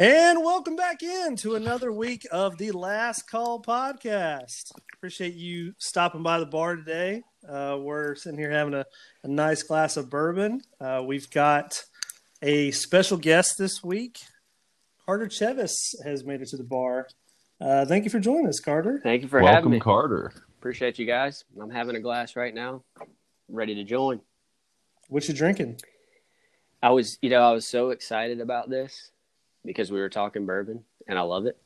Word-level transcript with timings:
And 0.00 0.44
welcome 0.44 0.76
back 0.76 1.02
in 1.02 1.34
to 1.38 1.56
another 1.56 1.90
week 1.90 2.24
of 2.30 2.56
the 2.56 2.70
Last 2.70 3.28
Call 3.28 3.60
podcast. 3.60 4.70
Appreciate 4.94 5.34
you 5.34 5.74
stopping 5.78 6.22
by 6.22 6.38
the 6.38 6.46
bar 6.46 6.76
today. 6.76 7.24
Uh, 7.48 7.78
we're 7.80 8.14
sitting 8.14 8.38
here 8.38 8.52
having 8.52 8.74
a, 8.74 8.86
a 9.24 9.28
nice 9.28 9.64
glass 9.64 9.96
of 9.96 10.08
bourbon. 10.08 10.60
Uh, 10.80 11.02
we've 11.04 11.28
got 11.30 11.82
a 12.42 12.70
special 12.70 13.16
guest 13.16 13.58
this 13.58 13.82
week. 13.82 14.20
Carter 15.04 15.26
Chevis 15.26 16.00
has 16.04 16.22
made 16.22 16.42
it 16.42 16.48
to 16.50 16.56
the 16.56 16.62
bar. 16.62 17.08
Uh, 17.60 17.84
thank 17.84 18.04
you 18.04 18.10
for 18.10 18.20
joining 18.20 18.46
us, 18.46 18.60
Carter. 18.60 19.00
Thank 19.02 19.22
you 19.22 19.28
for 19.28 19.40
having 19.40 19.52
Welcome, 19.52 19.72
me. 19.72 19.80
Carter. 19.80 20.32
Appreciate 20.60 21.00
you 21.00 21.06
guys. 21.06 21.44
I'm 21.60 21.70
having 21.70 21.96
a 21.96 22.00
glass 22.00 22.36
right 22.36 22.54
now, 22.54 22.84
ready 23.48 23.74
to 23.74 23.82
join. 23.82 24.20
What 25.08 25.26
you 25.26 25.34
drinking? 25.34 25.80
I 26.80 26.90
was, 26.90 27.18
you 27.20 27.30
know, 27.30 27.42
I 27.42 27.50
was 27.50 27.66
so 27.66 27.90
excited 27.90 28.40
about 28.40 28.70
this 28.70 29.10
because 29.68 29.92
we 29.92 30.00
were 30.00 30.08
talking 30.08 30.46
bourbon 30.46 30.82
and 31.06 31.18
I 31.18 31.22
love 31.22 31.44
it. 31.44 31.58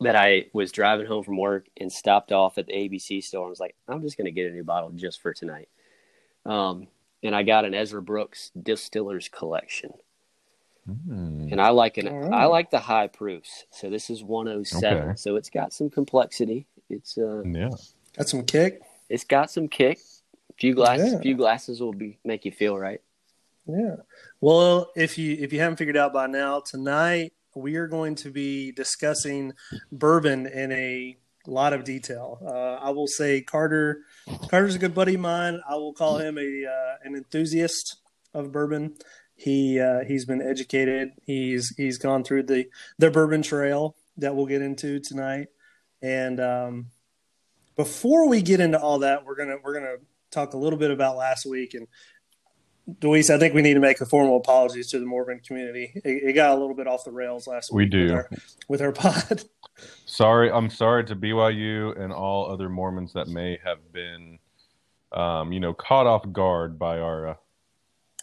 That 0.00 0.16
I 0.16 0.46
was 0.52 0.72
driving 0.72 1.06
home 1.06 1.22
from 1.24 1.38
work 1.38 1.66
and 1.76 1.90
stopped 1.92 2.32
off 2.32 2.58
at 2.58 2.66
the 2.66 2.72
ABC 2.72 3.22
store 3.22 3.44
and 3.44 3.50
was 3.50 3.60
like, 3.60 3.76
I'm 3.88 4.02
just 4.02 4.16
going 4.18 4.24
to 4.26 4.30
get 4.32 4.50
a 4.50 4.54
new 4.54 4.64
bottle 4.64 4.90
just 4.90 5.22
for 5.22 5.32
tonight. 5.32 5.68
Um, 6.44 6.88
and 7.22 7.34
I 7.36 7.42
got 7.44 7.64
an 7.64 7.72
Ezra 7.74 8.02
Brooks 8.02 8.50
Distillers 8.60 9.28
Collection, 9.28 9.92
Hmm. 10.86 11.48
and 11.52 11.60
I 11.60 11.68
like 11.70 11.98
an 11.98 12.08
All 12.08 12.18
right. 12.18 12.32
I 12.32 12.44
like 12.46 12.70
the 12.70 12.78
high 12.78 13.08
proofs. 13.08 13.66
So 13.70 13.90
this 13.90 14.08
is 14.08 14.22
107. 14.24 15.02
Okay. 15.02 15.16
So 15.16 15.36
it's 15.36 15.50
got 15.50 15.72
some 15.72 15.90
complexity. 15.90 16.66
It's 16.88 17.18
uh, 17.18 17.42
Yeah. 17.44 17.70
Got 18.16 18.28
some 18.28 18.44
kick? 18.44 18.80
it's 19.08 19.24
got 19.24 19.50
some 19.50 19.68
kick. 19.68 19.98
A 20.50 20.52
Few 20.54 20.74
glasses, 20.74 21.12
Yeah. 21.14 21.20
few 21.20 21.36
glasses 21.36 21.80
will 21.80 21.92
be 21.92 22.18
make 22.24 22.44
you 22.44 22.52
feel 22.52 22.76
right. 22.78 23.00
Yeah. 23.68 23.96
Well, 24.40 24.90
if 24.96 25.18
you 25.18 25.36
if 25.38 25.52
you 25.52 25.60
haven't 25.60 25.76
figured 25.76 25.96
out 25.96 26.14
by 26.14 26.26
now, 26.26 26.60
tonight 26.60 27.34
we 27.54 27.76
are 27.76 27.86
going 27.86 28.14
to 28.16 28.30
be 28.30 28.72
discussing 28.72 29.52
bourbon 29.92 30.46
in 30.46 30.72
a 30.72 31.18
lot 31.46 31.74
of 31.74 31.84
detail. 31.84 32.38
Uh, 32.44 32.82
I 32.82 32.90
will 32.90 33.06
say 33.06 33.42
Carter 33.42 34.00
Carter's 34.48 34.74
a 34.74 34.78
good 34.78 34.94
buddy 34.94 35.14
of 35.14 35.20
mine. 35.20 35.60
I 35.68 35.74
will 35.74 35.92
call 35.92 36.16
him 36.16 36.38
a 36.38 36.64
uh, 36.66 36.94
an 37.04 37.14
enthusiast 37.14 37.96
of 38.32 38.52
bourbon. 38.52 38.94
He 39.36 39.78
uh, 39.78 40.00
he's 40.06 40.24
been 40.24 40.40
educated. 40.40 41.10
He's 41.26 41.74
he's 41.76 41.98
gone 41.98 42.24
through 42.24 42.44
the 42.44 42.68
the 42.98 43.10
bourbon 43.10 43.42
trail 43.42 43.96
that 44.16 44.34
we'll 44.34 44.46
get 44.46 44.62
into 44.62 44.98
tonight. 44.98 45.48
And 46.00 46.40
um, 46.40 46.86
before 47.76 48.28
we 48.28 48.40
get 48.40 48.60
into 48.60 48.80
all 48.80 49.00
that, 49.00 49.26
we're 49.26 49.36
gonna 49.36 49.56
we're 49.62 49.74
gonna 49.74 49.96
talk 50.30 50.54
a 50.54 50.58
little 50.58 50.78
bit 50.78 50.90
about 50.90 51.16
last 51.16 51.46
week 51.46 51.74
and 51.74 51.86
Deweese, 52.88 53.30
I 53.30 53.38
think 53.38 53.54
we 53.54 53.62
need 53.62 53.74
to 53.74 53.80
make 53.80 54.00
a 54.00 54.06
formal 54.06 54.38
apologies 54.38 54.88
to 54.90 54.98
the 54.98 55.04
Mormon 55.06 55.40
community. 55.46 55.92
It, 55.96 56.30
it 56.30 56.32
got 56.32 56.56
a 56.56 56.58
little 56.60 56.74
bit 56.74 56.86
off 56.86 57.04
the 57.04 57.12
rails 57.12 57.46
last 57.46 57.72
We 57.72 57.84
week. 57.84 57.90
do. 57.92 58.02
with 58.04 58.12
our, 58.12 58.30
with 58.68 58.82
our 58.82 58.92
pod. 58.92 59.42
Sorry, 60.06 60.50
I'm 60.50 60.70
sorry 60.70 61.04
to 61.04 61.14
BYU 61.14 62.00
and 62.00 62.12
all 62.12 62.50
other 62.50 62.68
Mormons 62.68 63.12
that 63.12 63.28
may 63.28 63.58
have 63.64 63.92
been, 63.92 64.38
um, 65.12 65.52
you 65.52 65.60
know, 65.60 65.72
caught 65.72 66.06
off 66.06 66.24
guard 66.32 66.78
by 66.80 66.98
our 66.98 67.28
uh, 67.28 67.34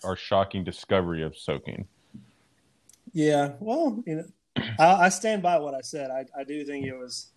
our 0.04 0.18
shocking 0.18 0.66
discovery 0.66 1.24
of 1.24 1.38
soaking. 1.38 1.88
Yeah, 3.14 3.54
well, 3.62 4.04
you 4.06 4.16
know, 4.16 4.64
I, 4.80 5.06
I 5.06 5.10
stand 5.10 5.42
by 5.42 5.58
what 5.60 5.74
I 5.74 5.82
said. 5.82 6.12
I, 6.12 6.26
I 6.38 6.44
do 6.44 6.66
think 6.66 6.86
it 6.86 6.98
was 6.98 7.32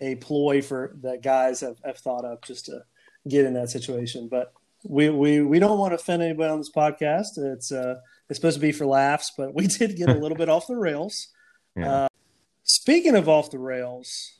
a 0.00 0.16
ploy 0.16 0.60
for 0.60 0.94
that 1.02 1.22
guys 1.22 1.60
have, 1.60 1.78
have 1.84 1.96
thought 1.98 2.26
up 2.26 2.44
just 2.44 2.66
to 2.66 2.82
get 3.26 3.46
in 3.46 3.54
that 3.54 3.70
situation. 3.70 4.28
But 4.28 4.52
we, 4.84 5.10
we, 5.10 5.42
we 5.42 5.58
don't 5.58 5.78
want 5.78 5.92
to 5.92 5.96
offend 5.96 6.22
anybody 6.22 6.50
on 6.50 6.58
this 6.58 6.70
podcast. 6.70 7.36
It's 7.36 7.72
uh 7.72 7.96
it's 8.28 8.38
supposed 8.38 8.56
to 8.56 8.60
be 8.60 8.72
for 8.72 8.86
laughs, 8.86 9.30
but 9.36 9.54
we 9.54 9.66
did 9.66 9.96
get 9.96 10.08
a 10.08 10.14
little 10.14 10.36
bit 10.36 10.48
off 10.48 10.66
the 10.66 10.76
rails. 10.76 11.28
Yeah. 11.74 11.90
Uh, 11.90 12.08
speaking 12.64 13.16
of 13.16 13.30
off 13.30 13.50
the 13.50 13.58
rails, 13.58 14.34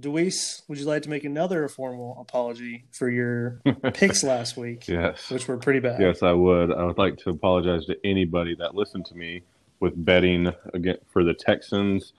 Deweese, 0.00 0.62
would 0.66 0.78
you 0.78 0.84
like 0.84 1.02
to 1.02 1.10
make 1.10 1.22
another 1.22 1.68
formal 1.68 2.18
apology 2.20 2.86
for 2.90 3.08
your 3.08 3.60
picks 3.94 4.24
last 4.24 4.56
week, 4.56 4.88
yes. 4.88 5.30
which 5.30 5.46
were 5.46 5.56
pretty 5.58 5.78
bad? 5.78 6.00
Yes, 6.00 6.24
I 6.24 6.32
would. 6.32 6.72
I 6.72 6.84
would 6.84 6.98
like 6.98 7.18
to 7.18 7.30
apologize 7.30 7.86
to 7.86 7.96
anybody 8.04 8.56
that 8.56 8.74
listened 8.74 9.06
to 9.06 9.14
me 9.14 9.42
with 9.78 9.92
betting 10.04 10.52
again 10.74 10.96
for 11.12 11.22
the 11.22 11.34
Texans 11.34 12.14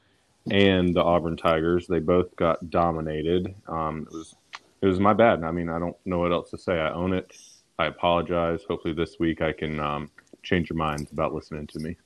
and 0.50 0.94
the 0.94 1.02
Auburn 1.02 1.36
Tigers. 1.36 1.88
They 1.88 2.00
both 2.00 2.36
got 2.36 2.70
dominated. 2.70 3.54
Um, 3.68 4.08
it 4.10 4.16
was 4.16 4.36
it 4.82 4.88
was 4.88 5.00
my 5.00 5.14
bad. 5.14 5.44
I 5.44 5.52
mean, 5.52 5.70
I 5.70 5.80
don't 5.80 5.96
know 6.06 6.20
what 6.20 6.32
else 6.32 6.52
to 6.52 6.58
say. 6.58 6.80
I 6.80 6.92
own 6.92 7.14
it. 7.14 7.36
I 7.80 7.88
apologize. 7.88 8.62
Hopefully, 8.68 8.94
this 8.94 9.18
week 9.20 9.42
I 9.42 9.52
can 9.52 9.80
um, 9.80 10.10
change 10.44 10.70
your 10.70 10.78
minds 10.78 11.12
about 11.12 11.34
listening 11.34 11.68
to 11.68 11.80
me. 11.80 11.98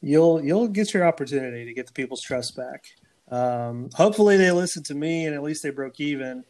you'll 0.00 0.44
you'll 0.44 0.68
get 0.68 0.92
your 0.94 1.06
opportunity 1.06 1.64
to 1.64 1.72
get 1.72 1.86
the 1.86 1.92
people's 1.92 2.22
trust 2.22 2.56
back. 2.56 2.84
Um, 3.30 3.90
hopefully, 3.94 4.36
they 4.36 4.50
listened 4.50 4.86
to 4.86 4.94
me 4.94 5.26
and 5.26 5.34
at 5.34 5.42
least 5.42 5.62
they 5.62 5.70
broke 5.70 6.00
even. 6.00 6.44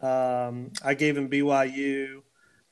Um, 0.00 0.72
I 0.84 0.94
gave 0.94 1.16
him 1.16 1.28
BYU 1.28 2.22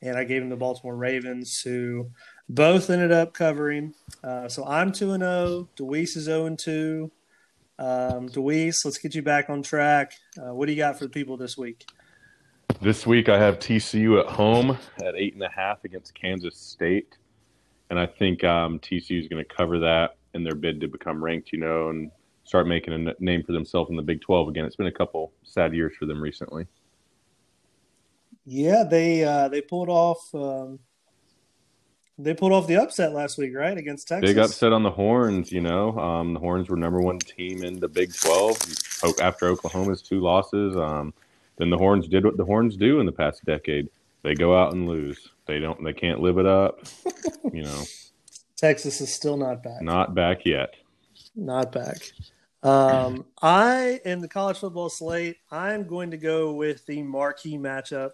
and 0.03 0.17
I 0.17 0.25
gave 0.25 0.43
him 0.43 0.49
the 0.49 0.57
Baltimore 0.57 0.97
Ravens, 0.97 1.61
who 1.61 2.11
both 2.49 2.91
ended 2.91 3.13
up 3.13 3.35
covering. 3.35 3.95
Uh, 4.23 4.49
so 4.49 4.65
I'm 4.65 4.93
two 4.93 5.13
and 5.13 5.23
zero. 5.23 5.69
Deweese 5.77 6.17
is 6.17 6.25
zero 6.25 6.47
and 6.47 6.59
two. 6.59 7.11
Um, 7.79 8.29
Deweese, 8.29 8.85
let's 8.85 8.99
get 8.99 9.15
you 9.15 9.23
back 9.23 9.51
on 9.51 9.63
track. 9.63 10.13
Uh, 10.39 10.55
what 10.55 10.67
do 10.67 10.73
you 10.73 10.79
got 10.79 10.99
for 10.99 11.05
the 11.05 11.11
people 11.11 11.37
this 11.37 11.59
week? 11.59 11.87
This 12.81 13.07
week 13.07 13.29
I 13.29 13.39
have 13.39 13.59
TCU 13.59 14.21
at 14.21 14.27
home 14.27 14.77
at 14.99 15.15
eight 15.17 15.35
and 15.35 15.43
a 15.43 15.49
half 15.49 15.85
against 15.85 16.15
Kansas 16.15 16.57
State, 16.57 17.17
and 17.91 17.99
I 17.99 18.07
think 18.07 18.45
um, 18.45 18.79
TCU 18.81 19.21
is 19.21 19.29
going 19.29 19.45
to 19.45 19.55
cover 19.55 19.79
that 19.79 20.17
in 20.35 20.45
their 20.45 20.55
bid 20.55 20.81
to 20.81 20.89
become 20.89 21.23
ranked, 21.23 21.53
you 21.53 21.59
know, 21.59 21.89
and 21.89 22.11
start 22.45 22.67
making 22.67 22.93
a 22.95 23.15
name 23.19 23.43
for 23.43 23.53
themselves 23.53 23.91
in 23.91 23.97
the 23.97 24.03
Big 24.03 24.21
Twelve 24.21 24.49
again. 24.49 24.65
It's 24.65 24.77
been 24.77 24.87
a 24.87 24.93
couple 24.93 25.33
sad 25.43 25.75
years 25.75 25.95
for 25.99 26.07
them 26.07 26.21
recently. 26.21 26.67
Yeah, 28.45 28.85
they 28.85 29.25
uh, 29.25 29.49
they 29.49 29.63
pulled 29.63 29.89
off 29.89 30.35
um, 30.35 30.79
they 32.19 32.35
pulled 32.35 32.53
off 32.53 32.67
the 32.67 32.77
upset 32.77 33.13
last 33.13 33.37
week, 33.37 33.55
right, 33.55 33.77
against 33.77 34.09
Texas. 34.09 34.31
Big 34.31 34.39
upset 34.39 34.73
on 34.73 34.83
the 34.83 34.91
Horns, 34.91 35.53
you 35.53 35.61
know. 35.61 35.99
Um, 35.99 36.35
the 36.35 36.41
Horns 36.41 36.69
were 36.69 36.77
number 36.77 37.01
one 37.01 37.19
team 37.19 37.63
in 37.63 37.79
the 37.79 37.89
Big 37.89 38.15
Twelve 38.15 38.59
after 39.21 39.49
Oklahoma's 39.49 40.03
two 40.03 40.21
losses. 40.21 40.77
Um, 40.77 41.13
then 41.59 41.71
the 41.71 41.79
Horns 41.79 42.09
did 42.09 42.25
what 42.25 42.37
the 42.37 42.45
Horns 42.45 42.77
do 42.77 43.01
in 43.01 43.07
the 43.07 43.13
past 43.13 43.45
decade. 43.45 43.89
They 44.23 44.35
go 44.35 44.59
out 44.59 44.73
and 44.73 44.89
lose. 44.89 45.29
They 45.47 45.59
don't. 45.59 45.83
They 45.85 45.93
can't 45.93 46.21
live 46.21 46.39
it 46.39 46.47
up. 46.47 46.81
you 47.53 47.63
know, 47.63 47.83
Texas 48.57 49.01
is 49.01 49.13
still 49.13 49.37
not 49.37 49.63
back. 49.63 49.83
not 49.83 50.15
back 50.15 50.45
yet. 50.45 50.75
Not 51.35 51.73
back. 51.73 51.99
Um, 52.63 53.27
I 53.41 54.01
in 54.05 54.21
the 54.21 54.29
college 54.29 54.59
football 54.59 54.89
slate, 54.89 55.37
I'm 55.51 55.87
going 55.87 56.11
to 56.11 56.17
go 56.17 56.53
with 56.53 56.85
the 56.87 57.03
marquee 57.03 57.59
matchup 57.59 58.13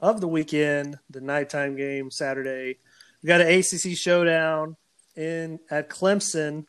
of 0.00 0.20
the 0.20 0.28
weekend, 0.28 0.98
the 1.08 1.20
nighttime 1.20 1.76
game 1.76 2.10
Saturday. 2.10 2.78
We 3.22 3.26
got 3.26 3.40
an 3.40 3.48
ACC 3.48 3.96
showdown 3.96 4.76
in 5.16 5.58
at 5.70 5.88
Clemson, 5.88 6.66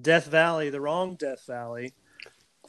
Death 0.00 0.26
Valley, 0.26 0.70
the 0.70 0.80
wrong 0.80 1.16
Death 1.16 1.44
Valley. 1.46 1.92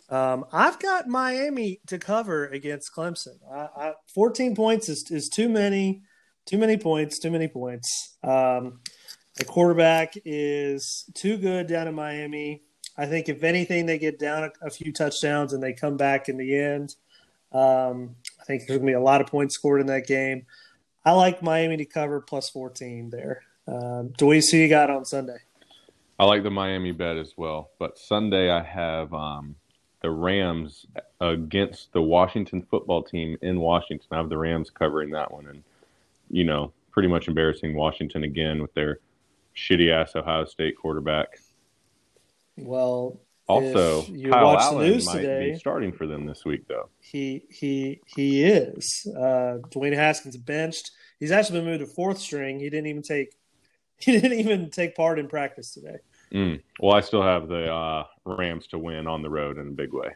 Um, 0.10 0.46
I've 0.52 0.80
got 0.80 1.08
Miami 1.08 1.80
to 1.88 1.98
cover 1.98 2.48
against 2.48 2.94
Clemson. 2.94 3.38
I, 3.52 3.68
I, 3.76 3.94
14 4.14 4.56
points 4.56 4.88
is, 4.90 5.10
is 5.10 5.30
too 5.30 5.50
many, 5.50 6.04
too 6.46 6.58
many 6.58 6.78
points, 6.78 7.20
too 7.20 7.32
many 7.32 7.48
points. 7.48 8.18
Um, 8.24 8.82
the 9.36 9.46
quarterback 9.46 10.14
is 10.24 11.10
too 11.16 11.38
good 11.38 11.68
down 11.68 11.88
in 11.88 11.96
Miami. 11.96 12.62
I 12.98 13.08
think 13.08 13.28
if 13.28 13.44
anything, 13.44 13.86
they 13.86 13.98
get 13.98 14.20
down 14.20 14.44
a, 14.44 14.68
a 14.68 14.70
few 14.70 14.94
touchdowns 14.94 15.54
and 15.54 15.62
they 15.62 15.74
come 15.74 15.98
back 15.98 16.30
in 16.30 16.38
the 16.38 16.56
end. 16.56 16.96
Um, 17.52 18.16
I 18.40 18.44
think 18.46 18.62
there's 18.62 18.78
going 18.78 18.88
to 18.88 18.92
be 18.92 18.94
a 18.94 19.02
lot 19.02 19.22
of 19.22 19.28
points 19.28 19.56
scored 19.56 19.82
in 19.82 19.88
that 19.88 20.08
game. 20.08 20.46
I 21.04 21.12
like 21.12 21.42
Miami 21.42 21.78
to 21.78 21.86
cover 21.86 22.22
plus 22.22 22.50
14 22.50 23.10
there. 23.10 23.44
Um, 23.68 24.14
Deweese, 24.18 24.52
who 24.52 24.58
you 24.58 24.70
got 24.70 24.90
on 24.90 25.06
Sunday? 25.06 25.38
I 26.18 26.26
like 26.26 26.44
the 26.44 26.52
Miami 26.52 26.92
bet 26.92 27.18
as 27.18 27.34
well. 27.36 27.72
But 27.80 27.98
Sunday 27.98 28.50
I 28.50 28.64
have 28.64 29.14
um, 29.14 29.56
the 30.06 30.12
Rams 30.12 30.86
against 31.20 31.92
the 31.92 32.02
Washington 32.02 32.62
football 32.62 33.02
team 33.02 33.40
in 33.42 33.60
Washington. 33.60 34.08
I 34.12 34.18
have 34.18 34.30
the 34.30 34.38
Rams 34.38 34.70
covering 34.70 35.10
that 35.12 35.32
one, 35.32 35.48
and 35.48 35.64
you 36.30 36.44
know, 36.44 36.72
pretty 36.92 37.08
much 37.10 37.28
embarrassing 37.28 37.74
Washington 37.76 38.24
again 38.24 38.62
with 38.62 38.72
their 38.76 39.00
shitty 39.58 39.92
ass 39.92 40.16
Ohio 40.16 40.46
State 40.46 40.78
quarterback. 40.78 41.40
Well, 42.56 43.20
Also, 43.48 44.04
Kyle 44.04 44.44
watch 44.46 44.60
the 44.60 44.76
Allen 44.76 44.90
news 44.92 45.06
might 45.08 45.22
today- 45.22 45.52
be 45.54 45.58
starting 45.58 45.92
for 45.92 46.06
them 46.06 46.28
this 46.28 46.46
week, 46.46 46.68
though. 46.68 46.90
he 47.00 47.42
he 47.50 48.00
he 48.06 48.44
is. 48.44 49.08
Uh, 49.18 49.58
Dwayne 49.72 49.96
Haskins 49.96 50.38
benched. 50.38 50.92
He's 51.20 51.32
actually 51.32 51.62
been 51.62 51.70
moved 51.70 51.80
to 51.80 51.88
fourth 51.88 52.20
string. 52.20 52.60
He 52.60 52.70
didn't 52.70 52.86
even 52.88 53.02
take 53.02 53.34
he 53.98 54.12
didn't 54.12 54.38
even 54.38 54.70
take 54.70 54.96
part 54.96 55.18
in 55.18 55.28
practice 55.28 55.74
today. 55.74 55.98
Mm. 56.32 56.62
Well, 56.80 56.96
I 56.96 57.02
still 57.02 57.24
have 57.24 57.48
the 57.48 57.74
uh, 57.74 58.06
Rams 58.26 58.68
to 58.68 58.80
win 58.80 59.08
on 59.08 59.22
the 59.22 59.30
road 59.30 59.58
in 59.58 59.68
a 59.68 59.72
big 59.72 59.94
way. 59.94 60.16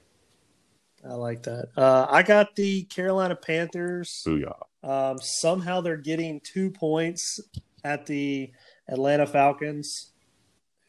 I 1.08 1.14
like 1.14 1.44
that. 1.44 1.70
Uh, 1.78 2.08
I 2.10 2.24
got 2.24 2.56
the 2.56 2.84
Carolina 2.84 3.36
Panthers. 3.36 4.24
Booyah! 4.28 4.56
Um, 4.84 5.18
somehow 5.22 5.82
they're 5.82 5.98
getting 5.98 6.42
two 6.42 6.72
points 6.72 7.40
at 7.84 8.06
the 8.06 8.52
Atlanta 8.88 9.26
Falcons, 9.26 10.12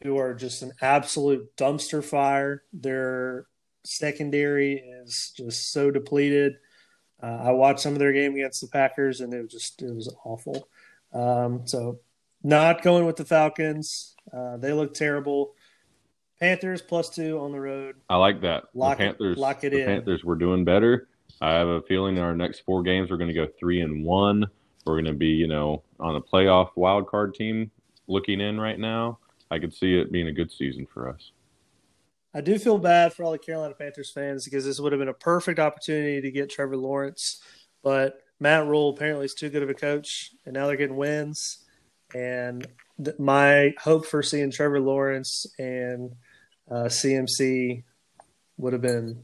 who 0.03 0.17
are 0.17 0.33
just 0.33 0.63
an 0.63 0.71
absolute 0.81 1.55
dumpster 1.55 2.03
fire. 2.03 2.63
Their 2.73 3.45
secondary 3.85 4.75
is 4.75 5.33
just 5.35 5.71
so 5.71 5.91
depleted. 5.91 6.53
Uh, 7.21 7.39
I 7.43 7.51
watched 7.51 7.81
some 7.81 7.93
of 7.93 7.99
their 7.99 8.13
game 8.13 8.33
against 8.33 8.61
the 8.61 8.67
Packers, 8.67 9.21
and 9.21 9.33
it 9.33 9.41
was 9.43 9.51
just 9.51 9.81
it 9.81 9.93
was 9.93 10.13
awful. 10.25 10.67
Um, 11.13 11.67
so, 11.67 11.99
not 12.43 12.81
going 12.81 13.05
with 13.05 13.15
the 13.15 13.25
Falcons. 13.25 14.15
Uh, 14.33 14.57
they 14.57 14.73
look 14.73 14.93
terrible. 14.93 15.53
Panthers 16.41 16.81
plus 16.81 17.09
two 17.09 17.39
on 17.39 17.51
the 17.51 17.59
road. 17.59 17.95
I 18.09 18.17
like 18.17 18.41
that. 18.41 18.63
Lock 18.73 18.97
the 18.97 19.03
it- 19.03 19.07
Panthers, 19.09 19.37
lock 19.37 19.63
it 19.63 19.69
the 19.69 19.81
in. 19.81 19.85
Panthers 19.85 20.23
We're 20.23 20.35
doing 20.35 20.65
better. 20.65 21.07
I 21.39 21.53
have 21.53 21.67
a 21.67 21.81
feeling 21.83 22.17
in 22.17 22.23
our 22.23 22.35
next 22.35 22.61
four 22.61 22.81
games 22.81 23.09
we're 23.09 23.17
going 23.17 23.29
to 23.29 23.33
go 23.33 23.47
three 23.59 23.81
and 23.81 24.03
one. 24.03 24.47
We're 24.85 24.95
going 24.95 25.05
to 25.05 25.13
be, 25.13 25.27
you 25.27 25.47
know, 25.47 25.83
on 25.99 26.15
a 26.15 26.21
playoff 26.21 26.71
wild 26.75 27.07
card 27.07 27.35
team 27.35 27.69
looking 28.07 28.41
in 28.41 28.59
right 28.59 28.79
now. 28.79 29.19
I 29.51 29.59
could 29.59 29.73
see 29.73 29.95
it 29.95 30.11
being 30.11 30.27
a 30.27 30.31
good 30.31 30.51
season 30.51 30.87
for 30.91 31.09
us. 31.09 31.31
I 32.33 32.41
do 32.41 32.57
feel 32.57 32.77
bad 32.79 33.13
for 33.13 33.23
all 33.23 33.31
the 33.31 33.37
Carolina 33.37 33.75
Panthers 33.77 34.09
fans 34.09 34.45
because 34.45 34.65
this 34.65 34.79
would 34.79 34.93
have 34.93 34.99
been 34.99 35.09
a 35.09 35.13
perfect 35.13 35.59
opportunity 35.59 36.21
to 36.21 36.31
get 36.31 36.49
Trevor 36.49 36.77
Lawrence, 36.77 37.41
but 37.83 38.19
Matt 38.39 38.65
Rhule 38.65 38.89
apparently 38.89 39.25
is 39.25 39.35
too 39.35 39.49
good 39.49 39.61
of 39.61 39.69
a 39.69 39.73
coach, 39.75 40.31
and 40.45 40.53
now 40.53 40.65
they're 40.65 40.77
getting 40.77 40.95
wins. 40.95 41.65
And 42.15 42.65
th- 43.03 43.19
my 43.19 43.73
hope 43.79 44.05
for 44.05 44.23
seeing 44.23 44.49
Trevor 44.49 44.79
Lawrence 44.79 45.45
and 45.59 46.15
uh, 46.71 46.85
CMC 46.85 47.83
would 48.57 48.73
have 48.73 48.81
been 48.81 49.21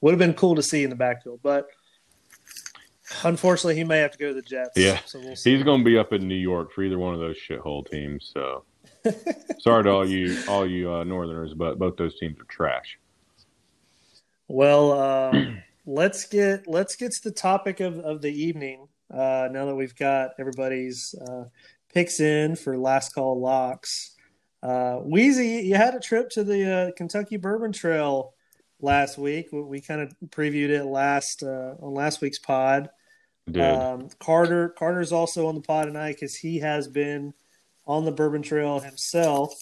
would 0.00 0.12
have 0.12 0.18
been 0.18 0.34
cool 0.34 0.54
to 0.56 0.62
see 0.62 0.84
in 0.84 0.90
the 0.90 0.96
backfield, 0.96 1.40
but 1.42 1.66
unfortunately, 3.24 3.76
he 3.76 3.84
may 3.84 3.98
have 3.98 4.12
to 4.12 4.18
go 4.18 4.28
to 4.28 4.34
the 4.34 4.42
Jets. 4.42 4.72
Yeah. 4.76 5.00
so 5.06 5.18
we'll 5.18 5.36
see. 5.36 5.54
He's 5.54 5.64
going 5.64 5.80
to 5.80 5.84
be 5.84 5.98
up 5.98 6.12
in 6.12 6.28
New 6.28 6.34
York 6.34 6.72
for 6.72 6.82
either 6.82 6.98
one 6.98 7.14
of 7.14 7.20
those 7.20 7.36
shithole 7.36 7.88
teams. 7.90 8.30
So 8.34 8.64
sorry 9.58 9.84
to 9.84 9.90
all 9.90 10.06
you 10.06 10.38
all 10.48 10.66
you 10.66 10.92
uh, 10.92 11.04
Northerners, 11.04 11.54
but 11.54 11.78
both 11.78 11.96
those 11.96 12.18
teams 12.18 12.38
are 12.38 12.44
trash. 12.44 12.98
Well, 14.48 14.92
um, 14.92 15.62
let's 15.86 16.26
get 16.26 16.66
let's 16.66 16.96
get 16.96 17.12
to 17.12 17.22
the 17.24 17.34
topic 17.34 17.80
of, 17.80 17.98
of 18.00 18.22
the 18.22 18.32
evening. 18.32 18.88
Uh, 19.10 19.48
now 19.50 19.66
that 19.66 19.74
we've 19.74 19.96
got 19.96 20.30
everybody's 20.38 21.14
uh, 21.26 21.44
picks 21.92 22.20
in 22.20 22.56
for 22.56 22.78
last 22.78 23.14
call 23.14 23.40
locks, 23.40 24.16
uh, 24.62 24.96
Wheezy, 24.96 25.62
you 25.66 25.74
had 25.74 25.94
a 25.94 26.00
trip 26.00 26.30
to 26.30 26.44
the 26.44 26.72
uh, 26.72 26.90
Kentucky 26.96 27.36
Bourbon 27.36 27.72
Trail 27.72 28.34
last 28.80 29.18
week. 29.18 29.48
We, 29.52 29.62
we 29.62 29.80
kind 29.80 30.00
of 30.00 30.14
previewed 30.28 30.70
it 30.70 30.84
last 30.84 31.42
uh, 31.42 31.74
on 31.80 31.94
last 31.94 32.20
week's 32.20 32.38
pod. 32.38 32.90
Um, 33.58 34.08
Carter 34.20 34.68
Carter's 34.68 35.10
also 35.12 35.48
on 35.48 35.56
the 35.56 35.60
pod 35.60 35.86
tonight 35.86 36.12
because 36.14 36.36
he 36.36 36.60
has 36.60 36.86
been 36.86 37.34
on 37.86 38.04
the 38.04 38.12
Bourbon 38.12 38.42
Trail 38.42 38.78
himself. 38.78 39.52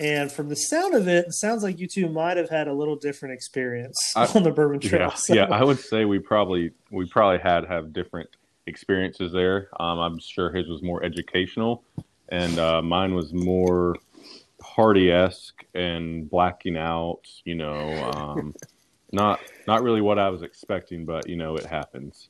And 0.00 0.32
from 0.32 0.48
the 0.48 0.54
sound 0.56 0.94
of 0.94 1.06
it, 1.08 1.26
it 1.26 1.34
sounds 1.34 1.62
like 1.62 1.78
you 1.78 1.86
two 1.86 2.08
might 2.08 2.38
have 2.38 2.48
had 2.48 2.68
a 2.68 2.72
little 2.72 2.96
different 2.96 3.34
experience 3.34 3.98
I- 4.16 4.26
on 4.34 4.42
the 4.44 4.52
Bourbon 4.52 4.80
Trail. 4.80 5.00
yeah, 5.10 5.14
So- 5.14 5.34
yeah. 5.34 5.44
I 5.50 5.62
would 5.62 5.78
say 5.80 6.06
we 6.06 6.18
probably 6.18 6.70
we 6.90 7.06
probably 7.06 7.38
had 7.40 7.66
have 7.66 7.92
different 7.92 8.30
experiences 8.66 9.32
there. 9.32 9.68
Um, 9.78 9.98
I'm 9.98 10.18
sure 10.18 10.50
his 10.50 10.68
was 10.68 10.82
more 10.82 11.02
educational, 11.04 11.82
and 12.30 12.58
uh, 12.58 12.80
mine 12.80 13.14
was 13.14 13.34
more 13.34 13.96
party 14.74 15.10
esque 15.10 15.64
and 15.74 16.30
blacking 16.30 16.76
out. 16.76 17.22
You 17.44 17.56
know, 17.56 18.02
um, 18.02 18.54
not 19.12 19.40
not 19.66 19.82
really 19.82 20.00
what 20.00 20.18
I 20.18 20.28
was 20.28 20.42
expecting, 20.42 21.04
but 21.04 21.28
you 21.28 21.36
know, 21.36 21.56
it 21.56 21.66
happens. 21.66 22.28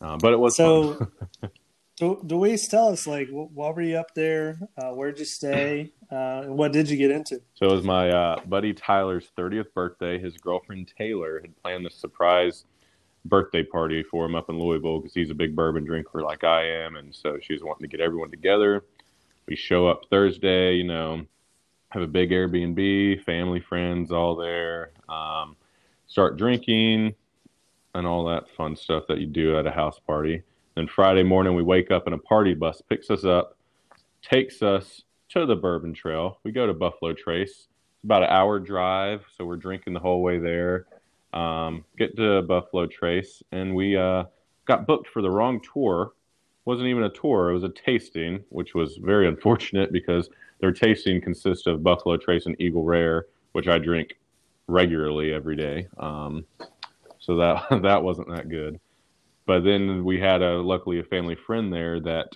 Uh, 0.00 0.16
but 0.16 0.32
it 0.32 0.38
was. 0.38 0.56
So, 0.56 1.06
Do- 1.96 2.20
Deweese, 2.26 2.68
tell 2.68 2.88
us, 2.88 3.06
like, 3.06 3.28
wh- 3.28 3.54
why 3.56 3.70
were 3.70 3.82
you 3.82 3.96
up 3.96 4.14
there? 4.14 4.58
Uh, 4.76 4.90
where'd 4.90 5.18
you 5.18 5.24
stay? 5.24 5.92
Uh, 6.10 6.42
and 6.44 6.58
what 6.58 6.72
did 6.72 6.90
you 6.90 6.96
get 6.96 7.10
into? 7.10 7.40
So 7.54 7.70
it 7.70 7.74
was 7.74 7.84
my 7.84 8.10
uh, 8.10 8.40
buddy 8.46 8.74
Tyler's 8.74 9.30
30th 9.38 9.72
birthday. 9.72 10.18
His 10.18 10.36
girlfriend 10.36 10.92
Taylor 10.98 11.40
had 11.40 11.56
planned 11.62 11.86
this 11.86 11.94
surprise 11.94 12.64
birthday 13.24 13.62
party 13.62 14.02
for 14.02 14.24
him 14.24 14.34
up 14.34 14.50
in 14.50 14.58
Louisville 14.58 14.98
because 14.98 15.14
he's 15.14 15.30
a 15.30 15.34
big 15.34 15.54
bourbon 15.54 15.84
drinker 15.84 16.22
like 16.22 16.42
I 16.42 16.66
am. 16.66 16.96
And 16.96 17.14
so 17.14 17.38
she 17.40 17.52
was 17.52 17.62
wanting 17.62 17.88
to 17.88 17.96
get 17.96 18.04
everyone 18.04 18.30
together. 18.30 18.84
We 19.46 19.56
show 19.56 19.86
up 19.88 20.02
Thursday, 20.10 20.74
you 20.74 20.84
know, 20.84 21.26
have 21.90 22.02
a 22.02 22.06
big 22.06 22.30
Airbnb, 22.30 23.22
family, 23.24 23.60
friends 23.60 24.12
all 24.12 24.36
there, 24.36 24.92
um, 25.08 25.56
start 26.06 26.36
drinking 26.36 27.14
and 27.94 28.06
all 28.06 28.24
that 28.24 28.48
fun 28.56 28.76
stuff 28.76 29.04
that 29.08 29.18
you 29.18 29.26
do 29.26 29.58
at 29.58 29.66
a 29.66 29.70
house 29.70 29.98
party. 30.06 30.42
Then 30.74 30.86
Friday 30.86 31.22
morning, 31.22 31.54
we 31.54 31.62
wake 31.62 31.90
up 31.90 32.06
and 32.06 32.14
a 32.14 32.18
party 32.18 32.54
bus 32.54 32.80
picks 32.88 33.10
us 33.10 33.24
up, 33.24 33.56
takes 34.22 34.62
us 34.62 35.02
to 35.30 35.44
the 35.44 35.56
Bourbon 35.56 35.92
Trail. 35.92 36.38
We 36.44 36.52
go 36.52 36.66
to 36.66 36.72
Buffalo 36.72 37.12
Trace. 37.12 37.50
It's 37.50 38.04
about 38.04 38.22
an 38.22 38.30
hour 38.30 38.58
drive, 38.58 39.24
so 39.36 39.44
we're 39.44 39.56
drinking 39.56 39.92
the 39.92 40.00
whole 40.00 40.22
way 40.22 40.38
there. 40.38 40.86
Um, 41.32 41.84
get 41.98 42.16
to 42.16 42.42
Buffalo 42.42 42.86
Trace, 42.86 43.42
and 43.52 43.74
we 43.74 43.96
uh, 43.96 44.24
got 44.66 44.86
booked 44.86 45.08
for 45.08 45.22
the 45.22 45.30
wrong 45.30 45.60
tour. 45.72 46.12
Wasn't 46.64 46.88
even 46.88 47.04
a 47.04 47.10
tour; 47.10 47.50
it 47.50 47.54
was 47.54 47.64
a 47.64 47.68
tasting, 47.68 48.44
which 48.50 48.74
was 48.74 48.96
very 48.96 49.26
unfortunate 49.28 49.92
because 49.92 50.30
their 50.60 50.72
tasting 50.72 51.20
consists 51.20 51.66
of 51.66 51.82
Buffalo 51.82 52.16
Trace 52.16 52.46
and 52.46 52.60
Eagle 52.60 52.84
Rare, 52.84 53.26
which 53.52 53.68
I 53.68 53.78
drink 53.78 54.16
regularly 54.68 55.32
every 55.32 55.56
day. 55.56 55.88
Um, 55.98 56.44
so 57.18 57.36
that 57.36 57.64
that 57.82 58.02
wasn't 58.02 58.28
that 58.30 58.48
good. 58.48 58.80
But 59.46 59.64
then 59.64 60.04
we 60.04 60.20
had 60.20 60.42
a 60.42 60.60
luckily 60.60 61.00
a 61.00 61.04
family 61.04 61.34
friend 61.34 61.72
there 61.72 62.00
that 62.00 62.28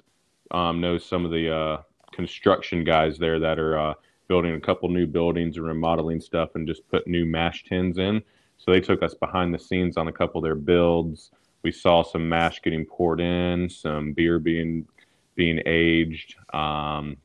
um, 0.50 0.81
knows 0.81 1.05
some 1.05 1.25
of 1.25 1.31
the 1.31 1.55
uh, 1.55 1.82
construction 2.12 2.84
guys 2.84 3.19
there 3.19 3.38
that 3.38 3.58
are 3.58 3.78
uh, 3.78 3.94
building 4.28 4.55
a 4.55 4.61
couple 4.61 4.88
new 4.88 5.06
buildings 5.06 5.56
and 5.56 5.67
remodeling 5.67 6.20
stuff 6.20 6.50
and 6.55 6.67
just 6.67 6.88
put 6.88 7.06
new 7.06 7.25
mash 7.25 7.64
tins 7.64 7.99
in. 7.99 8.23
So 8.58 8.70
they 8.70 8.81
took 8.81 9.02
us 9.02 9.14
behind 9.14 9.52
the 9.55 9.58
scenes 9.58 9.96
on 9.96 10.08
a 10.08 10.12
couple 10.12 10.38
of 10.38 10.44
their 10.44 10.55
builds. 10.55 11.31
We 11.67 11.73
saw 11.73 12.05
some 12.05 12.29
mash 12.29 12.63
getting 12.63 12.87
poured 12.87 13.21
in, 13.21 13.69
some 13.69 14.13
beer 14.13 14.39
being 14.39 14.87
being 15.35 15.61
aged, 15.67 16.37
um, 16.55 17.17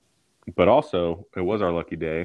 but 0.56 0.68
also 0.68 1.28
it 1.38 1.42
was 1.42 1.62
our 1.62 1.72
lucky 1.72 1.96
day. 1.96 2.22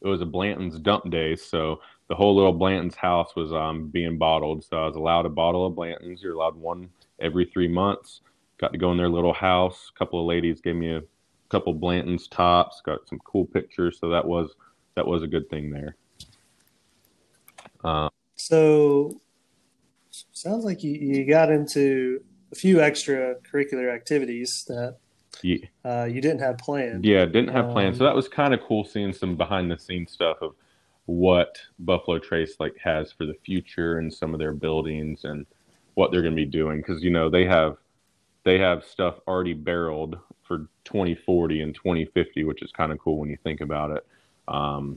It 0.00 0.06
was 0.06 0.20
a 0.20 0.24
Blanton's 0.24 0.78
dump 0.78 1.10
day, 1.10 1.34
so 1.34 1.80
the 2.06 2.14
whole 2.14 2.36
little 2.36 2.52
Blanton's 2.52 2.94
house 2.94 3.34
was 3.34 3.52
um, 3.52 3.88
being 3.88 4.16
bottled. 4.16 4.62
So 4.62 4.80
I 4.80 4.86
was 4.86 4.94
allowed 4.94 5.26
a 5.26 5.28
bottle 5.28 5.66
of 5.66 5.74
Blanton's. 5.74 6.22
You're 6.22 6.34
allowed 6.34 6.54
one 6.54 6.88
every 7.18 7.46
three 7.46 7.66
months. 7.66 8.20
Got 8.60 8.70
to 8.70 8.78
go 8.78 8.92
in 8.92 8.96
their 8.96 9.08
little 9.08 9.32
house. 9.32 9.90
A 9.92 9.98
couple 9.98 10.20
of 10.20 10.26
ladies 10.26 10.60
gave 10.60 10.76
me 10.76 10.94
a 10.94 11.02
couple 11.48 11.74
Blanton's 11.74 12.28
tops. 12.28 12.80
Got 12.86 13.08
some 13.08 13.18
cool 13.24 13.44
pictures. 13.44 13.98
So 13.98 14.08
that 14.10 14.24
was 14.24 14.54
that 14.94 15.04
was 15.04 15.24
a 15.24 15.26
good 15.26 15.50
thing 15.50 15.70
there. 15.70 15.96
Uh, 17.82 18.08
So, 18.36 19.20
sounds 20.38 20.64
like 20.64 20.82
you, 20.82 20.92
you 20.92 21.24
got 21.26 21.50
into 21.50 22.22
a 22.52 22.54
few 22.54 22.80
extra 22.80 23.34
curricular 23.50 23.92
activities 23.92 24.64
that 24.68 24.96
yeah, 25.42 25.58
uh, 25.84 26.04
you 26.04 26.20
didn't 26.20 26.40
have 26.40 26.58
planned. 26.58 27.04
yeah, 27.04 27.24
didn't 27.24 27.48
have 27.48 27.70
plans. 27.70 27.98
So 27.98 28.04
Um, 28.04 28.10
that 28.10 28.16
was 28.16 28.28
kind 28.28 28.54
of 28.54 28.60
cool 28.60 28.84
seeing 28.84 29.12
some 29.12 29.36
behind 29.36 29.70
the 29.70 29.78
scenes 29.78 30.12
stuff 30.12 30.38
of 30.40 30.54
what 31.06 31.58
Buffalo 31.78 32.18
Trace 32.18 32.56
like 32.60 32.76
has 32.82 33.12
for 33.12 33.24
the 33.24 33.34
future 33.44 33.98
and 33.98 34.12
some 34.12 34.32
of 34.34 34.38
their 34.38 34.52
buildings 34.52 35.24
and 35.24 35.46
what 35.94 36.12
they're 36.12 36.22
going 36.22 36.36
to 36.36 36.44
be 36.44 36.46
doing 36.46 36.78
because 36.78 37.02
you 37.02 37.10
know 37.10 37.28
they 37.28 37.44
have 37.44 37.76
they 38.44 38.58
have 38.58 38.84
stuff 38.84 39.16
already 39.26 39.54
barreled 39.54 40.18
for 40.42 40.68
2040 40.84 41.62
and 41.62 41.74
2050 41.74 42.44
which 42.44 42.62
is 42.62 42.70
kind 42.70 42.92
of 42.92 42.98
cool 42.98 43.18
when 43.18 43.28
you 43.28 43.36
think 43.42 43.60
about 43.60 43.90
it 43.90 44.06
um, 44.46 44.96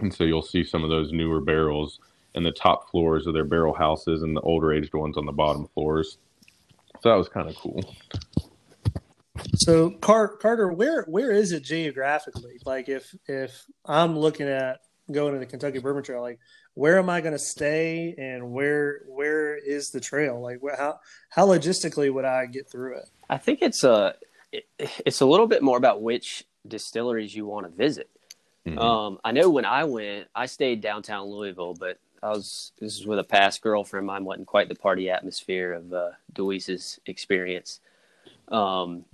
and 0.00 0.12
so 0.12 0.24
you'll 0.24 0.42
see 0.42 0.62
some 0.62 0.84
of 0.84 0.90
those 0.90 1.12
newer 1.12 1.40
barrels 1.40 2.00
in 2.34 2.42
the 2.44 2.52
top 2.52 2.90
floors 2.90 3.26
of 3.26 3.34
their 3.34 3.44
barrel 3.44 3.74
houses 3.74 4.22
and 4.22 4.36
the 4.36 4.40
older 4.42 4.72
aged 4.72 4.94
ones 4.94 5.16
on 5.16 5.26
the 5.26 5.32
bottom 5.32 5.66
floors 5.74 6.18
so 7.00 7.08
that 7.08 7.16
was 7.16 7.28
kind 7.28 7.48
of 7.48 7.56
cool 7.56 7.80
So, 9.54 9.90
Car- 9.90 10.36
Carter, 10.36 10.70
where 10.72 11.04
where 11.04 11.30
is 11.32 11.52
it 11.52 11.62
geographically? 11.64 12.58
Like, 12.66 12.88
if 12.88 13.14
if 13.26 13.64
I'm 13.86 14.18
looking 14.18 14.48
at 14.48 14.80
going 15.10 15.32
to 15.32 15.38
the 15.38 15.46
Kentucky 15.46 15.78
Bourbon 15.78 16.02
Trail, 16.02 16.20
like, 16.20 16.38
where 16.74 16.98
am 16.98 17.08
I 17.08 17.20
going 17.20 17.32
to 17.32 17.38
stay, 17.38 18.14
and 18.18 18.52
where 18.52 19.00
where 19.08 19.56
is 19.56 19.90
the 19.90 20.00
trail? 20.00 20.40
Like, 20.40 20.58
wh- 20.62 20.76
how 20.76 20.98
how 21.30 21.46
logistically 21.46 22.12
would 22.12 22.24
I 22.24 22.46
get 22.46 22.68
through 22.70 22.98
it? 22.98 23.08
I 23.30 23.38
think 23.38 23.60
it's 23.62 23.82
a 23.84 24.14
it, 24.52 24.66
it's 25.06 25.20
a 25.20 25.26
little 25.26 25.46
bit 25.46 25.62
more 25.62 25.78
about 25.78 26.02
which 26.02 26.44
distilleries 26.66 27.34
you 27.34 27.46
want 27.46 27.66
to 27.66 27.72
visit. 27.72 28.10
Mhm. 28.66 28.78
Um, 28.78 29.18
I 29.24 29.32
know 29.32 29.48
when 29.48 29.64
I 29.64 29.84
went, 29.84 30.28
I 30.34 30.46
stayed 30.46 30.80
downtown 30.82 31.28
Louisville, 31.28 31.74
but 31.78 31.98
I 32.22 32.30
was 32.30 32.72
this 32.78 32.98
is 32.98 33.06
with 33.06 33.18
a 33.18 33.24
past 33.24 33.62
girlfriend. 33.62 34.06
Mine 34.06 34.24
wasn't 34.24 34.46
quite 34.46 34.68
the 34.68 34.74
party 34.74 35.10
atmosphere 35.10 35.72
of 35.72 35.92
uh, 35.92 36.10
Deweese's 36.34 37.00
experience. 37.06 37.80
Um, 38.48 39.04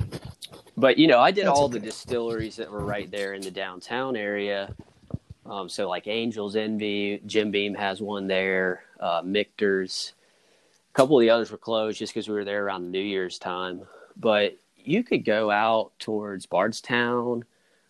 but 0.76 0.98
you 0.98 1.06
know, 1.06 1.20
I 1.20 1.30
did 1.30 1.46
That's 1.46 1.58
all 1.58 1.66
okay. 1.66 1.74
the 1.74 1.86
distilleries 1.86 2.56
that 2.56 2.70
were 2.70 2.84
right 2.84 3.10
there 3.10 3.34
in 3.34 3.42
the 3.42 3.50
downtown 3.50 4.16
area. 4.16 4.74
Um, 5.44 5.68
so 5.68 5.88
like 5.88 6.08
Angels 6.08 6.56
Envy, 6.56 7.20
Jim 7.26 7.50
Beam 7.50 7.74
has 7.74 8.00
one 8.00 8.26
there. 8.26 8.82
Uh, 8.98 9.22
Michter's, 9.24 10.14
a 10.90 10.94
couple 10.94 11.16
of 11.18 11.20
the 11.20 11.30
others 11.30 11.52
were 11.52 11.58
closed 11.58 11.98
just 11.98 12.12
because 12.12 12.28
we 12.28 12.34
were 12.34 12.44
there 12.44 12.64
around 12.64 12.90
New 12.90 12.98
Year's 12.98 13.38
time. 13.38 13.82
But 14.16 14.56
you 14.76 15.04
could 15.04 15.24
go 15.24 15.50
out 15.50 15.92
towards 15.98 16.46
Bardstown, 16.46 17.44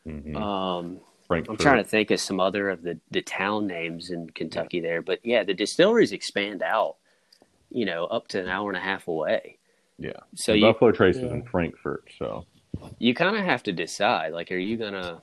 Mhm. 0.07 0.37
Um, 0.37 1.01
Frankfort. 1.27 1.53
I'm 1.53 1.57
trying 1.59 1.83
to 1.83 1.89
think 1.89 2.11
of 2.11 2.21
some 2.21 2.41
other 2.41 2.69
of 2.71 2.83
the, 2.83 2.99
the 3.11 3.23
town 3.23 3.67
names 3.67 4.11
in 4.11 4.31
Kentucky 4.31 4.81
there, 4.81 5.03
but 5.03 5.21
yeah, 5.25 5.43
the 5.45 5.55
distilleries 5.55 6.13
expand 6.13 6.63
out, 6.63 6.97
you 7.71 7.85
know, 7.85 8.05
up 8.07 8.29
to 8.29 8.41
an 8.41 8.49
hour 8.49 8.69
and 8.71 8.77
a 8.77 8.81
half 8.81 9.09
away. 9.09 9.59
Yeah. 9.99 10.13
So 10.35 10.53
you 10.53 10.63
Buffalo 10.73 10.93
Trace 10.93 11.17
is 11.17 11.23
Yeah. 11.23 11.31
in 11.35 11.43
Frankfort, 11.45 12.05
so 12.19 12.45
you 12.99 13.15
kind 13.15 13.37
of 13.37 13.45
have 13.45 13.63
to 13.65 13.73
decide, 13.73 14.33
like, 14.33 14.53
are 14.53 14.57
you 14.57 14.77
gonna, 14.77 15.23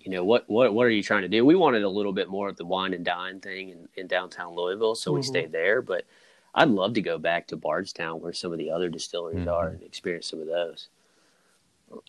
you 0.00 0.10
know, 0.10 0.24
what 0.24 0.48
what 0.48 0.74
what 0.74 0.84
are 0.86 0.90
you 0.90 1.02
trying 1.02 1.22
to 1.22 1.28
do? 1.28 1.44
We 1.46 1.54
wanted 1.56 1.82
a 1.82 1.88
little 1.88 2.12
bit 2.12 2.28
more 2.28 2.48
of 2.48 2.56
the 2.56 2.66
wine 2.66 2.92
and 2.94 3.04
dine 3.04 3.40
thing 3.40 3.70
in, 3.70 3.88
in 3.96 4.06
downtown 4.06 4.54
Louisville, 4.54 4.94
so 4.94 5.12
we 5.12 5.20
Mhm. 5.20 5.24
stayed 5.24 5.52
there. 5.52 5.80
But 5.80 6.04
I'd 6.54 6.68
love 6.68 6.92
to 6.94 7.00
go 7.00 7.16
back 7.18 7.46
to 7.48 7.56
Bardstown, 7.56 8.20
where 8.20 8.34
some 8.34 8.52
of 8.52 8.58
the 8.58 8.70
other 8.70 8.90
distilleries 8.90 9.46
Mhm. 9.46 9.52
are, 9.52 9.68
and 9.68 9.82
experience 9.82 10.26
some 10.26 10.40
of 10.40 10.46
those. 10.46 10.88
Y- 11.90 12.00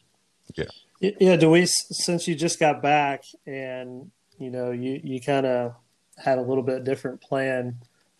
Yeah, 1.03 1.35
Deweese, 1.35 1.73
since 1.91 2.29
you 2.29 2.35
just 2.35 2.59
got 2.59 2.81
back 2.81 3.25
and 3.45 4.09
you 4.37 4.49
know 4.49 4.71
you 4.71 5.01
you 5.03 5.19
kind 5.19 5.45
of 5.45 5.75
had 6.17 6.37
a 6.37 6.41
little 6.41 6.63
bit 6.63 6.85
different 6.85 7.19
plan. 7.19 7.79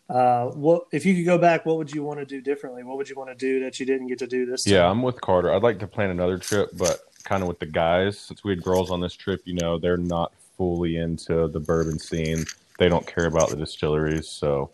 Uh, 0.09 0.47
what 0.47 0.83
if 0.91 1.05
you 1.05 1.15
could 1.15 1.25
go 1.25 1.37
back? 1.37 1.65
What 1.65 1.77
would 1.77 1.91
you 1.91 2.03
want 2.03 2.19
to 2.19 2.25
do 2.25 2.41
differently? 2.41 2.83
What 2.83 2.97
would 2.97 3.09
you 3.09 3.15
want 3.15 3.29
to 3.29 3.35
do 3.35 3.63
that 3.63 3.79
you 3.79 3.85
didn't 3.85 4.07
get 4.07 4.19
to 4.19 4.27
do 4.27 4.45
this 4.45 4.65
time? 4.65 4.73
Yeah, 4.73 4.89
I'm 4.89 5.01
with 5.01 5.21
Carter. 5.21 5.53
I'd 5.53 5.63
like 5.63 5.79
to 5.79 5.87
plan 5.87 6.09
another 6.09 6.37
trip, 6.37 6.71
but 6.73 6.99
kind 7.23 7.41
of 7.41 7.47
with 7.47 7.59
the 7.59 7.67
guys. 7.67 8.19
Since 8.19 8.43
we 8.43 8.51
had 8.51 8.61
girls 8.61 8.91
on 8.91 8.99
this 8.99 9.13
trip, 9.13 9.41
you 9.45 9.53
know, 9.53 9.79
they're 9.79 9.95
not 9.95 10.33
fully 10.57 10.97
into 10.97 11.47
the 11.47 11.61
bourbon 11.61 11.99
scene. 11.99 12.43
They 12.79 12.89
don't 12.89 13.07
care 13.07 13.27
about 13.27 13.49
the 13.49 13.55
distilleries. 13.55 14.27
So 14.27 14.71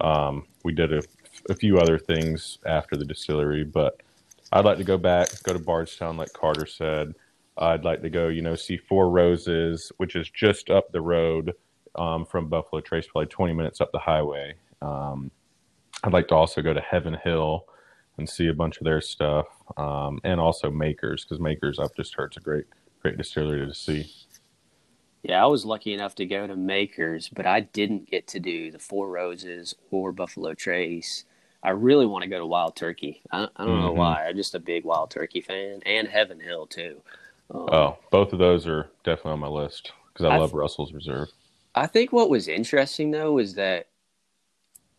um, 0.00 0.46
we 0.64 0.72
did 0.72 0.92
a, 0.92 1.02
a 1.48 1.54
few 1.54 1.78
other 1.78 1.96
things 1.96 2.58
after 2.66 2.96
the 2.96 3.04
distillery, 3.04 3.62
but 3.62 4.00
I'd 4.52 4.64
like 4.64 4.78
to 4.78 4.84
go 4.84 4.98
back, 4.98 5.28
go 5.44 5.52
to 5.52 5.60
Bardstown, 5.60 6.16
like 6.16 6.32
Carter 6.32 6.66
said. 6.66 7.14
I'd 7.56 7.84
like 7.84 8.02
to 8.02 8.10
go, 8.10 8.28
you 8.28 8.42
know, 8.42 8.54
see 8.56 8.76
Four 8.76 9.10
Roses, 9.10 9.92
which 9.98 10.16
is 10.16 10.30
just 10.30 10.70
up 10.70 10.90
the 10.92 11.00
road 11.00 11.54
um, 11.96 12.24
from 12.24 12.48
Buffalo 12.48 12.80
Trace, 12.80 13.06
probably 13.06 13.26
20 13.26 13.52
minutes 13.52 13.80
up 13.80 13.92
the 13.92 13.98
highway. 13.98 14.54
Um, 14.80 15.30
I'd 16.04 16.12
like 16.12 16.28
to 16.28 16.34
also 16.34 16.62
go 16.62 16.72
to 16.72 16.80
Heaven 16.80 17.16
Hill 17.24 17.66
and 18.18 18.28
see 18.28 18.48
a 18.48 18.54
bunch 18.54 18.78
of 18.78 18.84
their 18.84 19.00
stuff, 19.00 19.46
um, 19.76 20.20
and 20.24 20.40
also 20.40 20.70
Makers 20.70 21.24
because 21.24 21.40
Makers 21.40 21.78
I've 21.78 21.94
just 21.94 22.14
heard 22.14 22.26
it's 22.26 22.36
a 22.38 22.40
great, 22.40 22.66
great 23.00 23.16
distillery 23.18 23.66
to 23.66 23.74
see. 23.74 24.10
Yeah, 25.22 25.42
I 25.42 25.46
was 25.46 25.64
lucky 25.64 25.92
enough 25.94 26.14
to 26.16 26.26
go 26.26 26.46
to 26.46 26.56
Makers, 26.56 27.28
but 27.28 27.46
I 27.46 27.60
didn't 27.60 28.10
get 28.10 28.26
to 28.28 28.40
do 28.40 28.70
the 28.72 28.78
Four 28.78 29.08
Roses 29.08 29.74
or 29.90 30.10
Buffalo 30.12 30.54
Trace. 30.54 31.24
I 31.62 31.70
really 31.70 32.06
want 32.06 32.24
to 32.24 32.28
go 32.28 32.38
to 32.38 32.46
Wild 32.46 32.74
Turkey. 32.74 33.22
I, 33.30 33.48
I 33.56 33.64
don't 33.64 33.78
know 33.80 33.92
Mhm. 33.92 33.94
why. 33.94 34.26
I'm 34.26 34.36
just 34.36 34.54
a 34.56 34.58
big 34.60 34.84
Wild 34.84 35.10
Turkey 35.12 35.40
fan, 35.40 35.80
and 35.86 36.08
Heaven 36.08 36.40
Hill 36.40 36.66
too. 36.66 37.02
Um, 37.50 37.68
Oh, 37.70 37.98
both 38.10 38.32
of 38.32 38.38
those 38.38 38.66
are 38.66 38.90
definitely 39.04 39.32
on 39.32 39.40
my 39.40 39.48
list 39.48 39.92
because 40.12 40.26
I 40.26 40.30
I've- 40.30 40.40
love 40.40 40.54
Russell's 40.54 40.92
Reserve. 40.92 41.28
I 41.74 41.86
think 41.86 42.12
what 42.12 42.28
was 42.28 42.48
interesting 42.48 43.10
though 43.10 43.38
is 43.38 43.54
that 43.54 43.86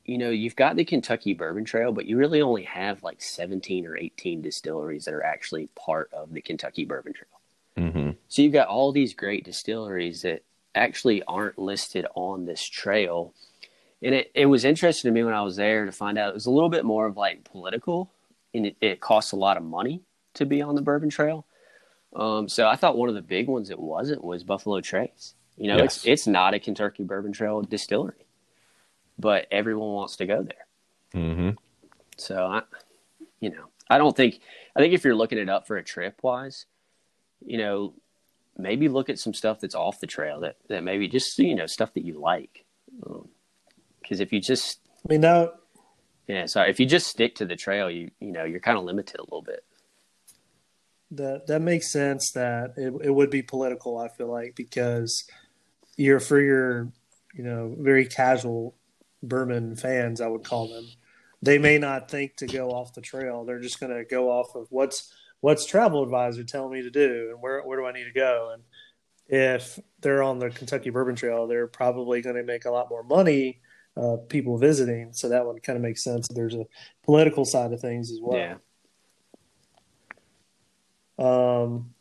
you 0.05 0.17
know 0.17 0.31
you've 0.31 0.55
got 0.55 0.75
the 0.75 0.83
Kentucky 0.85 1.33
Bourbon 1.33 1.65
Trail, 1.65 1.91
but 1.91 2.05
you 2.05 2.17
really 2.17 2.41
only 2.41 2.63
have 2.63 3.03
like 3.03 3.21
17 3.21 3.85
or 3.85 3.95
18 3.95 4.41
distilleries 4.41 5.05
that 5.05 5.13
are 5.13 5.23
actually 5.23 5.67
part 5.75 6.11
of 6.11 6.33
the 6.33 6.41
Kentucky 6.41 6.83
Bourbon 6.85 7.13
Trail. 7.13 7.89
hmm 7.91 8.11
So 8.27 8.41
you've 8.41 8.53
got 8.53 8.67
all 8.67 8.91
these 8.91 9.13
great 9.13 9.45
distilleries 9.45 10.23
that 10.23 10.43
actually 10.75 11.23
aren't 11.23 11.59
listed 11.59 12.05
on 12.15 12.45
this 12.45 12.63
trail. 12.63 13.33
And 14.01 14.15
it, 14.15 14.31
it 14.33 14.47
was 14.47 14.65
interesting 14.65 15.09
to 15.09 15.13
me 15.13 15.23
when 15.23 15.33
I 15.35 15.43
was 15.43 15.55
there 15.55 15.85
to 15.85 15.91
find 15.91 16.17
out 16.17 16.29
it 16.29 16.33
was 16.33 16.47
a 16.47 16.51
little 16.51 16.69
bit 16.69 16.83
more 16.83 17.05
of 17.05 17.15
like 17.15 17.43
political 17.45 18.11
and 18.53 18.65
it, 18.65 18.75
it 18.81 18.99
costs 18.99 19.31
a 19.31 19.37
lot 19.37 19.55
of 19.55 19.63
money 19.63 20.01
to 20.33 20.45
be 20.45 20.61
on 20.61 20.75
the 20.75 20.81
Bourbon 20.81 21.09
Trail. 21.09 21.45
Um, 22.15 22.47
so 22.47 22.67
I 22.67 22.75
thought 22.75 22.97
one 22.97 23.09
of 23.09 23.15
the 23.15 23.21
big 23.21 23.47
ones 23.47 23.69
it 23.69 23.79
wasn't 23.79 24.23
was 24.23 24.43
Buffalo 24.43 24.81
Trace. 24.81 25.33
You 25.57 25.67
know, 25.67 25.77
Yes. 25.77 25.97
it's 25.97 26.05
it's 26.05 26.27
not 26.27 26.53
a 26.53 26.59
Kentucky 26.59 27.03
Bourbon 27.03 27.31
Trail 27.31 27.61
distillery, 27.61 28.25
but 29.17 29.47
everyone 29.51 29.93
wants 29.93 30.15
to 30.17 30.25
go 30.25 30.43
there. 30.43 30.65
hmm 31.13 31.49
So 32.17 32.45
I, 32.45 32.61
you 33.39 33.49
know, 33.49 33.65
I 33.89 33.97
don't 33.97 34.15
think 34.15 34.39
I 34.75 34.79
think 34.79 34.93
if 34.93 35.03
you're 35.03 35.15
looking 35.15 35.37
it 35.37 35.49
up 35.49 35.67
for 35.67 35.77
a 35.77 35.83
trip 35.83 36.19
wise, 36.23 36.65
you 37.45 37.57
know, 37.57 37.93
maybe 38.57 38.87
look 38.87 39.09
at 39.09 39.19
some 39.19 39.33
stuff 39.33 39.59
that's 39.59 39.75
off 39.75 39.99
the 39.99 40.07
trail 40.07 40.39
that 40.41 40.57
that 40.69 40.83
maybe 40.83 41.07
just 41.07 41.37
you 41.39 41.55
know 41.55 41.65
stuff 41.67 41.93
that 41.93 42.05
you 42.05 42.19
like. 42.19 42.65
Because 44.01 44.19
if 44.19 44.31
you 44.33 44.39
just 44.39 44.79
I 45.07 45.13
mean, 45.13 45.21
now 45.21 45.51
yeah, 46.27 46.45
sorry, 46.45 46.69
if 46.69 46.79
you 46.79 46.85
just 46.85 47.07
stick 47.07 47.35
to 47.35 47.45
the 47.45 47.55
trail, 47.55 47.89
you 47.91 48.11
you 48.19 48.31
know 48.31 48.43
you're 48.43 48.59
kind 48.59 48.77
of 48.77 48.83
limited 48.85 49.19
a 49.19 49.23
little 49.23 49.41
bit. 49.41 49.63
That 51.15 51.47
that 51.47 51.61
makes 51.61 51.91
sense. 51.91 52.31
That 52.31 52.73
it, 52.77 52.93
it 53.03 53.11
would 53.11 53.29
be 53.29 53.41
political. 53.41 53.97
I 53.97 54.09
feel 54.09 54.31
like 54.31 54.55
because 54.55 55.25
you're 55.97 56.19
for 56.19 56.39
your 56.39 56.91
you 57.33 57.43
know 57.43 57.75
very 57.77 58.05
casual 58.05 58.75
bourbon 59.21 59.75
fans, 59.75 60.21
I 60.21 60.27
would 60.27 60.43
call 60.43 60.69
them. 60.69 60.85
They 61.41 61.57
may 61.57 61.77
not 61.77 62.09
think 62.09 62.37
to 62.37 62.47
go 62.47 62.71
off 62.71 62.93
the 62.93 63.01
trail. 63.01 63.43
They're 63.43 63.59
just 63.59 63.79
going 63.79 63.93
to 63.95 64.05
go 64.05 64.29
off 64.29 64.55
of 64.55 64.67
what's 64.69 65.13
what's 65.41 65.65
travel 65.65 66.03
advisor 66.03 66.43
telling 66.43 66.71
me 66.71 66.83
to 66.83 66.89
do 66.89 67.29
and 67.31 67.41
where 67.41 67.61
where 67.63 67.79
do 67.79 67.85
I 67.85 67.91
need 67.91 68.05
to 68.05 68.13
go. 68.13 68.51
And 68.53 68.63
if 69.27 69.79
they're 69.99 70.23
on 70.23 70.39
the 70.39 70.49
Kentucky 70.49 70.89
Bourbon 70.89 71.15
Trail, 71.15 71.47
they're 71.47 71.67
probably 71.67 72.21
going 72.21 72.35
to 72.35 72.43
make 72.43 72.65
a 72.65 72.71
lot 72.71 72.89
more 72.89 73.03
money. 73.03 73.59
Uh, 73.95 74.17
people 74.27 74.57
visiting, 74.57 75.13
so 75.13 75.29
that 75.29 75.45
would 75.45 75.61
kind 75.61 75.75
of 75.75 75.83
make 75.83 75.99
sense. 75.99 76.27
There's 76.27 76.55
a 76.55 76.65
political 77.03 77.45
side 77.45 77.73
of 77.73 77.79
things 77.79 78.11
as 78.11 78.17
well. 78.19 78.39
Yeah. 78.39 78.55
Um, 81.23 81.93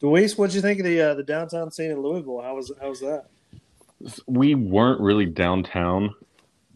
what'd 0.00 0.54
you 0.54 0.60
think 0.60 0.78
of 0.78 0.84
the 0.84 1.00
uh, 1.00 1.14
the 1.14 1.22
downtown 1.22 1.70
scene 1.70 1.90
in 1.90 2.00
Louisville? 2.00 2.40
How 2.40 2.54
was 2.54 2.70
how 2.80 2.90
was 2.90 3.00
that? 3.00 3.26
We 4.26 4.54
weren't 4.54 5.00
really 5.00 5.26
downtown 5.26 6.14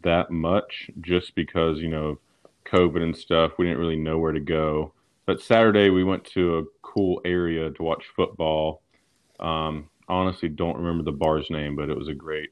that 0.02 0.30
much 0.30 0.90
just 1.00 1.34
because, 1.34 1.78
you 1.78 1.88
know, 1.88 2.18
COVID 2.66 3.02
and 3.02 3.16
stuff. 3.16 3.52
We 3.58 3.66
didn't 3.66 3.80
really 3.80 3.96
know 3.96 4.18
where 4.18 4.32
to 4.32 4.40
go. 4.40 4.92
But 5.26 5.42
Saturday 5.42 5.90
we 5.90 6.04
went 6.04 6.24
to 6.32 6.58
a 6.58 6.64
cool 6.82 7.20
area 7.24 7.70
to 7.70 7.82
watch 7.82 8.04
football. 8.16 8.82
Um, 9.38 9.90
honestly, 10.08 10.48
don't 10.48 10.78
remember 10.78 11.04
the 11.04 11.12
bar's 11.12 11.50
name, 11.50 11.76
but 11.76 11.90
it 11.90 11.98
was 11.98 12.08
a 12.08 12.14
great 12.14 12.50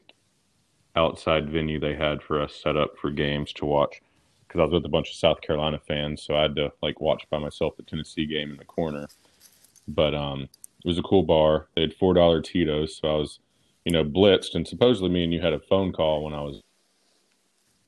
outside 0.95 1.51
venue 1.51 1.81
they 1.81 1.95
had 1.95 2.23
for 2.23 2.41
us 2.41 2.55
set 2.63 2.77
up 2.77 2.95
for 3.01 3.11
games 3.11 3.53
to 3.55 3.67
watch. 3.67 4.01
Because 4.57 4.71
I 4.71 4.73
was 4.73 4.81
with 4.81 4.87
a 4.87 4.93
bunch 4.93 5.11
of 5.11 5.17
South 5.17 5.43
Carolina 5.43 5.79
fans, 5.87 6.23
so 6.23 6.35
I 6.35 6.43
had 6.43 6.57
to 6.57 6.73
like 6.83 6.99
watch 6.99 7.29
by 7.29 7.39
myself 7.39 7.77
the 7.77 7.83
Tennessee 7.83 8.25
game 8.25 8.51
in 8.51 8.57
the 8.57 8.65
corner. 8.65 9.07
But 9.87 10.15
um, 10.15 10.43
it 10.43 10.89
was 10.89 10.99
a 10.99 11.03
cool 11.03 11.25
bar. 11.25 11.69
They 11.75 11.83
had 11.83 11.95
four 11.95 12.15
dollar 12.15 12.41
Tito's, 12.41 12.97
so 12.97 13.09
I 13.09 13.19
was, 13.19 13.39
you 13.85 13.93
know, 13.93 14.03
blitzed. 14.03 14.55
And 14.55 14.67
supposedly, 14.67 15.11
me 15.11 15.25
and 15.25 15.33
you 15.33 15.43
had 15.43 15.53
a 15.53 15.61
phone 15.61 15.93
call 15.93 16.25
when 16.25 16.33
I 16.33 16.41
was. 16.41 16.63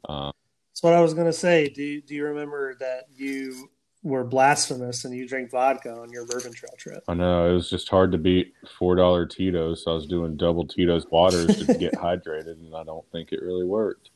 Uh, 0.06 0.32
That's 0.70 0.82
what 0.82 0.92
I 0.92 1.00
was 1.00 1.14
going 1.14 1.26
to 1.26 1.32
say. 1.32 1.70
Do 1.70 1.82
you, 1.82 2.02
do 2.02 2.14
you 2.14 2.24
remember 2.24 2.74
that 2.80 3.04
you 3.16 3.70
were 4.02 4.24
blasphemous 4.24 5.06
and 5.06 5.14
you 5.14 5.26
drank 5.26 5.50
vodka 5.50 5.90
on 5.90 6.10
your 6.10 6.26
bourbon 6.26 6.52
trail 6.52 6.74
trip? 6.76 7.02
I 7.08 7.14
know 7.14 7.50
it 7.50 7.54
was 7.54 7.70
just 7.70 7.88
hard 7.88 8.12
to 8.12 8.18
beat 8.18 8.52
four 8.78 8.94
dollar 8.94 9.24
Tito's, 9.24 9.84
so 9.84 9.92
I 9.92 9.94
was 9.94 10.06
doing 10.06 10.36
double 10.36 10.66
Tito's 10.66 11.06
waters 11.10 11.64
to 11.66 11.74
get 11.78 11.92
hydrated, 11.94 12.58
and 12.60 12.76
I 12.76 12.84
don't 12.84 13.10
think 13.10 13.32
it 13.32 13.40
really 13.40 13.64
worked. 13.64 14.10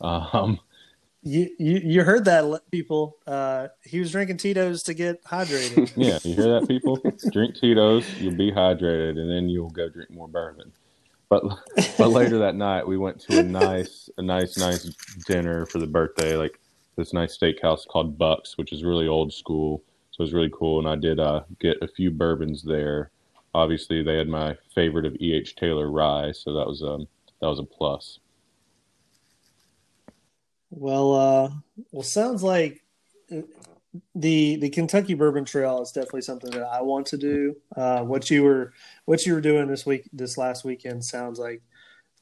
Um, 0.00 0.58
You 1.24 1.50
you, 1.58 1.80
you 1.84 2.02
heard 2.02 2.24
that, 2.24 2.60
people? 2.72 3.16
Uh, 3.26 3.68
he 3.84 4.00
was 4.00 4.10
drinking 4.10 4.38
Tito's 4.38 4.82
to 4.84 4.94
get 4.94 5.22
hydrated. 5.24 5.92
yeah, 5.96 6.18
you 6.24 6.34
hear 6.34 6.58
that, 6.58 6.66
people? 6.66 6.98
drink 7.30 7.54
Tito's, 7.54 8.04
you'll 8.20 8.34
be 8.34 8.50
hydrated, 8.50 9.18
and 9.18 9.30
then 9.30 9.48
you'll 9.48 9.70
go 9.70 9.88
drink 9.88 10.10
more 10.10 10.26
bourbon. 10.26 10.72
But 11.28 11.44
but 11.96 12.10
later 12.10 12.38
that 12.38 12.56
night, 12.56 12.86
we 12.86 12.98
went 12.98 13.20
to 13.20 13.38
a 13.38 13.42
nice 13.42 14.10
a 14.18 14.22
nice 14.22 14.58
nice 14.58 14.84
dinner 15.26 15.64
for 15.64 15.78
the 15.78 15.86
birthday, 15.86 16.36
like 16.36 16.58
this 16.96 17.12
nice 17.12 17.38
steakhouse 17.38 17.86
called 17.86 18.18
Bucks, 18.18 18.58
which 18.58 18.72
is 18.72 18.84
really 18.84 19.06
old 19.06 19.32
school. 19.32 19.82
So 20.10 20.22
it 20.22 20.24
was 20.24 20.34
really 20.34 20.52
cool, 20.52 20.78
and 20.78 20.88
I 20.88 20.96
did 20.96 21.18
uh, 21.20 21.42
get 21.60 21.78
a 21.80 21.88
few 21.88 22.10
bourbons 22.10 22.62
there. 22.62 23.10
Obviously, 23.54 24.02
they 24.02 24.16
had 24.16 24.28
my 24.28 24.56
favorite 24.74 25.06
of 25.06 25.14
E. 25.20 25.34
H. 25.34 25.56
Taylor 25.56 25.90
rye, 25.90 26.32
so 26.32 26.52
that 26.52 26.66
was 26.66 26.82
um 26.82 27.06
that 27.40 27.46
was 27.46 27.60
a 27.60 27.64
plus. 27.64 28.18
Well, 30.72 31.14
uh, 31.14 31.50
well, 31.92 32.02
sounds 32.02 32.42
like 32.42 32.82
the 34.14 34.56
the 34.56 34.70
Kentucky 34.70 35.14
Bourbon 35.14 35.44
Trail 35.44 35.82
is 35.82 35.92
definitely 35.92 36.22
something 36.22 36.50
that 36.50 36.62
I 36.62 36.82
want 36.82 37.06
to 37.08 37.18
do. 37.18 37.56
Uh, 37.76 38.02
what 38.02 38.30
you 38.30 38.42
were 38.42 38.72
what 39.04 39.26
you 39.26 39.34
were 39.34 39.40
doing 39.40 39.68
this 39.68 39.84
week 39.84 40.08
this 40.12 40.38
last 40.38 40.64
weekend 40.64 41.04
sounds 41.04 41.38
like 41.38 41.62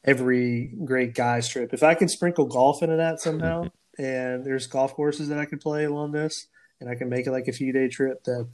every 0.05 0.73
great 0.85 1.15
guy's 1.15 1.49
trip. 1.49 1.73
If 1.73 1.83
I 1.83 1.95
can 1.95 2.09
sprinkle 2.09 2.47
golf 2.47 2.83
into 2.83 2.97
that 2.97 3.21
somehow, 3.21 3.69
and 3.99 4.45
there's 4.45 4.67
golf 4.67 4.95
courses 4.95 5.29
that 5.29 5.39
I 5.39 5.45
could 5.45 5.61
play 5.61 5.85
along 5.85 6.13
this, 6.13 6.49
and 6.81 6.91
I 6.91 6.97
can 6.97 7.09
make 7.09 7.27
it 7.27 7.31
like 7.31 7.47
a 7.47 7.53
few 7.53 7.73
day 7.73 7.89
trip, 7.89 8.25
that 8.25 8.49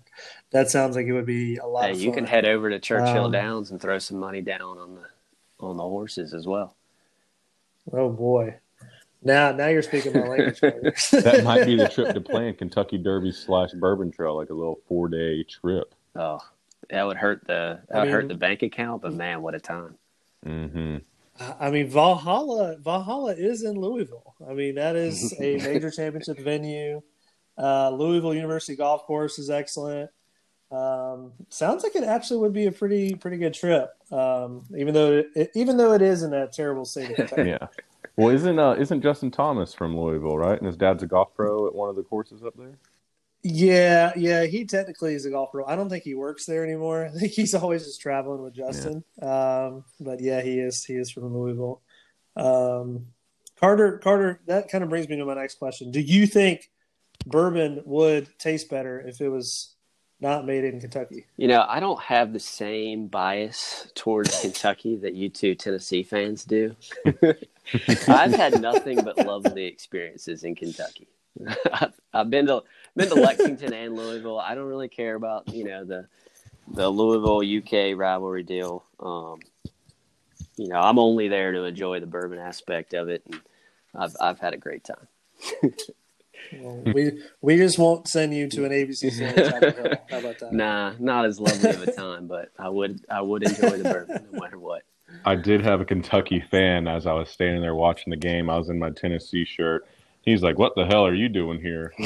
that 0.50 0.70
sounds 0.70 0.94
like 0.94 1.06
it 1.06 1.12
would 1.12 1.26
be 1.26 1.56
a 1.56 1.66
lot. 1.66 1.90
Hey, 1.90 1.96
you 1.96 2.12
can 2.12 2.26
head 2.26 2.44
over 2.44 2.68
to 2.68 2.78
Churchill 2.78 3.26
Um, 3.26 3.32
Downs 3.32 3.70
and 3.70 3.80
throw 3.80 3.98
some 3.98 4.18
money 4.18 4.42
down 4.42 4.78
on 4.78 4.94
the 4.96 5.06
on 5.58 5.78
the 5.78 5.84
horses 5.84 6.34
as 6.34 6.46
well. 6.46 6.74
Oh 7.92 8.10
boy, 8.10 8.56
now 9.26 9.52
now 9.52 9.66
you're 9.66 9.82
speaking 9.82 10.12
my 10.14 10.26
language. 10.26 10.60
That 11.10 11.42
might 11.44 11.66
be 11.66 11.76
the 11.76 11.88
trip 11.88 12.14
to 12.14 12.20
plan 12.20 12.54
Kentucky 12.54 12.98
Derby 12.98 13.32
slash 13.32 13.72
Bourbon 13.72 14.10
Trail, 14.10 14.36
like 14.36 14.50
a 14.50 14.54
little 14.54 14.80
four 14.88 15.08
day 15.08 15.42
trip. 15.44 15.94
Oh, 16.14 16.38
That 16.90 17.02
would 17.06 17.16
hurt 17.16 17.46
the 17.46 17.80
that 17.88 17.96
I 17.96 18.00
would 18.04 18.10
hurt 18.12 18.28
the 18.28 18.34
bank 18.34 18.62
account, 18.62 19.02
but 19.02 19.12
man, 19.12 19.42
what 19.42 19.54
a 19.54 19.60
time! 19.60 19.96
hmm 20.44 20.98
I 21.60 21.70
mean, 21.70 21.88
Valhalla 21.88 22.76
Valhalla 22.78 23.34
is 23.34 23.62
in 23.62 23.78
Louisville. 23.78 24.34
I 24.48 24.54
mean, 24.54 24.76
that 24.76 24.96
is 24.96 25.34
a 25.40 25.58
major 25.58 25.90
championship 25.90 26.38
venue. 26.38 27.02
Uh, 27.58 27.90
Louisville 27.90 28.34
University 28.34 28.76
Golf 28.76 29.04
Course 29.04 29.38
is 29.38 29.50
excellent. 29.50 30.10
Um, 30.70 31.32
sounds 31.48 31.84
like 31.84 31.94
it 31.94 32.04
actually 32.04 32.40
would 32.40 32.52
be 32.52 32.66
a 32.66 32.72
pretty 32.72 33.14
pretty 33.14 33.36
good 33.36 33.54
trip. 33.54 33.90
Um, 34.10 34.64
even 34.76 34.94
though 34.94 35.24
it, 35.34 35.50
even 35.54 35.76
though 35.76 35.92
it 35.92 36.02
is 36.02 36.22
in 36.22 36.30
that 36.30 36.52
terrible 36.52 36.84
state. 36.84 37.16
Yeah. 37.36 37.68
Well, 38.16 38.30
isn't 38.30 38.58
uh, 38.58 38.76
isn't 38.78 39.02
Justin 39.02 39.30
Thomas 39.30 39.74
from 39.74 39.96
Louisville, 39.96 40.38
right? 40.38 40.56
And 40.56 40.66
his 40.66 40.76
dad's 40.76 41.02
a 41.02 41.06
golf 41.06 41.34
pro 41.34 41.66
at 41.66 41.74
one 41.74 41.90
of 41.90 41.96
the 41.96 42.02
courses 42.02 42.42
up 42.42 42.56
there. 42.56 42.78
Yeah, 43.42 44.12
yeah, 44.16 44.44
he 44.44 44.64
technically 44.64 45.14
is 45.14 45.26
a 45.26 45.30
golf 45.30 45.52
pro. 45.52 45.64
I 45.66 45.76
don't 45.76 45.88
think 45.88 46.04
he 46.04 46.14
works 46.14 46.46
there 46.46 46.64
anymore. 46.64 47.06
I 47.14 47.18
think 47.18 47.32
he's 47.32 47.54
always 47.54 47.84
just 47.84 48.00
traveling 48.00 48.42
with 48.42 48.54
Justin. 48.54 49.04
Um, 49.20 49.84
but 50.00 50.20
yeah, 50.20 50.40
he 50.40 50.58
is 50.58 50.84
he 50.84 50.94
is 50.94 51.10
from 51.10 51.32
Louisville. 51.34 51.82
Um, 52.36 53.06
Carter, 53.60 53.98
Carter, 53.98 54.40
that 54.46 54.68
kind 54.68 54.84
of 54.84 54.90
brings 54.90 55.08
me 55.08 55.16
to 55.16 55.24
my 55.24 55.34
next 55.34 55.58
question. 55.58 55.90
Do 55.90 56.00
you 56.00 56.26
think 56.26 56.70
bourbon 57.24 57.82
would 57.84 58.28
taste 58.38 58.68
better 58.68 59.00
if 59.00 59.20
it 59.20 59.28
was 59.28 59.75
not 60.20 60.46
made 60.46 60.64
in 60.64 60.80
Kentucky? 60.80 61.26
You 61.36 61.48
know, 61.48 61.64
I 61.68 61.80
don't 61.80 62.00
have 62.00 62.32
the 62.32 62.40
same 62.40 63.06
bias 63.08 63.90
towards 63.94 64.40
Kentucky 64.42 64.96
that 64.96 65.14
you 65.14 65.28
two 65.28 65.54
Tennessee 65.54 66.02
fans 66.02 66.44
do. 66.44 66.74
I've 68.08 68.34
had 68.34 68.60
nothing 68.60 69.02
but 69.02 69.18
lovely 69.18 69.64
experiences 69.64 70.44
in 70.44 70.54
Kentucky. 70.54 71.08
I've, 71.72 71.92
I've 72.14 72.30
been 72.30 72.46
to 72.46 72.62
been 72.94 73.08
to 73.08 73.14
Lexington 73.14 73.72
and 73.72 73.94
Louisville. 73.94 74.38
I 74.38 74.54
don't 74.54 74.68
really 74.68 74.88
care 74.88 75.14
about 75.14 75.52
you 75.52 75.64
know 75.64 75.84
the 75.84 76.06
the 76.68 76.88
Louisville 76.88 77.42
UK 77.42 77.96
rivalry 77.96 78.42
deal. 78.42 78.84
Um, 78.98 79.40
you 80.56 80.68
know, 80.68 80.80
I'm 80.80 80.98
only 80.98 81.28
there 81.28 81.52
to 81.52 81.64
enjoy 81.64 82.00
the 82.00 82.06
bourbon 82.06 82.38
aspect 82.38 82.94
of 82.94 83.08
it, 83.10 83.22
and 83.26 83.40
I've 83.94 84.16
I've 84.18 84.38
had 84.38 84.54
a 84.54 84.58
great 84.58 84.84
time. 84.84 85.74
Well, 86.52 86.82
we 86.94 87.22
we 87.40 87.56
just 87.56 87.78
won't 87.78 88.08
send 88.08 88.34
you 88.34 88.48
to 88.48 88.64
an 88.64 88.72
ABC 88.72 89.10
Sports 89.12 90.00
How 90.10 90.18
about 90.18 90.38
that? 90.38 90.52
Nah, 90.52 90.94
not 90.98 91.24
as 91.24 91.40
lovely 91.40 91.70
of 91.70 91.82
a 91.82 91.92
time, 91.92 92.26
but 92.26 92.50
I 92.58 92.68
would 92.68 93.04
I 93.10 93.20
would 93.20 93.42
enjoy 93.42 93.78
the 93.78 93.84
bourbon 93.84 94.28
no 94.32 94.40
matter 94.40 94.58
what. 94.58 94.82
I 95.24 95.34
did 95.34 95.60
have 95.62 95.80
a 95.80 95.84
Kentucky 95.84 96.40
fan 96.40 96.86
as 96.86 97.06
I 97.06 97.12
was 97.12 97.28
standing 97.30 97.62
there 97.62 97.74
watching 97.74 98.10
the 98.10 98.16
game. 98.16 98.48
I 98.50 98.58
was 98.58 98.68
in 98.68 98.78
my 98.78 98.90
Tennessee 98.90 99.44
shirt. 99.44 99.86
He's 100.22 100.42
like, 100.42 100.58
"What 100.58 100.74
the 100.74 100.86
hell 100.86 101.06
are 101.06 101.14
you 101.14 101.28
doing 101.28 101.60
here?" 101.60 101.92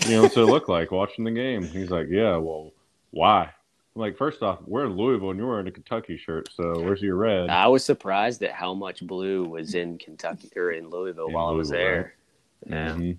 Like, 0.00 0.08
you 0.08 0.12
know, 0.12 0.22
what's 0.22 0.36
it 0.36 0.40
look 0.40 0.68
like 0.68 0.90
watching 0.90 1.24
the 1.24 1.30
game? 1.30 1.62
He's 1.62 1.90
like, 1.90 2.06
"Yeah, 2.08 2.36
well, 2.36 2.72
why?" 3.10 3.50
I'm 3.94 4.00
like, 4.00 4.16
first 4.16 4.42
off, 4.42 4.60
we're 4.66 4.86
in 4.86 4.96
Louisville 4.96 5.30
and 5.30 5.38
you're 5.38 5.48
wearing 5.48 5.66
a 5.66 5.72
Kentucky 5.72 6.16
shirt, 6.16 6.48
so 6.54 6.80
where's 6.80 7.02
your 7.02 7.16
red? 7.16 7.50
I 7.50 7.66
was 7.66 7.84
surprised 7.84 8.42
at 8.44 8.52
how 8.52 8.72
much 8.72 9.04
blue 9.04 9.44
was 9.44 9.74
in 9.74 9.98
Kentucky 9.98 10.48
or 10.54 10.70
in 10.70 10.88
Louisville 10.90 11.26
In 11.26 11.32
while 11.32 11.48
I 11.48 11.50
was 11.50 11.70
Louisville, 11.70 11.86
there. 11.86 12.14
Yeah. 12.66 12.94
Mhm. 12.94 13.18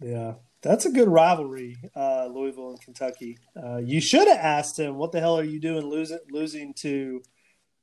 Yeah, 0.00 0.34
that's 0.62 0.86
a 0.86 0.90
good 0.90 1.08
rivalry, 1.08 1.76
uh, 1.94 2.26
Louisville 2.26 2.70
and 2.70 2.80
Kentucky. 2.80 3.38
Uh, 3.56 3.78
you 3.78 4.00
should 4.00 4.28
have 4.28 4.38
asked 4.38 4.78
him, 4.78 4.96
"What 4.96 5.12
the 5.12 5.20
hell 5.20 5.38
are 5.38 5.44
you 5.44 5.60
doing 5.60 5.86
losing 5.86 6.18
losing 6.30 6.74
to 6.80 7.22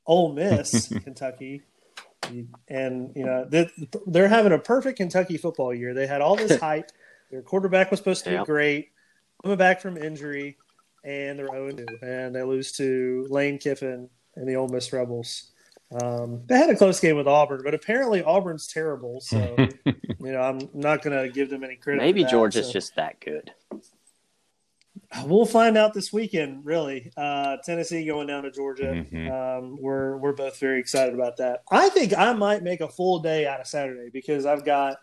Ole 0.06 0.34
Miss, 0.34 0.88
Kentucky?" 1.04 1.62
And 2.68 3.12
you 3.16 3.26
know 3.26 3.46
they, 3.48 3.70
they're 4.06 4.28
having 4.28 4.52
a 4.52 4.60
perfect 4.60 4.98
Kentucky 4.98 5.38
football 5.38 5.74
year. 5.74 5.94
They 5.94 6.08
had 6.08 6.22
all 6.22 6.36
this 6.36 6.60
hype. 6.60 6.92
Their 7.32 7.42
quarterback 7.42 7.92
was 7.92 8.00
supposed 8.00 8.24
to 8.26 8.40
be 8.40 8.46
great, 8.46 8.92
coming 9.42 9.58
back 9.58 9.82
from 9.82 9.98
injury, 9.98 10.58
and 11.04 11.38
they're 11.38 11.48
0 11.48 11.72
2, 11.72 11.86
and 12.02 12.36
they 12.36 12.44
lose 12.44 12.72
to 12.74 13.28
Lane 13.30 13.58
Kiffin 13.58 14.10
and 14.36 14.48
the 14.48 14.56
Ole 14.56 14.70
Miss 14.70 14.94
Rebels. 14.94 15.52
Um, 15.92 16.42
they 16.48 16.58
had 16.58 16.70
a 16.70 16.76
close 16.76 17.00
game 17.00 17.16
with 17.16 17.28
Auburn, 17.28 17.62
but 17.64 17.74
apparently 17.74 18.22
Auburn's 18.24 18.68
terrible. 18.68 19.22
So 19.22 19.56
you 19.86 19.96
know 20.20 20.42
I'm 20.42 20.70
not 20.74 21.02
going 21.02 21.18
to 21.26 21.32
give 21.32 21.50
them 21.50 21.64
any 21.64 21.76
credit. 21.78 22.02
Maybe 22.02 22.24
that, 22.24 22.32
Georgia's 22.32 22.68
so- 22.68 22.74
just 22.74 22.96
that 22.96 23.20
good. 23.22 23.52
We'll 25.26 25.46
find 25.46 25.78
out 25.78 25.94
this 25.94 26.12
weekend. 26.12 26.66
Really, 26.66 27.12
uh, 27.16 27.58
Tennessee 27.64 28.06
going 28.06 28.28
down 28.28 28.44
to 28.44 28.52
Georgia. 28.52 29.06
Mhm. 29.10 29.32
Um, 29.32 29.78
we're 29.80 30.18
we're 30.18 30.34
both 30.34 30.60
very 30.60 30.80
excited 30.80 31.14
about 31.14 31.38
that. 31.38 31.62
I 31.72 31.88
think 31.90 32.18
I 32.18 32.34
might 32.34 32.62
make 32.64 32.82
a 32.82 32.90
full 32.90 33.20
day 33.20 33.48
out 33.48 33.62
of 33.62 33.68
Saturday 33.68 34.10
because 34.12 34.46
I've 34.46 34.66
got 34.66 34.98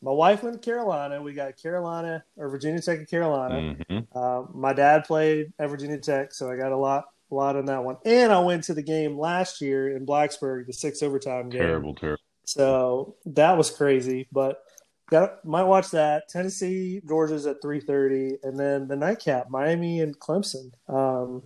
my 0.00 0.10
wife 0.12 0.42
went 0.42 0.54
to 0.54 0.64
Carolina. 0.70 1.20
We 1.22 1.34
got 1.34 1.56
Carolina 1.60 2.24
or 2.36 2.48
Virginia 2.48 2.80
Tech 2.80 2.98
and 2.98 3.08
Carolina. 3.08 3.76
Mhm. 3.90 4.06
Uh, 4.14 4.46
my 4.54 4.72
dad 4.72 5.04
played 5.04 5.52
at 5.58 5.68
Virginia 5.68 5.98
Tech, 5.98 6.32
so 6.32 6.50
I 6.50 6.56
got 6.56 6.72
a 6.72 6.76
lot 6.76 7.04
a 7.32 7.34
lot 7.34 7.56
on 7.56 7.66
that 7.66 7.82
one. 7.82 7.96
And 8.04 8.32
I 8.32 8.38
went 8.38 8.64
to 8.64 8.74
the 8.74 8.82
game 8.82 9.18
last 9.18 9.60
year 9.60 9.96
in 9.96 10.06
Blacksburg, 10.06 10.66
the 10.66 10.72
six 10.72 11.02
overtime 11.02 11.48
game. 11.48 11.62
Terrible, 11.62 11.94
terrible. 11.94 12.22
So 12.44 13.16
that 13.26 13.56
was 13.56 13.70
crazy, 13.70 14.28
but 14.30 14.62
got 15.10 15.44
might 15.44 15.64
watch 15.64 15.90
that. 15.90 16.28
Tennessee, 16.28 17.00
Georgia's 17.08 17.46
at 17.46 17.62
three 17.62 17.80
thirty, 17.80 18.36
and 18.42 18.58
then 18.58 18.88
the 18.88 18.96
nightcap, 18.96 19.50
Miami 19.50 20.00
and 20.00 20.18
Clemson. 20.18 20.70
Um, 20.88 21.42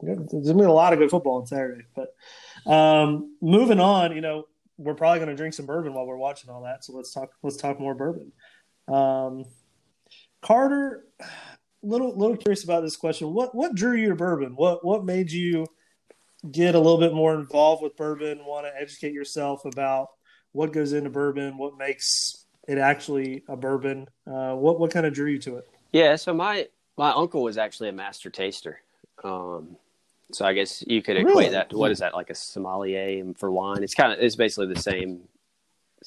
there's 0.00 0.48
gonna 0.48 0.58
be 0.58 0.64
a 0.64 0.70
lot 0.70 0.92
of 0.92 0.98
good 0.98 1.10
football 1.10 1.40
on 1.40 1.46
Saturday. 1.46 1.84
But 1.94 2.14
um, 2.70 3.36
moving 3.40 3.80
on, 3.80 4.14
you 4.14 4.20
know, 4.20 4.46
we're 4.78 4.94
probably 4.94 5.18
going 5.20 5.30
to 5.30 5.36
drink 5.36 5.54
some 5.54 5.66
bourbon 5.66 5.94
while 5.94 6.06
we're 6.06 6.16
watching 6.16 6.50
all 6.50 6.62
that. 6.64 6.84
So 6.84 6.92
let's 6.92 7.12
talk. 7.12 7.30
Let's 7.42 7.56
talk 7.56 7.80
more 7.80 7.94
bourbon. 7.94 8.32
Um, 8.88 9.44
Carter, 10.42 11.06
little 11.86 12.16
little 12.16 12.36
curious 12.36 12.64
about 12.64 12.82
this 12.82 12.96
question. 12.96 13.32
What 13.32 13.54
what 13.54 13.74
drew 13.74 13.94
you 13.96 14.08
to 14.10 14.14
bourbon? 14.14 14.54
What 14.56 14.84
what 14.84 15.04
made 15.04 15.30
you 15.30 15.66
get 16.50 16.74
a 16.74 16.78
little 16.78 16.98
bit 16.98 17.14
more 17.14 17.34
involved 17.34 17.82
with 17.82 17.96
bourbon? 17.96 18.44
Want 18.44 18.66
to 18.66 18.80
educate 18.80 19.12
yourself 19.12 19.64
about 19.64 20.08
what 20.52 20.72
goes 20.72 20.92
into 20.92 21.10
bourbon? 21.10 21.58
What 21.58 21.76
makes 21.78 22.44
it 22.68 22.78
actually 22.78 23.44
a 23.48 23.56
bourbon? 23.56 24.08
Uh, 24.26 24.54
what 24.54 24.78
what 24.80 24.90
kind 24.90 25.06
of 25.06 25.14
drew 25.14 25.30
you 25.30 25.38
to 25.40 25.56
it? 25.56 25.68
Yeah, 25.92 26.16
so 26.16 26.34
my 26.34 26.68
my 26.96 27.10
uncle 27.10 27.42
was 27.42 27.58
actually 27.58 27.88
a 27.88 27.92
master 27.92 28.30
taster. 28.30 28.80
Um, 29.24 29.76
so 30.32 30.44
I 30.44 30.52
guess 30.52 30.82
you 30.86 31.02
could 31.02 31.16
equate 31.16 31.34
Really? 31.34 31.48
that 31.50 31.70
to 31.70 31.76
what 31.78 31.90
is 31.90 32.00
that 32.00 32.14
like 32.14 32.30
a 32.30 32.34
sommelier 32.34 33.24
for 33.36 33.50
wine? 33.50 33.82
It's 33.82 33.94
kind 33.94 34.12
of 34.12 34.18
it's 34.18 34.36
basically 34.36 34.72
the 34.74 34.80
same 34.80 35.22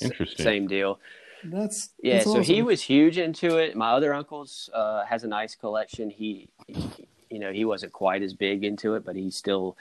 Interesting. 0.01 0.43
same 0.43 0.67
deal. 0.67 0.99
That's 1.43 1.89
Yeah, 2.01 2.17
that's 2.17 2.31
so 2.31 2.41
he 2.41 2.61
was 2.61 2.81
huge 2.81 3.17
into 3.17 3.57
it. 3.57 3.75
My 3.75 3.91
other 3.91 4.13
uncle's 4.13 4.69
uh, 4.73 5.05
has 5.05 5.23
a 5.23 5.27
nice 5.27 5.55
collection. 5.55 6.09
He, 6.09 6.49
he- 6.67 7.07
you 7.29 7.37
know, 7.39 7.51
he 7.53 7.63
wasn't 7.63 7.93
quite 7.93 8.23
as 8.23 8.33
big 8.33 8.63
into 8.63 8.95
it, 8.95 9.05
but 9.05 9.15
he 9.15 9.29
still 9.29 9.77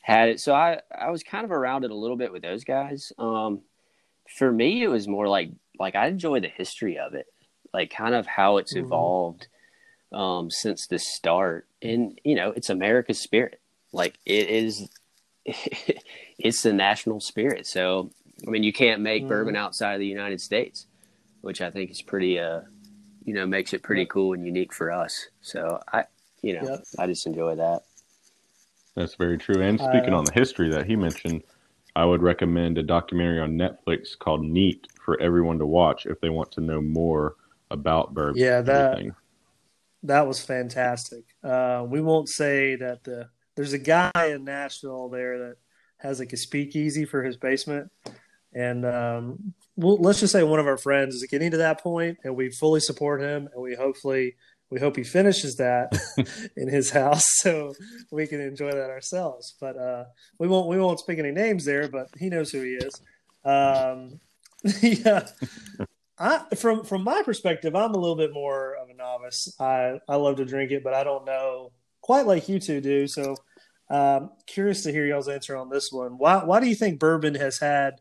had 0.00 0.28
it. 0.28 0.40
So 0.40 0.52
I, 0.54 0.80
I 0.96 1.10
was 1.10 1.22
kind 1.22 1.44
of 1.44 1.52
around 1.52 1.84
it 1.84 1.92
a 1.92 1.94
little 1.94 2.16
bit 2.16 2.32
with 2.32 2.42
those 2.42 2.64
guys. 2.64 3.12
Um, 3.16 3.60
for 4.28 4.50
me, 4.50 4.82
it 4.82 4.88
was 4.88 5.06
more 5.06 5.28
like 5.28 5.50
like 5.78 5.94
I 5.94 6.08
enjoy 6.08 6.40
the 6.40 6.48
history 6.48 6.98
of 6.98 7.14
it, 7.14 7.26
like 7.72 7.90
kind 7.90 8.14
of 8.14 8.26
how 8.26 8.56
it's 8.56 8.74
Mhm. 8.74 8.80
evolved 8.84 9.46
um, 10.12 10.50
since 10.50 10.86
the 10.88 10.98
start. 10.98 11.66
And 11.80 12.20
you 12.24 12.34
know, 12.34 12.50
it's 12.50 12.70
America's 12.70 13.20
spirit. 13.20 13.60
Like 13.92 14.18
it 14.26 14.48
is, 14.48 14.88
it's 16.38 16.62
the 16.62 16.72
national 16.72 17.20
spirit. 17.20 17.66
So 17.66 18.10
I 18.46 18.50
mean, 18.50 18.62
you 18.64 18.72
can't 18.72 19.00
make 19.00 19.24
Mhm. 19.24 19.28
bourbon 19.28 19.56
outside 19.56 19.94
of 19.94 20.00
the 20.00 20.06
United 20.06 20.40
States 20.40 20.86
which 21.40 21.60
I 21.60 21.70
think 21.70 21.90
is 21.90 22.02
pretty, 22.02 22.38
uh, 22.38 22.60
you 23.24 23.34
know, 23.34 23.46
makes 23.46 23.72
it 23.72 23.82
pretty 23.82 24.06
cool 24.06 24.32
and 24.34 24.44
unique 24.44 24.72
for 24.72 24.90
us. 24.90 25.28
So 25.40 25.80
I, 25.92 26.04
you 26.42 26.54
know, 26.54 26.68
Yep. 26.68 26.84
I 26.98 27.06
just 27.06 27.26
enjoy 27.26 27.56
that. 27.56 27.82
That's 28.94 29.14
very 29.14 29.38
true. 29.38 29.62
And 29.62 29.78
speaking 29.78 30.12
Uh, 30.14 30.18
on 30.18 30.24
the 30.24 30.32
history 30.32 30.68
that 30.70 30.86
he 30.86 30.96
mentioned, 30.96 31.42
I 31.96 32.04
would 32.04 32.22
recommend 32.22 32.78
a 32.78 32.82
documentary 32.82 33.40
on 33.40 33.52
Netflix 33.56 34.18
called 34.18 34.42
Neat 34.42 34.86
for 35.04 35.20
everyone 35.20 35.58
to 35.58 35.66
watch 35.66 36.06
if 36.06 36.20
they 36.20 36.28
want 36.28 36.52
to 36.52 36.60
know 36.60 36.80
more 36.80 37.36
about 37.70 38.14
bourbon. 38.14 38.40
Yeah, 38.40 38.60
that- 38.62 38.92
everything. 38.92 39.14
that 40.02 40.26
was 40.26 40.44
fantastic. 40.44 41.24
Uh, 41.42 41.84
we 41.88 42.00
won't 42.00 42.28
say 42.28 42.76
that 42.76 43.04
the 43.04 43.28
there's 43.56 43.72
a 43.74 43.78
guy 43.78 44.10
in 44.16 44.44
Nashville 44.44 45.08
there 45.10 45.38
that 45.38 45.56
has 45.98 46.18
like 46.18 46.32
a 46.32 46.36
speakeasy 46.36 47.04
for 47.04 47.22
his 47.22 47.36
basement, 47.36 47.90
and 48.54 48.86
um, 48.86 49.52
well, 49.80 49.96
let's 49.96 50.20
just 50.20 50.32
say 50.32 50.42
one 50.42 50.60
of 50.60 50.66
our 50.66 50.76
friends 50.76 51.14
is 51.14 51.26
getting 51.30 51.50
to 51.52 51.56
that 51.58 51.82
point, 51.82 52.18
and 52.24 52.36
we 52.36 52.50
fully 52.50 52.80
support 52.80 53.22
him, 53.22 53.48
and 53.52 53.62
we 53.62 53.74
hopefully 53.74 54.36
we 54.70 54.78
hope 54.78 54.96
he 54.96 55.04
finishes 55.04 55.56
that 55.56 55.92
in 56.56 56.68
his 56.68 56.90
house 56.90 57.24
so 57.42 57.74
we 58.10 58.26
can 58.26 58.40
enjoy 58.40 58.70
that 58.70 58.90
ourselves. 58.90 59.54
But 59.60 59.76
uh, 59.76 60.04
we 60.38 60.48
won't 60.48 60.68
we 60.68 60.78
won't 60.78 61.00
speak 61.00 61.18
any 61.18 61.32
names 61.32 61.64
there, 61.64 61.88
but 61.88 62.08
he 62.18 62.28
knows 62.28 62.50
who 62.50 62.62
he 62.62 62.74
is. 62.74 62.94
Um, 63.44 64.20
yeah. 64.82 65.26
I, 66.18 66.44
from 66.54 66.84
from 66.84 67.02
my 67.02 67.22
perspective, 67.22 67.74
I'm 67.74 67.94
a 67.94 67.98
little 67.98 68.16
bit 68.16 68.34
more 68.34 68.76
of 68.76 68.90
a 68.90 68.94
novice. 68.94 69.54
I 69.58 70.00
I 70.06 70.16
love 70.16 70.36
to 70.36 70.44
drink 70.44 70.70
it, 70.70 70.84
but 70.84 70.94
I 70.94 71.04
don't 71.04 71.24
know 71.24 71.72
quite 72.02 72.26
like 72.26 72.48
you 72.48 72.60
two 72.60 72.82
do. 72.82 73.06
So, 73.06 73.36
um, 73.90 74.30
curious 74.46 74.82
to 74.82 74.92
hear 74.92 75.06
y'all's 75.06 75.28
answer 75.28 75.56
on 75.56 75.70
this 75.70 75.90
one. 75.90 76.18
Why 76.18 76.44
why 76.44 76.60
do 76.60 76.66
you 76.66 76.74
think 76.74 77.00
bourbon 77.00 77.34
has 77.36 77.58
had 77.58 77.94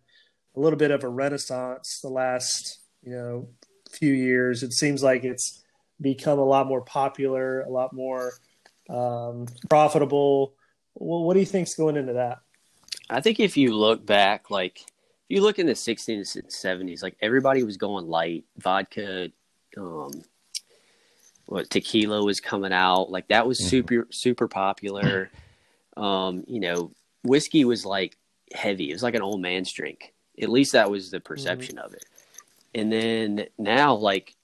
a 0.60 0.62
little 0.62 0.78
bit 0.78 0.92
of 0.92 1.04
a 1.04 1.10
renaissance 1.10 2.00
the 2.02 2.10
last 2.10 2.80
you 3.02 3.12
know 3.12 3.50
few 3.92 4.14
years? 4.14 4.62
It 4.62 4.74
seems 4.74 5.02
like 5.02 5.24
it's 5.24 5.64
become 6.02 6.38
a 6.38 6.44
lot 6.46 6.68
more 6.68 6.82
popular, 6.82 7.62
a 7.62 7.70
lot 7.70 7.94
more 7.94 8.34
um, 8.90 9.48
profitable. 9.70 10.54
Well, 10.96 11.24
what 11.24 11.34
do 11.36 11.40
you 11.40 11.46
think's 11.46 11.76
going 11.76 11.96
into 11.96 12.14
that? 12.14 12.40
I 13.10 13.22
think 13.22 13.40
if 13.40 13.56
you 13.56 13.74
look 13.74 14.06
back, 14.06 14.52
like 14.52 14.82
if 14.82 15.30
you 15.30 15.42
look 15.42 15.60
in 15.60 15.66
the 15.66 15.74
60s 15.74 16.36
and 16.36 16.50
70s, 16.50 17.02
like 17.02 17.16
everybody 17.22 17.64
was 17.64 17.78
going 17.78 18.08
light. 18.08 18.44
Vodka, 18.58 19.30
um, 19.78 20.12
what 21.46 21.70
tequila 21.70 22.24
was 22.24 22.42
coming 22.42 22.74
out, 22.74 23.10
like 23.10 23.30
that 23.30 23.48
was 23.48 23.60
Mhm. 23.60 23.70
super 23.70 24.08
super 24.12 24.48
popular. 24.50 25.32
um, 25.98 26.44
you 26.48 26.60
know, 26.60 26.92
whiskey 27.24 27.64
was 27.66 27.86
like 27.86 28.18
heavy. 28.54 28.90
It 28.90 28.94
was 28.94 29.04
like 29.04 29.16
an 29.16 29.22
old 29.22 29.42
man's 29.42 29.72
drink. 29.72 30.14
At 30.42 30.50
least 30.50 30.72
that 30.74 30.90
was 30.90 31.12
the 31.12 31.20
perception 31.20 31.78
of 31.78 31.94
it. 31.94 32.06
And 32.76 32.92
then 32.92 33.48
now, 33.58 33.96
like, 33.96 34.36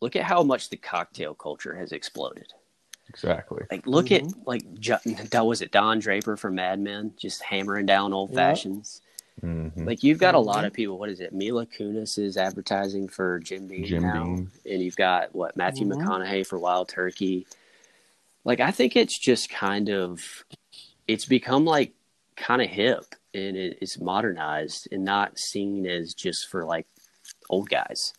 look 0.00 0.16
at 0.16 0.22
how 0.24 0.42
much 0.42 0.70
the 0.70 0.76
cocktail 0.76 1.34
culture 1.34 1.74
has 1.76 1.92
exploded. 1.92 2.52
Exactly. 3.08 3.62
Like, 3.70 3.86
look 3.86 4.10
at 4.10 4.24
like 4.46 4.62
Ju- 4.80 4.96
that 5.30 5.46
was 5.46 5.62
it 5.62 5.70
Don 5.70 5.98
Draper 6.00 6.36
from 6.36 6.56
Mad 6.56 6.80
Men 6.80 7.12
just 7.16 7.42
hammering 7.42 7.86
down 7.86 8.12
old 8.12 8.30
Yeah. 8.30 8.36
fashions. 8.36 9.00
Mhm. 9.42 9.86
Like 9.86 10.02
you've 10.02 10.18
got 10.18 10.34
a 10.34 10.38
lot 10.40 10.64
of 10.64 10.72
people. 10.72 10.98
What 10.98 11.10
is 11.10 11.20
it? 11.20 11.32
Mila 11.32 11.66
Kunis 11.66 12.18
is 12.18 12.36
advertising 12.38 13.06
for 13.06 13.38
Jim 13.38 13.68
Beam 13.68 13.84
Jim 13.84 14.02
now, 14.02 14.24
Beam. 14.24 14.50
and 14.68 14.82
you've 14.82 14.96
got 14.96 15.34
what 15.34 15.56
Matthew 15.56 15.86
Mhm. 15.86 16.02
McConaughey 16.02 16.46
for 16.46 16.58
Wild 16.58 16.88
Turkey. 16.88 17.46
Like 18.44 18.60
I 18.60 18.70
think 18.70 18.96
it's 18.96 19.16
just 19.16 19.50
kind 19.50 19.90
of, 19.90 20.44
it's 21.06 21.26
become 21.26 21.64
like 21.66 21.92
kind 22.36 22.62
of 22.62 22.68
hip 22.68 23.04
and 23.36 23.56
it, 23.56 23.78
it's 23.80 24.00
modernized 24.00 24.88
and 24.90 25.04
not 25.04 25.38
seen 25.38 25.86
as 25.86 26.14
just 26.14 26.48
for 26.48 26.64
like 26.64 26.86
old 27.50 27.68
guys. 27.68 28.14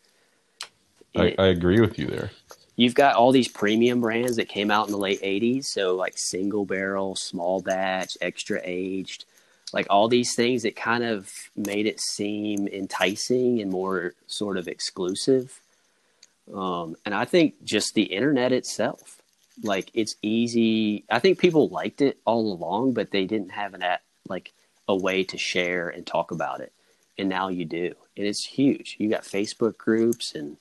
I, 1.16 1.36
I 1.40 1.48
agree 1.48 1.82
with 1.82 1.98
you 1.98 2.08
there. 2.08 2.32
you've 2.76 2.94
got 2.94 3.16
all 3.16 3.32
these 3.32 3.48
premium 3.48 4.02
brands 4.02 4.36
that 4.38 4.48
came 4.48 4.72
out 4.72 4.86
in 4.86 4.92
the 4.92 4.98
late 4.98 5.22
80s 5.22 5.66
so 5.66 5.96
like 5.96 6.14
single 6.16 6.66
barrel 6.66 7.16
small 7.16 7.62
batch 7.62 8.18
extra 8.22 8.62
aged 8.64 9.26
like 9.74 9.88
all 9.90 10.08
these 10.08 10.34
things 10.36 10.64
that 10.64 10.76
kind 10.76 11.04
of 11.04 11.30
made 11.56 11.86
it 11.88 12.00
seem 12.00 12.68
enticing 12.68 13.60
and 13.62 13.72
more 13.72 14.14
sort 14.28 14.58
of 14.58 14.68
exclusive 14.68 15.60
um, 16.54 16.96
and 17.06 17.14
i 17.14 17.26
think 17.26 17.56
just 17.64 17.94
the 17.96 18.04
internet 18.04 18.52
itself 18.52 19.22
like 19.64 19.90
it's 19.94 20.16
easy 20.22 21.04
i 21.10 21.20
think 21.20 21.40
people 21.40 21.68
liked 21.70 22.02
it 22.02 22.20
all 22.26 22.54
along 22.54 22.94
but 22.94 23.12
they 23.12 23.26
didn't 23.26 23.52
have 23.52 23.74
an 23.74 23.82
at 23.82 24.02
like 24.30 24.54
a 24.88 24.96
way 24.96 25.24
to 25.24 25.38
share 25.38 25.90
and 25.90 26.06
talk 26.06 26.32
about 26.32 26.62
it 26.62 26.72
and 27.18 27.30
now 27.30 27.48
you 27.50 27.66
do 27.66 27.94
and 28.16 28.26
it's 28.28 28.44
huge 28.44 28.96
you 29.00 29.10
got 29.10 29.24
facebook 29.24 29.78
groups 29.78 30.36
and 30.36 30.58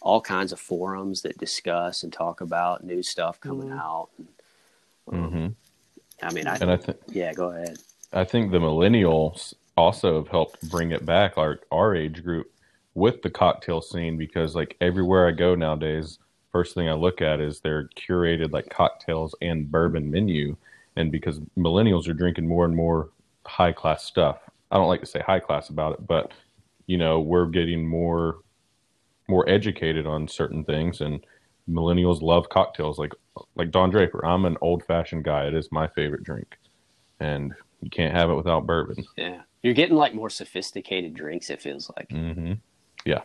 all 0.00 0.20
kinds 0.20 0.52
of 0.52 0.60
forums 0.60 1.22
that 1.22 1.38
discuss 1.38 2.02
and 2.02 2.12
talk 2.12 2.40
about 2.40 2.84
new 2.84 3.02
stuff 3.02 3.40
coming 3.40 3.68
Mhm. 3.70 3.78
out. 3.78 4.08
Um, 5.12 5.30
hmm 5.30 5.46
I 6.22 6.32
mean, 6.32 6.46
I, 6.46 6.56
And 6.56 6.70
I 6.70 6.76
think 6.76 6.98
yeah, 7.12 7.32
go 7.32 7.50
ahead. 7.50 7.78
I 8.12 8.24
think 8.24 8.50
the 8.50 8.58
millennials 8.58 9.54
also 9.76 10.16
have 10.16 10.28
helped 10.28 10.60
bring 10.62 10.92
it 10.92 11.04
back, 11.06 11.36
our 11.38 11.60
our 11.70 11.94
age 11.94 12.22
group, 12.24 12.50
with 12.94 13.22
the 13.22 13.30
cocktail 13.30 13.80
scene 13.80 14.16
because 14.16 14.54
like 14.54 14.76
everywhere 14.80 15.28
I 15.28 15.32
go 15.32 15.54
nowadays, 15.54 16.18
first 16.52 16.74
thing 16.74 16.88
I 16.88 16.94
look 16.94 17.20
at 17.22 17.40
is 17.40 17.60
their 17.60 17.88
curated 17.88 18.52
like 18.52 18.68
cocktails 18.70 19.34
and 19.42 19.70
bourbon 19.70 20.10
menu, 20.10 20.56
and 20.96 21.12
because 21.12 21.40
millennials 21.56 22.08
are 22.08 22.14
drinking 22.14 22.48
more 22.48 22.64
and 22.64 22.74
more 22.74 23.10
high 23.48 23.72
class 23.72 24.04
stuff. 24.04 24.38
I 24.70 24.76
don't 24.76 24.88
like 24.88 25.00
to 25.00 25.06
say 25.06 25.20
high 25.20 25.40
class 25.40 25.70
about 25.70 25.94
it, 25.94 26.06
but 26.06 26.32
you 26.86 26.98
know 26.98 27.20
we're 27.20 27.46
getting 27.46 27.86
more 27.86 28.38
more 29.28 29.48
educated 29.48 30.06
on 30.06 30.26
certain 30.26 30.64
things 30.64 31.00
and 31.02 31.24
millennials 31.68 32.22
love 32.22 32.48
cocktails 32.48 32.98
like 32.98 33.12
like 33.56 33.70
Don 33.70 33.90
Draper. 33.90 34.24
I'm 34.24 34.44
an 34.44 34.56
old 34.60 34.84
fashioned 34.84 35.24
guy. 35.24 35.46
It 35.46 35.54
is 35.54 35.70
my 35.70 35.86
favorite 35.88 36.22
drink. 36.24 36.56
And 37.20 37.52
you 37.82 37.90
can't 37.90 38.14
have 38.14 38.30
it 38.30 38.34
without 38.34 38.66
bourbon. 38.66 39.04
Yeah, 39.16 39.42
you're 39.62 39.74
getting 39.74 39.96
like 39.96 40.14
more 40.14 40.30
sophisticated 40.30 41.14
drinks. 41.14 41.50
It 41.50 41.60
feels 41.60 41.90
like. 41.96 42.10
hmm 42.10 42.54
Yeah. 43.04 43.22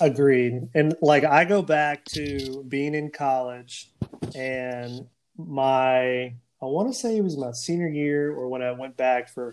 Agreed. 0.00 0.68
And 0.74 0.94
like 1.00 1.24
I 1.24 1.44
go 1.44 1.62
back 1.62 2.04
to 2.06 2.64
being 2.68 2.94
in 2.94 3.10
college 3.10 3.90
and 4.34 5.08
my 5.38 6.34
I 6.62 6.66
want 6.66 6.88
to 6.88 6.94
say 6.98 7.16
it 7.16 7.24
was 7.24 7.36
my 7.36 7.52
senior 7.52 7.88
year 7.88 8.32
or 8.32 8.48
when 8.48 8.62
I 8.62 8.72
went 8.72 8.96
back 8.96 9.28
for 9.28 9.52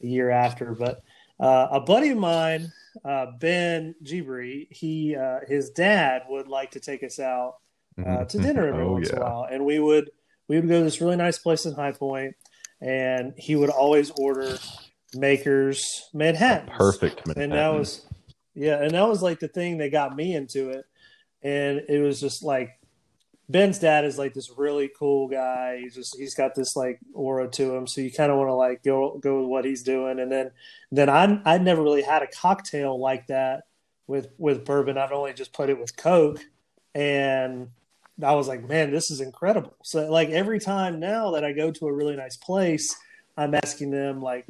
the 0.00 0.08
year 0.08 0.30
after, 0.30 0.74
but 0.74 1.02
uh, 1.40 1.68
a 1.70 1.80
buddy 1.80 2.10
of 2.10 2.18
mine, 2.18 2.72
uh, 3.04 3.26
Ben 3.38 3.94
Gibri, 4.04 4.66
he 4.70 5.16
uh, 5.16 5.40
his 5.48 5.70
dad 5.70 6.22
would 6.28 6.48
like 6.48 6.72
to 6.72 6.80
take 6.80 7.02
us 7.02 7.18
out 7.18 7.56
uh, 8.04 8.24
to 8.24 8.38
dinner 8.38 8.68
every 8.68 8.82
Oh, 8.84 8.92
once 8.92 9.10
in 9.10 9.18
a 9.18 9.20
while, 9.20 9.46
and 9.50 9.64
we 9.64 9.78
would 9.78 10.10
we 10.48 10.56
would 10.56 10.68
go 10.68 10.78
to 10.78 10.84
this 10.84 11.00
really 11.00 11.16
nice 11.16 11.38
place 11.38 11.66
in 11.66 11.74
High 11.74 11.92
Point, 11.92 12.36
and 12.80 13.32
he 13.36 13.56
would 13.56 13.70
always 13.70 14.10
order 14.10 14.58
Makers 15.14 16.08
Manhattan. 16.12 16.68
Perfect. 16.76 17.26
and 17.36 17.52
that 17.52 17.68
was 17.68 18.06
yeah 18.54 18.82
and 18.82 18.92
that 18.92 19.08
was 19.08 19.22
like 19.22 19.40
the 19.40 19.48
thing 19.48 19.78
that 19.78 19.90
got 19.92 20.16
me 20.16 20.34
into 20.34 20.70
it 20.70 20.84
and 21.42 21.82
it 21.88 22.00
was 22.00 22.20
just 22.20 22.42
like 22.42 22.70
ben's 23.48 23.78
dad 23.78 24.04
is 24.04 24.18
like 24.18 24.34
this 24.34 24.50
really 24.56 24.90
cool 24.98 25.28
guy. 25.28 25.78
He's 25.80 25.94
just 25.94 26.16
he's 26.16 26.34
got 26.34 26.54
this 26.54 26.76
like 26.76 26.98
aura 27.14 27.48
to 27.52 27.74
him 27.74 27.86
so 27.86 28.00
you 28.00 28.12
kind 28.12 28.30
of 28.30 28.38
want 28.38 28.48
to 28.48 28.54
like 28.54 28.82
go 28.82 29.18
go 29.18 29.40
with 29.40 29.48
what 29.48 29.64
he's 29.64 29.82
doing. 29.82 30.20
And 30.20 30.30
then 30.30 30.50
then 30.90 31.08
i 31.08 31.40
i 31.44 31.58
never 31.58 31.82
really 31.82 32.02
had 32.02 32.22
a 32.22 32.28
cocktail 32.28 32.98
like 32.98 33.26
that 33.28 33.64
with 34.06 34.28
with 34.38 34.64
bourbon. 34.64 34.98
I've 34.98 35.12
only 35.12 35.32
just 35.32 35.52
put 35.52 35.70
it 35.70 35.78
with 35.78 35.96
coke 35.96 36.40
and 36.94 37.68
i 38.24 38.34
was 38.34 38.48
like 38.48 38.66
man 38.66 38.90
this 38.90 39.10
is 39.10 39.20
incredible. 39.20 39.76
So 39.82 40.10
like 40.10 40.30
every 40.30 40.58
time 40.58 40.98
now 41.00 41.32
that 41.32 41.44
i 41.44 41.52
go 41.52 41.70
to 41.70 41.86
a 41.86 41.92
really 41.92 42.16
nice 42.16 42.36
place 42.36 42.94
i'm 43.36 43.54
asking 43.54 43.90
them 43.90 44.22
like 44.22 44.46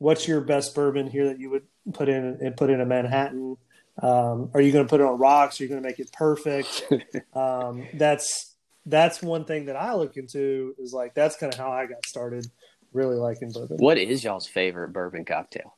what's 0.00 0.26
your 0.26 0.40
best 0.40 0.74
bourbon 0.74 1.06
here 1.08 1.26
that 1.26 1.38
you 1.38 1.50
would 1.50 1.62
put 1.92 2.08
in 2.08 2.38
and 2.40 2.56
put 2.56 2.70
in 2.70 2.80
a 2.80 2.86
Manhattan? 2.86 3.56
Um, 4.02 4.50
are 4.54 4.60
you 4.60 4.72
going 4.72 4.84
to 4.84 4.88
put 4.88 5.00
it 5.00 5.06
on 5.06 5.18
rocks? 5.18 5.60
Are 5.60 5.64
you 5.64 5.68
going 5.68 5.82
to 5.82 5.86
make 5.86 5.98
it 5.98 6.12
perfect? 6.12 6.84
um, 7.34 7.86
that's 7.94 8.54
that's 8.86 9.22
one 9.22 9.44
thing 9.44 9.66
that 9.66 9.76
I 9.76 9.94
look 9.94 10.16
into 10.16 10.74
is 10.78 10.92
like 10.92 11.14
that's 11.14 11.36
kind 11.36 11.52
of 11.52 11.58
how 11.58 11.70
I 11.70 11.86
got 11.86 12.06
started 12.06 12.46
really 12.92 13.16
liking 13.16 13.52
bourbon. 13.52 13.76
What 13.78 13.98
is 13.98 14.24
y'all's 14.24 14.46
favorite 14.46 14.92
bourbon 14.92 15.24
cocktail? 15.24 15.76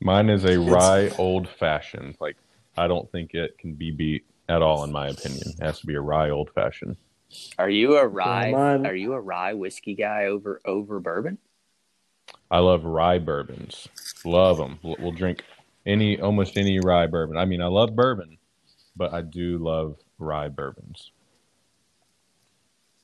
Mine 0.00 0.30
is 0.30 0.44
a 0.44 0.58
rye 0.58 1.10
old 1.18 1.48
fashioned. 1.48 2.16
Like, 2.20 2.36
I 2.76 2.88
don't 2.88 3.10
think 3.12 3.34
it 3.34 3.56
can 3.58 3.74
be 3.74 3.90
beat 3.92 4.24
at 4.48 4.62
all, 4.62 4.82
in 4.84 4.90
my 4.90 5.08
opinion. 5.08 5.42
It 5.46 5.62
has 5.62 5.78
to 5.80 5.86
be 5.86 5.94
a 5.94 6.00
rye 6.00 6.30
old 6.30 6.50
fashioned. 6.54 6.96
Are 7.58 7.70
you 7.70 7.96
a 7.96 8.06
rye? 8.06 8.50
mine- 8.50 8.86
Are 8.86 8.94
you 8.94 9.12
a 9.12 9.20
rye 9.20 9.54
whiskey 9.54 9.94
guy 9.94 10.24
over 10.26 10.60
over 10.64 10.98
bourbon? 10.98 11.38
I 12.50 12.58
love 12.58 12.84
rye 12.84 13.18
bourbons. 13.18 13.88
Love 14.24 14.58
them. 14.58 14.78
We'll, 14.82 14.96
we'll 14.98 15.12
drink 15.12 15.44
any, 15.86 16.20
almost 16.20 16.56
any 16.56 16.78
rye 16.80 17.06
bourbon. 17.06 17.36
I 17.36 17.44
mean, 17.44 17.60
I 17.62 17.66
love 17.66 17.94
bourbon, 17.96 18.38
but 18.96 19.12
I 19.12 19.22
do 19.22 19.58
love 19.58 19.96
rye 20.18 20.48
bourbons. 20.48 21.10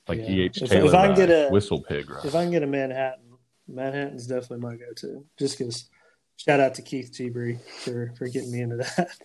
Like 0.06 0.20
Yeah. 0.20 0.30
E.H. 0.30 0.62
If- 0.62 0.70
Taylor 0.70 0.86
if 0.88 0.94
I 0.94 1.02
can 1.08 1.10
rye, 1.10 1.16
get 1.26 1.30
a- 1.30 1.48
Whistle 1.50 1.82
Pig 1.82 2.08
rye. 2.10 2.20
If 2.24 2.34
I 2.34 2.42
can 2.42 2.50
get 2.50 2.62
a 2.62 2.66
Manhattan, 2.66 3.24
Manhattan's 3.66 4.26
definitely 4.26 4.60
my 4.60 4.76
go-to. 4.76 5.24
Just 5.38 5.58
because, 5.58 5.88
shout 6.36 6.60
out 6.60 6.74
to 6.76 6.82
Keith 6.82 7.12
Gebry 7.12 7.60
for 7.84 8.12
for 8.16 8.26
getting 8.28 8.52
me 8.52 8.60
into 8.60 8.76
that. 8.76 9.08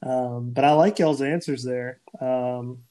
Um, 0.00 0.50
but 0.50 0.62
I 0.64 0.74
like 0.74 1.00
y'all's 1.00 1.20
answers 1.20 1.64
there. 1.64 1.98
Um, 2.20 2.84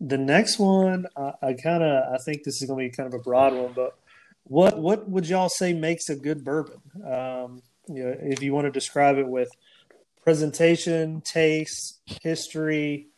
the 0.00 0.16
next 0.16 0.56
one, 0.60 1.06
I, 1.16 1.32
I 1.42 1.52
kind 1.54 1.82
of, 1.82 2.14
I 2.14 2.18
think 2.18 2.44
this 2.44 2.62
is 2.62 2.68
going 2.68 2.78
to 2.84 2.88
be 2.88 2.96
kind 2.96 3.12
of 3.12 3.18
a 3.18 3.22
broad 3.24 3.52
one, 3.52 3.72
but 3.74 3.98
what 4.44 4.78
what 4.78 5.08
would 5.10 5.28
y'all 5.28 5.48
say 5.48 5.72
makes 5.72 6.08
a 6.08 6.14
good 6.14 6.44
bourbon? 6.44 6.80
Um, 7.04 7.62
you 7.88 8.04
know, 8.04 8.16
if 8.20 8.42
you 8.42 8.52
want 8.52 8.66
to 8.66 8.70
describe 8.70 9.18
it 9.18 9.26
with 9.26 9.50
presentation, 10.22 11.20
taste, 11.22 12.00
history, 12.22 13.08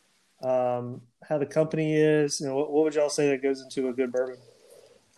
um, 0.43 1.01
how 1.27 1.37
the 1.37 1.45
company 1.45 1.95
is, 1.95 2.39
you 2.39 2.47
know, 2.47 2.55
what, 2.55 2.71
what 2.71 2.83
would 2.83 2.95
y'all 2.95 3.09
say 3.09 3.29
that 3.29 3.43
goes 3.43 3.61
into 3.61 3.89
a 3.89 3.93
good 3.93 4.11
bourbon? 4.11 4.37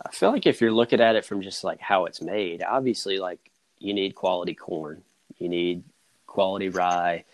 I 0.04 0.12
feel 0.12 0.32
like 0.32 0.46
if 0.46 0.60
you're 0.60 0.72
looking 0.72 1.02
at 1.02 1.16
it 1.16 1.26
from 1.26 1.42
just 1.42 1.64
like 1.64 1.80
how 1.80 2.06
it's 2.06 2.22
made, 2.22 2.64
obviously, 2.64 3.20
like 3.20 3.52
you 3.80 3.94
need 3.94 4.16
quality 4.16 4.54
corn, 4.54 5.04
you 5.38 5.48
need 5.50 5.84
quality 6.26 6.70
rye 6.70 7.26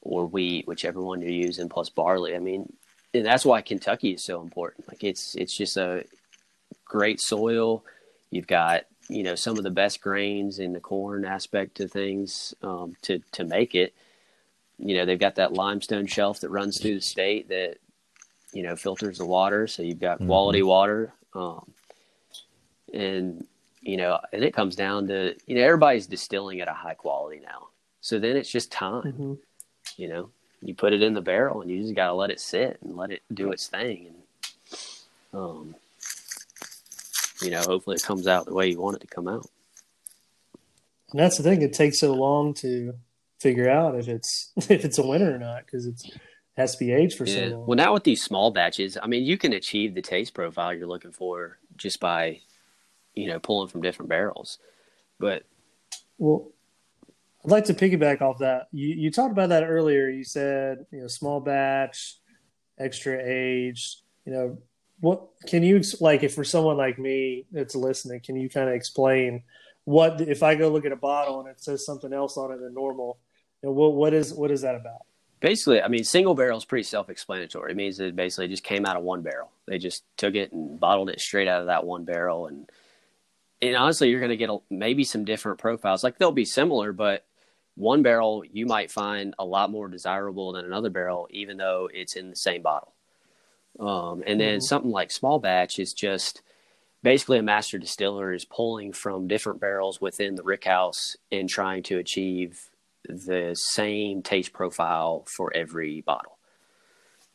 or 0.00 0.26
wheat, 0.26 0.66
whichever 0.66 1.02
one 1.02 1.20
you're 1.20 1.30
using, 1.30 1.68
plus 1.68 1.88
barley. 1.88 2.36
I 2.36 2.38
mean, 2.38 2.72
and 3.12 3.26
that's 3.26 3.44
why 3.44 3.62
Kentucky 3.62 4.12
is 4.12 4.24
so 4.24 4.40
important. 4.40 4.88
Like 4.88 5.02
it's 5.02 5.34
it's 5.34 5.56
just 5.56 5.76
a 5.76 6.04
great 6.84 7.20
soil. 7.20 7.84
You've 8.30 8.46
got 8.46 8.84
you 9.08 9.22
know 9.22 9.34
some 9.34 9.58
of 9.58 9.64
the 9.64 9.70
best 9.70 10.00
grains 10.00 10.58
in 10.58 10.72
the 10.72 10.80
corn 10.80 11.24
aspect 11.24 11.80
of 11.80 11.90
things 11.90 12.54
um, 12.62 12.96
to 13.02 13.20
to 13.32 13.44
make 13.44 13.74
it. 13.74 13.94
You 14.78 14.96
know 14.96 15.04
they've 15.04 15.18
got 15.18 15.36
that 15.36 15.52
limestone 15.52 16.06
shelf 16.06 16.40
that 16.40 16.50
runs 16.50 16.80
through 16.80 16.96
the 16.96 17.00
state 17.00 17.48
that 17.48 17.76
you 18.52 18.62
know 18.62 18.76
filters 18.76 19.18
the 19.18 19.26
water, 19.26 19.66
so 19.66 19.82
you've 19.82 20.00
got 20.00 20.18
quality 20.18 20.62
water. 20.62 21.12
Um, 21.34 21.72
and 22.92 23.46
you 23.80 23.96
know, 23.96 24.18
and 24.32 24.42
it 24.42 24.54
comes 24.54 24.76
down 24.76 25.08
to 25.08 25.34
you 25.46 25.56
know 25.56 25.62
everybody's 25.62 26.06
distilling 26.06 26.60
at 26.60 26.68
a 26.68 26.72
high 26.72 26.94
quality 26.94 27.40
now. 27.40 27.68
So 28.00 28.18
then 28.18 28.36
it's 28.36 28.50
just 28.50 28.72
time. 28.72 29.02
Mm-hmm. 29.02 29.34
You 29.96 30.08
know, 30.08 30.30
you 30.62 30.74
put 30.74 30.92
it 30.92 31.02
in 31.02 31.14
the 31.14 31.20
barrel 31.20 31.60
and 31.60 31.70
you 31.70 31.80
just 31.80 31.94
got 31.94 32.08
to 32.08 32.14
let 32.14 32.30
it 32.30 32.40
sit 32.40 32.78
and 32.82 32.96
let 32.96 33.10
it 33.10 33.22
do 33.32 33.52
its 33.52 33.66
thing. 33.66 34.06
And 34.06 34.16
Um, 35.34 35.74
you 37.44 37.50
know, 37.50 37.62
hopefully 37.62 37.96
it 37.96 38.02
comes 38.02 38.26
out 38.26 38.46
the 38.46 38.54
way 38.54 38.68
you 38.68 38.80
want 38.80 38.96
it 38.96 39.00
to 39.00 39.06
come 39.06 39.28
out. 39.28 39.46
And 41.10 41.20
that's 41.20 41.36
the 41.36 41.42
thing; 41.42 41.62
it 41.62 41.72
takes 41.72 42.00
so 42.00 42.14
long 42.14 42.54
to 42.54 42.94
figure 43.40 43.68
out 43.68 43.94
if 43.98 44.08
it's 44.08 44.52
if 44.56 44.84
it's 44.84 44.98
a 44.98 45.06
winner 45.06 45.34
or 45.34 45.38
not 45.38 45.64
because 45.66 45.86
it's 45.86 46.10
has 46.56 46.76
to 46.76 46.84
be 46.84 46.92
aged 46.92 47.18
for 47.18 47.26
Yeah. 47.26 47.34
so 47.50 47.56
long. 47.56 47.66
Well, 47.66 47.76
now 47.76 47.92
with 47.94 48.04
these 48.04 48.22
small 48.22 48.50
batches, 48.52 48.96
I 49.02 49.06
mean, 49.08 49.24
you 49.24 49.36
can 49.36 49.52
achieve 49.52 49.94
the 49.94 50.02
taste 50.02 50.34
profile 50.34 50.72
you're 50.72 50.86
looking 50.86 51.10
for 51.10 51.58
just 51.76 51.98
by, 51.98 52.40
you 53.14 53.26
know, 53.26 53.40
pulling 53.40 53.68
from 53.68 53.82
different 53.82 54.08
barrels. 54.08 54.58
But 55.18 55.44
Well, 56.18 56.52
I'd 57.44 57.50
like 57.50 57.64
to 57.64 57.74
piggyback 57.74 58.22
off 58.22 58.38
that. 58.38 58.68
You 58.72 58.88
you 58.88 59.10
talked 59.10 59.32
about 59.32 59.48
that 59.50 59.64
earlier. 59.64 60.08
You 60.08 60.24
said 60.24 60.86
you 60.90 61.00
know 61.00 61.08
small 61.08 61.40
batch, 61.40 62.18
extra 62.78 63.20
age. 63.22 63.98
You 64.24 64.32
know 64.32 64.58
what? 65.04 65.28
Can 65.46 65.62
you 65.62 65.82
like 66.00 66.22
if 66.22 66.34
for 66.34 66.44
someone 66.44 66.76
like 66.76 66.98
me 66.98 67.46
that's 67.52 67.74
listening, 67.74 68.20
can 68.20 68.36
you 68.36 68.48
kind 68.48 68.68
of 68.68 68.74
explain 68.74 69.42
what 69.84 70.20
if 70.20 70.42
I 70.42 70.54
go 70.54 70.68
look 70.68 70.86
at 70.86 70.92
a 70.92 70.96
bottle 70.96 71.40
and 71.40 71.48
it 71.48 71.62
says 71.62 71.84
something 71.84 72.12
else 72.12 72.36
on 72.36 72.52
it 72.52 72.60
than 72.60 72.74
normal? 72.74 73.18
Know, 73.62 73.70
what 73.72 73.94
what 73.94 74.14
is 74.14 74.32
what 74.32 74.50
is 74.50 74.62
that 74.62 74.74
about? 74.74 75.02
basically, 75.44 75.82
I 75.82 75.88
mean, 75.88 76.04
single 76.04 76.34
barrel 76.34 76.56
is 76.56 76.64
pretty 76.64 76.84
self-explanatory. 76.84 77.72
It 77.72 77.76
means 77.76 78.00
it 78.00 78.16
basically 78.16 78.48
just 78.48 78.64
came 78.64 78.86
out 78.86 78.96
of 78.96 79.02
one 79.02 79.20
barrel. 79.20 79.50
They 79.66 79.76
just 79.76 80.02
took 80.16 80.34
it 80.34 80.52
and 80.52 80.80
bottled 80.80 81.10
it 81.10 81.20
straight 81.20 81.48
out 81.48 81.60
of 81.60 81.66
that 81.66 81.84
one 81.84 82.04
barrel, 82.04 82.46
and 82.46 82.70
and 83.60 83.76
honestly, 83.76 84.08
you're 84.08 84.20
going 84.20 84.30
to 84.30 84.38
get 84.38 84.48
a, 84.48 84.58
maybe 84.70 85.04
some 85.04 85.26
different 85.26 85.58
profiles. 85.58 86.02
Like 86.02 86.16
they'll 86.16 86.32
be 86.32 86.46
similar, 86.46 86.92
but 86.92 87.26
one 87.74 88.02
barrel 88.02 88.42
you 88.50 88.64
might 88.64 88.90
find 88.90 89.34
a 89.38 89.44
lot 89.44 89.70
more 89.70 89.88
desirable 89.88 90.52
than 90.52 90.64
another 90.64 90.88
barrel, 90.88 91.28
even 91.30 91.58
though 91.58 91.90
it's 91.92 92.16
in 92.16 92.30
the 92.30 92.36
same 92.36 92.62
bottle. 92.62 92.93
Um, 93.80 94.22
and 94.26 94.40
then 94.40 94.58
Mhm. 94.58 94.62
something 94.62 94.90
like 94.90 95.10
small 95.10 95.38
batch 95.38 95.78
is 95.78 95.92
just 95.92 96.42
basically 97.02 97.38
a 97.38 97.42
master 97.42 97.78
distiller 97.78 98.32
is 98.32 98.44
pulling 98.44 98.92
from 98.92 99.26
different 99.28 99.60
barrels 99.60 100.00
within 100.00 100.36
the 100.36 100.42
rick 100.42 100.64
house 100.64 101.16
and 101.30 101.48
trying 101.48 101.82
to 101.84 101.98
achieve 101.98 102.70
the 103.08 103.54
same 103.54 104.22
taste 104.22 104.52
profile 104.52 105.24
for 105.28 105.52
every 105.54 106.00
bottle. 106.02 106.38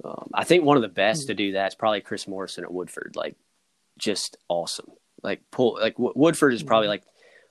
Um, 0.04 0.30
I 0.34 0.46
think 0.46 0.64
one 0.64 0.78
of 0.78 0.82
the 0.82 0.88
best 0.88 1.28
to 1.28 1.34
do 1.34 1.52
that 1.52 1.68
is 1.68 1.76
probably 1.76 2.02
Chris 2.02 2.28
Morrison 2.28 2.64
at 2.64 2.74
Woodford. 2.74 3.16
Like, 3.16 3.36
just 3.98 4.38
awesome. 4.48 4.92
Like 5.22 5.42
pull 5.52 5.78
like 5.80 5.96
W- 5.96 6.14
Woodford 6.16 6.54
is 6.54 6.64
probably 6.64 6.88
like 6.88 7.04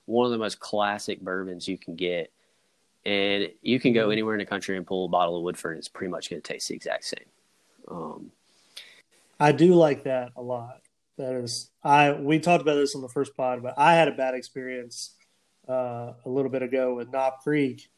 one 0.07 0.25
of 0.25 0.33
the 0.33 0.39
most 0.39 0.59
classic 0.59 1.21
bourbons 1.21 1.69
you 1.69 1.77
can 1.77 1.95
get, 1.95 2.33
and 3.05 3.53
you 3.61 3.79
can 3.79 3.93
go 3.93 4.09
Mhm. 4.09 4.13
anywhere 4.13 4.35
in 4.35 4.39
the 4.39 4.47
country 4.47 4.77
and 4.79 4.87
pull 4.87 5.05
a 5.05 5.09
bottle 5.09 5.37
of 5.37 5.43
Woodford. 5.43 5.73
And 5.73 5.79
it's 5.79 5.89
pretty 5.89 6.11
much 6.11 6.31
going 6.31 6.41
to 6.41 6.53
taste 6.53 6.69
the 6.69 6.75
exact 6.75 7.05
same. 7.05 7.27
Um, 7.87 8.33
I 9.41 9.53
do 9.53 9.75
like 9.75 10.05
that 10.05 10.33
a 10.37 10.43
lot. 10.43 10.81
That 11.17 11.35
is, 11.35 11.71
I 11.83 12.13
we 12.13 12.39
talked 12.39 12.63
about 12.63 12.77
this 12.77 12.95
on 12.95 13.03
the 13.03 13.09
first 13.09 13.37
pod, 13.37 13.63
but 13.63 13.75
I 13.77 13.95
had 13.95 14.09
a 14.09 14.13
bad 14.13 14.35
experience 14.35 15.15
uh, 15.69 16.13
a 16.25 16.29
little 16.29 16.51
bit 16.51 16.63
ago 16.63 16.95
with 16.95 17.11
Knob 17.11 17.35
Creek. 17.43 17.89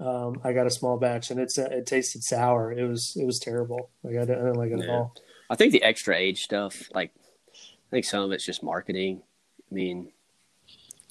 Um, 0.00 0.40
I 0.44 0.52
got 0.52 0.68
a 0.68 0.70
small 0.70 0.96
batch, 0.96 1.30
and 1.30 1.40
it's 1.40 1.58
it 1.58 1.86
tasted 1.86 2.22
sour. 2.22 2.72
It 2.72 2.84
was 2.88 3.16
it 3.20 3.24
was 3.24 3.40
terrible. 3.40 3.90
Like 4.04 4.16
I 4.16 4.20
didn't, 4.20 4.38
I 4.38 4.44
didn't 4.44 4.58
like 4.58 4.70
it 4.70 4.80
at 4.80 4.88
all. 4.88 5.14
I 5.50 5.56
think 5.56 5.72
the 5.72 5.82
extra 5.82 6.14
age 6.16 6.42
stuff, 6.42 6.88
like, 6.94 7.10
I 7.16 7.90
think 7.90 8.04
some 8.04 8.22
of 8.22 8.32
it's 8.32 8.44
just 8.44 8.62
marketing. 8.62 9.22
I 9.70 9.74
mean, 9.74 10.12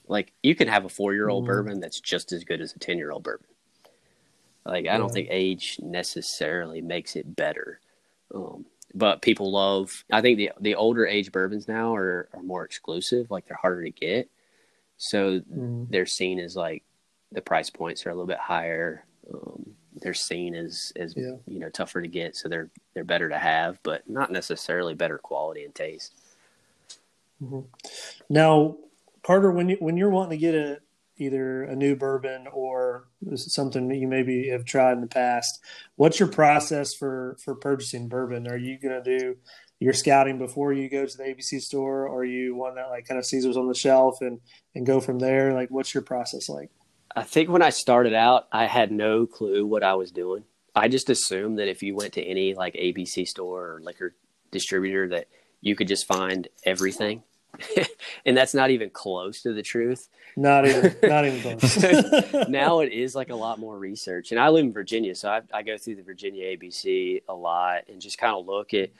like, 0.07 0.31
you 0.43 0.55
can 0.55 0.67
have 0.67 0.85
a 0.85 0.89
four 0.89 1.13
year 1.13 1.27
old 1.27 1.43
Mhm. 1.43 1.47
bourbon 1.47 1.79
that's 1.79 1.99
just 1.99 2.31
as 2.31 2.43
good 2.43 2.61
as 2.61 2.73
a 2.75 2.79
10 2.79 2.97
year 2.97 3.11
old 3.11 3.23
bourbon. 3.23 3.47
Like, 4.63 4.87
I 4.87 4.97
don't 4.97 5.11
think 5.11 5.27
age 5.31 5.79
necessarily 5.81 6.81
makes 6.81 7.15
it 7.15 7.35
better. 7.35 7.79
Um, 8.33 8.65
but 8.93 9.21
people 9.21 9.51
love, 9.51 10.03
I 10.11 10.21
think 10.21 10.37
the, 10.37 10.51
the 10.59 10.75
older 10.75 11.05
age 11.05 11.31
bourbons 11.31 11.67
now 11.67 11.95
are, 11.95 12.29
are 12.33 12.43
more 12.43 12.63
exclusive, 12.63 13.29
like, 13.29 13.47
they're 13.47 13.57
harder 13.57 13.83
to 13.83 13.91
get. 13.91 14.29
So 14.97 15.39
Mhm. 15.41 15.87
they're 15.89 16.05
seen 16.05 16.39
as, 16.39 16.55
like, 16.55 16.83
the 17.31 17.41
price 17.41 17.69
points 17.69 18.05
are 18.05 18.09
a 18.09 18.13
little 18.13 18.27
bit 18.27 18.39
higher. 18.39 19.05
Um, 19.31 19.75
they're 20.01 20.13
seen 20.13 20.55
as, 20.55 20.93
as 20.95 21.15
Yeah. 21.15 21.35
you 21.47 21.59
know, 21.59 21.69
tougher 21.69 22.01
to 22.01 22.07
get. 22.07 22.35
So 22.35 22.49
they're, 22.49 22.69
they're 22.93 23.03
better 23.03 23.29
to 23.29 23.37
have, 23.37 23.79
but 23.83 24.09
not 24.09 24.31
necessarily 24.31 24.93
better 24.93 25.17
quality 25.17 25.63
and 25.63 25.75
taste. 25.75 26.13
Now, 28.29 28.77
Carter, 29.23 29.51
when 29.51 29.69
you 29.69 29.77
when 29.79 29.97
you're 29.97 30.09
wanting 30.09 30.39
to 30.39 30.41
get 30.41 30.55
a 30.55 30.79
either 31.17 31.63
a 31.63 31.75
new 31.75 31.95
bourbon 31.95 32.47
or 32.51 33.07
something 33.35 33.87
that 33.87 33.97
you 33.97 34.07
maybe 34.07 34.49
have 34.49 34.65
tried 34.65 34.93
in 34.93 35.01
the 35.01 35.07
past, 35.07 35.59
what's 35.95 36.19
your 36.19 36.29
process 36.29 36.93
for 36.93 37.37
for 37.43 37.55
purchasing 37.55 38.07
bourbon? 38.07 38.47
Are 38.47 38.57
you 38.57 38.77
going 38.79 39.03
to 39.03 39.19
do 39.19 39.37
your 39.79 39.93
scouting 39.93 40.37
before 40.37 40.73
you 40.73 40.89
go 40.89 41.05
to 41.05 41.17
the 41.17 41.23
ABC 41.23 41.61
store, 41.61 42.07
or 42.07 42.19
are 42.19 42.25
you 42.25 42.55
one 42.55 42.75
that 42.75 42.89
like 42.89 43.07
kind 43.07 43.19
of 43.19 43.25
sees 43.25 43.45
what's 43.45 43.57
on 43.57 43.67
the 43.67 43.75
shelf 43.75 44.17
and 44.21 44.39
and 44.75 44.85
go 44.85 44.99
from 44.99 45.19
there? 45.19 45.53
Like, 45.53 45.69
what's 45.69 45.93
your 45.93 46.03
process 46.03 46.49
like? 46.49 46.69
I 47.15 47.23
think 47.23 47.49
when 47.49 47.61
I 47.61 47.69
started 47.69 48.13
out, 48.13 48.47
I 48.51 48.65
had 48.65 48.91
no 48.91 49.25
clue 49.25 49.65
what 49.65 49.83
I 49.83 49.95
was 49.95 50.11
doing. 50.11 50.43
I 50.75 50.87
just 50.87 51.09
assumed 51.09 51.57
that 51.57 51.67
if 51.67 51.81
you 51.81 51.95
went 51.95 52.13
to 52.13 52.23
any 52.23 52.53
like 52.53 52.75
ABC 52.75 53.27
store 53.27 53.75
or 53.75 53.81
liquor 53.81 54.15
distributor 54.51 55.09
that 55.09 55.27
you 55.61 55.75
could 55.75 55.87
just 55.87 56.05
find 56.05 56.47
everything. 56.63 57.23
and 58.25 58.35
that's 58.35 58.53
not 58.53 58.69
even 58.69 58.89
close 58.89 59.41
to 59.43 59.53
the 59.53 59.61
truth. 59.61 60.09
Not 60.35 60.67
even 60.67 60.95
not 61.03 61.25
even 61.25 61.57
close. 61.59 62.47
now 62.49 62.79
it 62.79 62.91
is 62.91 63.15
like 63.15 63.29
a 63.29 63.35
lot 63.35 63.59
more 63.59 63.77
research. 63.77 64.31
And 64.31 64.39
I 64.39 64.49
live 64.49 64.65
in 64.65 64.73
Virginia, 64.73 65.15
so 65.15 65.29
I, 65.29 65.41
I 65.53 65.63
go 65.63 65.77
through 65.77 65.95
the 65.95 66.03
Virginia 66.03 66.45
ABC 66.55 67.23
a 67.27 67.33
lot 67.33 67.83
and 67.89 68.01
just 68.01 68.17
kind 68.17 68.35
of 68.35 68.45
look 68.45 68.73
at 68.73 68.91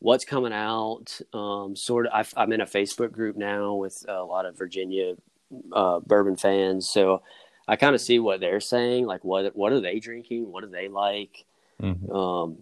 what's 0.00 0.24
coming 0.24 0.52
out. 0.52 1.20
Um, 1.32 1.76
sort 1.76 2.06
of, 2.06 2.12
I've, 2.14 2.34
I'm 2.36 2.52
in 2.52 2.60
a 2.60 2.66
Facebook 2.66 3.12
group 3.12 3.36
now 3.36 3.74
with 3.74 4.04
a 4.08 4.22
lot 4.22 4.46
of 4.46 4.58
Virginia 4.58 5.14
uh, 5.72 6.00
bourbon 6.00 6.36
fans, 6.36 6.88
so 6.88 7.22
I 7.68 7.76
kind 7.76 7.94
of 7.94 8.00
see 8.00 8.18
what 8.18 8.40
they're 8.40 8.60
saying. 8.60 9.06
Like, 9.06 9.24
what 9.24 9.54
what 9.54 9.72
are 9.72 9.80
they 9.80 10.00
drinking? 10.00 10.50
What 10.50 10.64
do 10.64 10.70
they 10.70 10.88
like? 10.88 11.44
Mhm. 11.80 12.14
Um, 12.14 12.58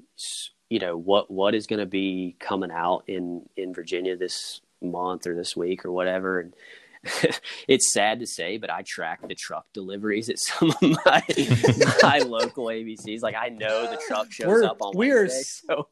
you 0.69 0.79
know, 0.79 0.97
what 0.97 1.31
what 1.31 1.55
is 1.55 1.67
going 1.67 1.81
to 1.81 1.87
be 1.87 2.37
coming 2.39 2.71
out 2.71 3.05
in 3.07 3.49
in 3.57 3.75
Virginia 3.75 4.17
this 4.17 4.61
month 4.83 5.27
or 5.27 5.35
this 5.35 5.57
week 5.57 5.85
or 5.85 5.93
whatever, 5.93 6.41
and 6.41 6.55
it's 7.69 7.93
sad 7.93 8.21
to 8.21 8.27
say, 8.27 8.59
but 8.59 8.71
I 8.71 8.83
track 8.83 9.27
the 9.27 9.35
truck 9.35 9.67
deliveries 9.73 10.29
at 10.29 10.39
some 10.41 10.71
of 10.71 10.83
my 10.83 11.23
my 12.03 12.19
local 12.27 12.67
ABCs. 12.67 13.23
Like 13.23 13.35
I 13.37 13.49
know 13.49 13.91
the 13.91 14.01
truck 14.07 14.31
shows 14.33 14.47
We're- 14.47 14.67
up 14.67 14.83
on 14.83 14.93
we 14.97 15.11
are 15.13 15.21
Wednesday. 15.23 15.43
So 15.67 15.89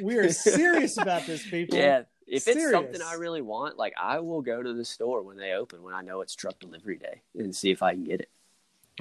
we 0.00 0.16
are 0.18 0.30
serious 0.32 0.98
about 0.98 1.26
this, 1.26 1.48
people. 1.48 1.78
yeah, 1.78 2.02
if 2.26 2.48
it's 2.48 2.70
something 2.72 3.00
I 3.00 3.14
really 3.14 3.42
want, 3.42 3.78
like 3.78 3.94
I 4.00 4.18
will 4.18 4.42
go 4.42 4.60
to 4.62 4.74
the 4.74 4.84
store 4.84 5.22
when 5.22 5.36
they 5.36 5.52
open 5.52 5.82
when 5.84 5.94
I 5.94 6.02
know 6.02 6.20
it's 6.20 6.34
truck 6.34 6.58
delivery 6.58 6.98
day 6.98 7.22
and 7.36 7.54
see 7.54 7.70
if 7.70 7.82
I 7.82 7.92
can 7.92 8.02
get 8.04 8.20
it. 8.20 8.28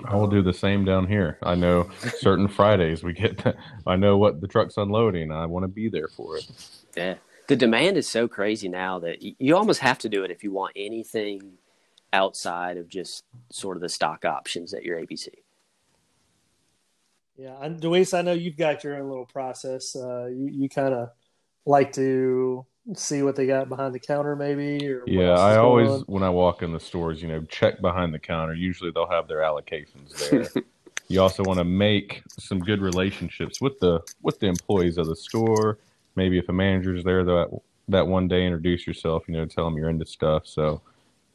I 0.05 0.15
will 0.15 0.27
do 0.27 0.43
the 0.43 0.53
same 0.53 0.85
down 0.85 1.07
here. 1.07 1.39
I 1.41 1.55
know 1.55 1.89
certain 2.19 2.47
Fridays 2.47 3.03
we 3.03 3.13
get. 3.13 3.43
I 3.87 3.95
know 3.95 4.15
what 4.19 4.39
the 4.41 4.47
truck's 4.47 4.77
unloading. 4.77 5.31
I 5.31 5.47
want 5.47 5.63
to 5.63 5.67
be 5.67 5.89
there 5.89 6.07
for 6.07 6.37
it. 6.37 6.47
Yeah. 6.95 7.15
The 7.47 7.55
demand 7.55 7.97
is 7.97 8.07
so 8.07 8.27
crazy 8.27 8.67
now 8.67 8.99
that 8.99 9.21
you 9.21 9.55
almost 9.55 9.79
have 9.79 9.99
to 9.99 10.09
do 10.09 10.23
it 10.23 10.31
if 10.31 10.43
you 10.43 10.51
want 10.51 10.73
anything 10.75 11.53
outside 12.13 12.77
of 12.77 12.89
just 12.89 13.23
sort 13.49 13.77
of 13.77 13.81
the 13.81 13.89
stock 13.89 14.25
options 14.25 14.73
at 14.73 14.83
your 14.83 14.99
ABC. 14.99 15.29
Yeah, 17.37 17.55
and 17.61 17.79
Deweese, 17.79 18.17
I 18.17 18.21
know 18.21 18.33
you've 18.33 18.57
got 18.57 18.83
your 18.83 18.95
own 18.97 19.07
little 19.07 19.25
process. 19.25 19.95
Uh, 19.95 20.25
you 20.25 20.49
you 20.51 20.69
kind 20.69 20.93
of 20.93 21.09
like 21.65 21.93
to 21.93 22.65
see 22.95 23.21
what 23.21 23.35
they 23.35 23.45
got 23.45 23.69
behind 23.69 23.93
the 23.93 23.99
counter, 23.99 24.35
maybe. 24.35 24.87
Or 24.87 25.03
Yeah, 25.05 25.31
I 25.31 25.57
always 25.57 25.89
on. 25.89 26.01
when 26.07 26.23
I 26.23 26.29
walk 26.29 26.63
in 26.63 26.73
the 26.73 26.79
stores, 26.79 27.21
you 27.21 27.27
know, 27.27 27.41
check 27.41 27.79
behind 27.79 28.13
the 28.13 28.19
counter. 28.19 28.53
Usually 28.53 28.91
they'll 28.91 29.09
have 29.09 29.27
their 29.27 29.39
allocations 29.39 30.29
there. 30.29 30.63
you 31.07 31.21
also 31.21 31.43
want 31.43 31.59
to 31.59 31.63
make 31.63 32.23
some 32.39 32.59
good 32.59 32.81
relationships 32.81 33.61
with 33.61 33.79
the 33.79 34.01
with 34.21 34.39
the 34.39 34.47
employees 34.47 34.97
of 34.97 35.07
the 35.07 35.15
store. 35.15 35.77
Maybe 36.17 36.39
if 36.39 36.49
a 36.49 36.53
manager's 36.53 37.03
there 37.03 37.23
that 37.23 37.47
that 37.89 38.07
one 38.07 38.27
day, 38.27 38.45
introduce 38.45 38.85
yourself. 38.85 39.23
You 39.27 39.35
know, 39.35 39.45
tell 39.45 39.63
them 39.65 39.77
you're 39.77 39.89
into 39.89 40.05
stuff. 40.05 40.45
So 40.45 40.81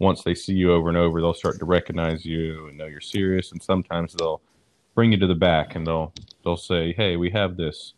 once 0.01 0.23
they 0.23 0.35
see 0.35 0.53
you 0.53 0.73
over 0.73 0.89
and 0.89 0.99
over, 0.99 1.21
they'll 1.21 1.33
start 1.33 1.59
to 1.61 1.65
recognize 1.65 2.27
you 2.27 2.67
and 2.67 2.77
know 2.77 2.87
you're 2.87 3.01
serious. 3.01 3.53
And 3.53 3.63
sometimes 3.63 4.13
they'll 4.13 4.43
bring 4.97 5.13
you 5.13 5.19
to 5.19 5.27
the 5.29 5.37
back 5.37 5.77
and 5.77 5.87
they'll 5.87 6.13
they'll 6.45 6.57
say, 6.57 6.93
"Hey, 6.93 7.17
we 7.17 7.31
have 7.31 7.57
this 7.57 7.95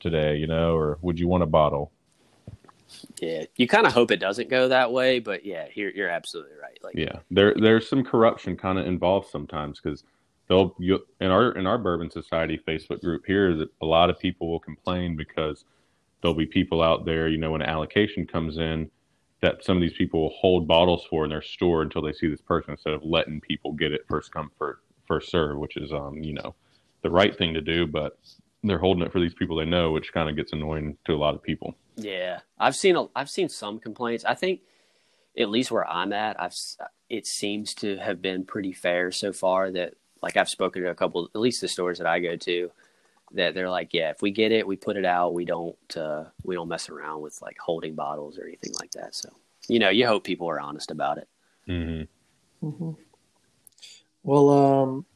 today," 0.00 0.36
you 0.36 0.46
know, 0.46 0.76
or 0.76 0.98
"Would 1.00 1.18
you 1.18 1.26
want 1.26 1.42
a 1.42 1.46
bottle?" 1.46 1.90
Yeah, 3.20 3.44
you 3.56 3.66
kind 3.66 3.86
of 3.86 3.92
hope 3.92 4.10
it 4.10 4.20
doesn't 4.20 4.48
go 4.48 4.68
that 4.68 4.92
way, 4.92 5.18
but 5.18 5.44
yeah, 5.44 5.66
you're 5.74 5.90
you're 5.90 6.08
absolutely 6.10 6.56
right. 6.60 6.78
Like, 6.82 6.94
Yeah, 6.94 7.20
there 7.30 7.54
there's 7.54 7.88
some 7.88 8.04
corruption 8.04 8.56
kind 8.56 8.78
of 8.78 8.86
involved 8.86 9.28
sometimes 9.30 9.80
because 9.80 10.04
they'll 10.48 10.74
you, 10.78 11.06
in 11.20 11.30
our 11.30 11.52
in 11.52 11.66
our 11.66 11.78
bourbon 11.78 12.10
society 12.10 12.60
Facebook 12.68 13.00
group 13.00 13.24
here 13.26 13.56
that 13.56 13.68
a 13.80 13.86
lot 13.86 14.10
of 14.10 14.18
people 14.18 14.50
will 14.50 14.60
complain 14.60 15.16
because 15.16 15.64
there'll 16.20 16.34
be 16.34 16.46
people 16.46 16.82
out 16.82 17.04
there, 17.04 17.28
you 17.28 17.38
know, 17.38 17.52
when 17.52 17.62
an 17.62 17.68
allocation 17.68 18.26
comes 18.26 18.58
in, 18.58 18.90
that 19.40 19.64
some 19.64 19.76
of 19.76 19.80
these 19.80 19.96
people 19.96 20.22
will 20.22 20.34
hold 20.40 20.66
bottles 20.66 21.06
for 21.08 21.24
in 21.24 21.30
their 21.30 21.42
store 21.42 21.82
until 21.82 22.02
they 22.02 22.12
see 22.12 22.28
this 22.28 22.40
person 22.40 22.72
instead 22.72 22.92
of 22.92 23.04
letting 23.04 23.40
people 23.40 23.72
get 23.72 23.92
it 23.92 24.04
first 24.08 24.32
come 24.32 24.50
first 24.58 24.80
first 25.06 25.30
serve, 25.30 25.58
which 25.58 25.76
is 25.76 25.92
um 25.92 26.22
you 26.22 26.34
know 26.34 26.54
the 27.02 27.10
right 27.10 27.36
thing 27.36 27.54
to 27.54 27.60
do, 27.60 27.86
but 27.86 28.18
they're 28.64 28.78
holding 28.78 29.04
it 29.04 29.12
for 29.12 29.20
these 29.20 29.34
people 29.34 29.56
they 29.56 29.64
know, 29.64 29.92
which 29.92 30.12
kind 30.12 30.28
of 30.28 30.36
gets 30.36 30.52
annoying 30.52 30.96
to 31.04 31.14
a 31.14 31.16
lot 31.16 31.34
of 31.34 31.42
people. 31.42 31.76
Yeah, 31.96 32.40
I've 32.58 32.76
seen 32.76 32.96
a, 32.96 33.06
I've 33.14 33.30
seen 33.30 33.48
some 33.48 33.78
complaints. 33.78 34.24
I 34.24 34.34
think 34.34 34.60
at 35.38 35.48
least 35.48 35.70
where 35.70 35.88
I'm 35.88 36.12
at, 36.12 36.40
I've 36.40 36.54
it 37.08 37.26
seems 37.26 37.74
to 37.74 37.96
have 37.98 38.20
been 38.20 38.44
pretty 38.44 38.72
fair 38.72 39.12
so 39.12 39.32
far. 39.32 39.70
That 39.70 39.94
like 40.22 40.36
I've 40.36 40.48
spoken 40.48 40.82
to 40.82 40.90
a 40.90 40.94
couple, 40.94 41.28
at 41.32 41.40
least 41.40 41.60
the 41.60 41.68
stores 41.68 41.98
that 41.98 42.06
I 42.06 42.18
go 42.18 42.36
to, 42.36 42.70
that 43.32 43.54
they're 43.54 43.70
like, 43.70 43.92
yeah, 43.92 44.10
if 44.10 44.22
we 44.22 44.30
get 44.30 44.52
it, 44.52 44.66
we 44.66 44.76
put 44.76 44.96
it 44.96 45.04
out. 45.04 45.34
We 45.34 45.44
don't 45.44 45.96
uh, 45.96 46.24
we 46.44 46.54
don't 46.54 46.68
mess 46.68 46.88
around 46.88 47.20
with 47.20 47.40
like 47.42 47.58
holding 47.58 47.94
bottles 47.94 48.38
or 48.38 48.44
anything 48.44 48.72
like 48.80 48.92
that. 48.92 49.14
So 49.14 49.30
you 49.68 49.78
know, 49.78 49.90
you 49.90 50.06
hope 50.06 50.24
people 50.24 50.48
are 50.48 50.60
honest 50.60 50.90
about 50.90 51.18
it. 51.18 51.28
Mm-hmm. 51.68 52.66
Mm-hmm. 52.66 52.90
Well, 54.22 54.50
um, 54.50 55.06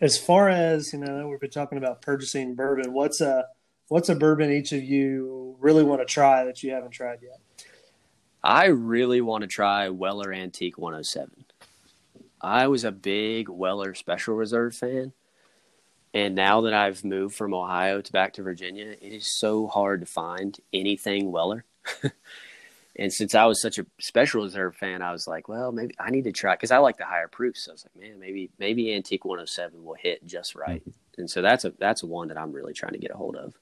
as 0.00 0.18
far 0.18 0.48
as 0.48 0.92
you 0.92 0.98
know, 0.98 1.28
we've 1.28 1.40
been 1.40 1.50
talking 1.50 1.78
about 1.78 2.02
purchasing 2.02 2.54
bourbon. 2.54 2.92
What's 2.92 3.20
a 3.20 3.46
what's 3.88 4.08
a 4.08 4.14
bourbon 4.14 4.52
each 4.52 4.72
of 4.72 4.82
you 4.82 5.56
really 5.58 5.84
want 5.84 6.00
to 6.00 6.06
try 6.06 6.44
that 6.44 6.62
you 6.62 6.72
haven't 6.72 6.90
tried 6.90 7.20
yet? 7.22 7.40
I 8.42 8.66
really 8.66 9.20
want 9.20 9.42
to 9.42 9.48
try 9.48 9.90
Weller 9.90 10.32
Antique 10.32 10.78
107. 10.78 11.44
I 12.40 12.68
was 12.68 12.84
a 12.84 12.92
big 12.92 13.50
Weller 13.50 13.94
Special 13.94 14.34
Reserve 14.34 14.74
fan. 14.74 15.12
And 16.12 16.34
now 16.34 16.62
that 16.62 16.74
I've 16.74 17.04
moved 17.04 17.36
from 17.36 17.54
Ohio 17.54 18.00
to 18.00 18.12
back 18.12 18.32
to 18.34 18.42
Virginia, 18.42 18.96
it 19.00 19.12
is 19.12 19.38
so 19.38 19.68
hard 19.68 20.00
to 20.00 20.06
find 20.06 20.58
anything 20.72 21.30
Weller. 21.30 21.64
and 22.96 23.12
since 23.12 23.34
I 23.34 23.44
was 23.46 23.62
such 23.62 23.78
a 23.78 23.86
Special 24.00 24.42
Reserve 24.42 24.74
fan, 24.74 25.02
I 25.02 25.12
was 25.12 25.28
like, 25.28 25.48
well, 25.48 25.70
maybe 25.70 25.94
I 26.00 26.10
need 26.10 26.24
to 26.24 26.32
try 26.32 26.54
because 26.54 26.72
I 26.72 26.78
like 26.78 26.96
the 26.96 27.04
higher 27.04 27.28
proofs. 27.28 27.64
So 27.64 27.70
I 27.70 27.74
was 27.74 27.84
like, 27.84 28.02
man, 28.02 28.18
maybe 28.18 28.50
maybe 28.58 28.92
Antique 28.92 29.24
107 29.24 29.84
will 29.84 29.94
hit 29.94 30.26
just 30.26 30.56
right. 30.56 30.80
Mm-hmm. 30.80 30.90
And 31.18 31.30
so 31.30 31.42
that's 31.42 31.64
a 31.64 31.72
that's 31.78 32.02
a 32.02 32.06
one 32.06 32.28
that 32.28 32.38
I'm 32.38 32.52
really 32.52 32.72
trying 32.72 32.92
to 32.92 32.98
get 32.98 33.12
a 33.12 33.16
hold 33.16 33.36
of. 33.36 33.54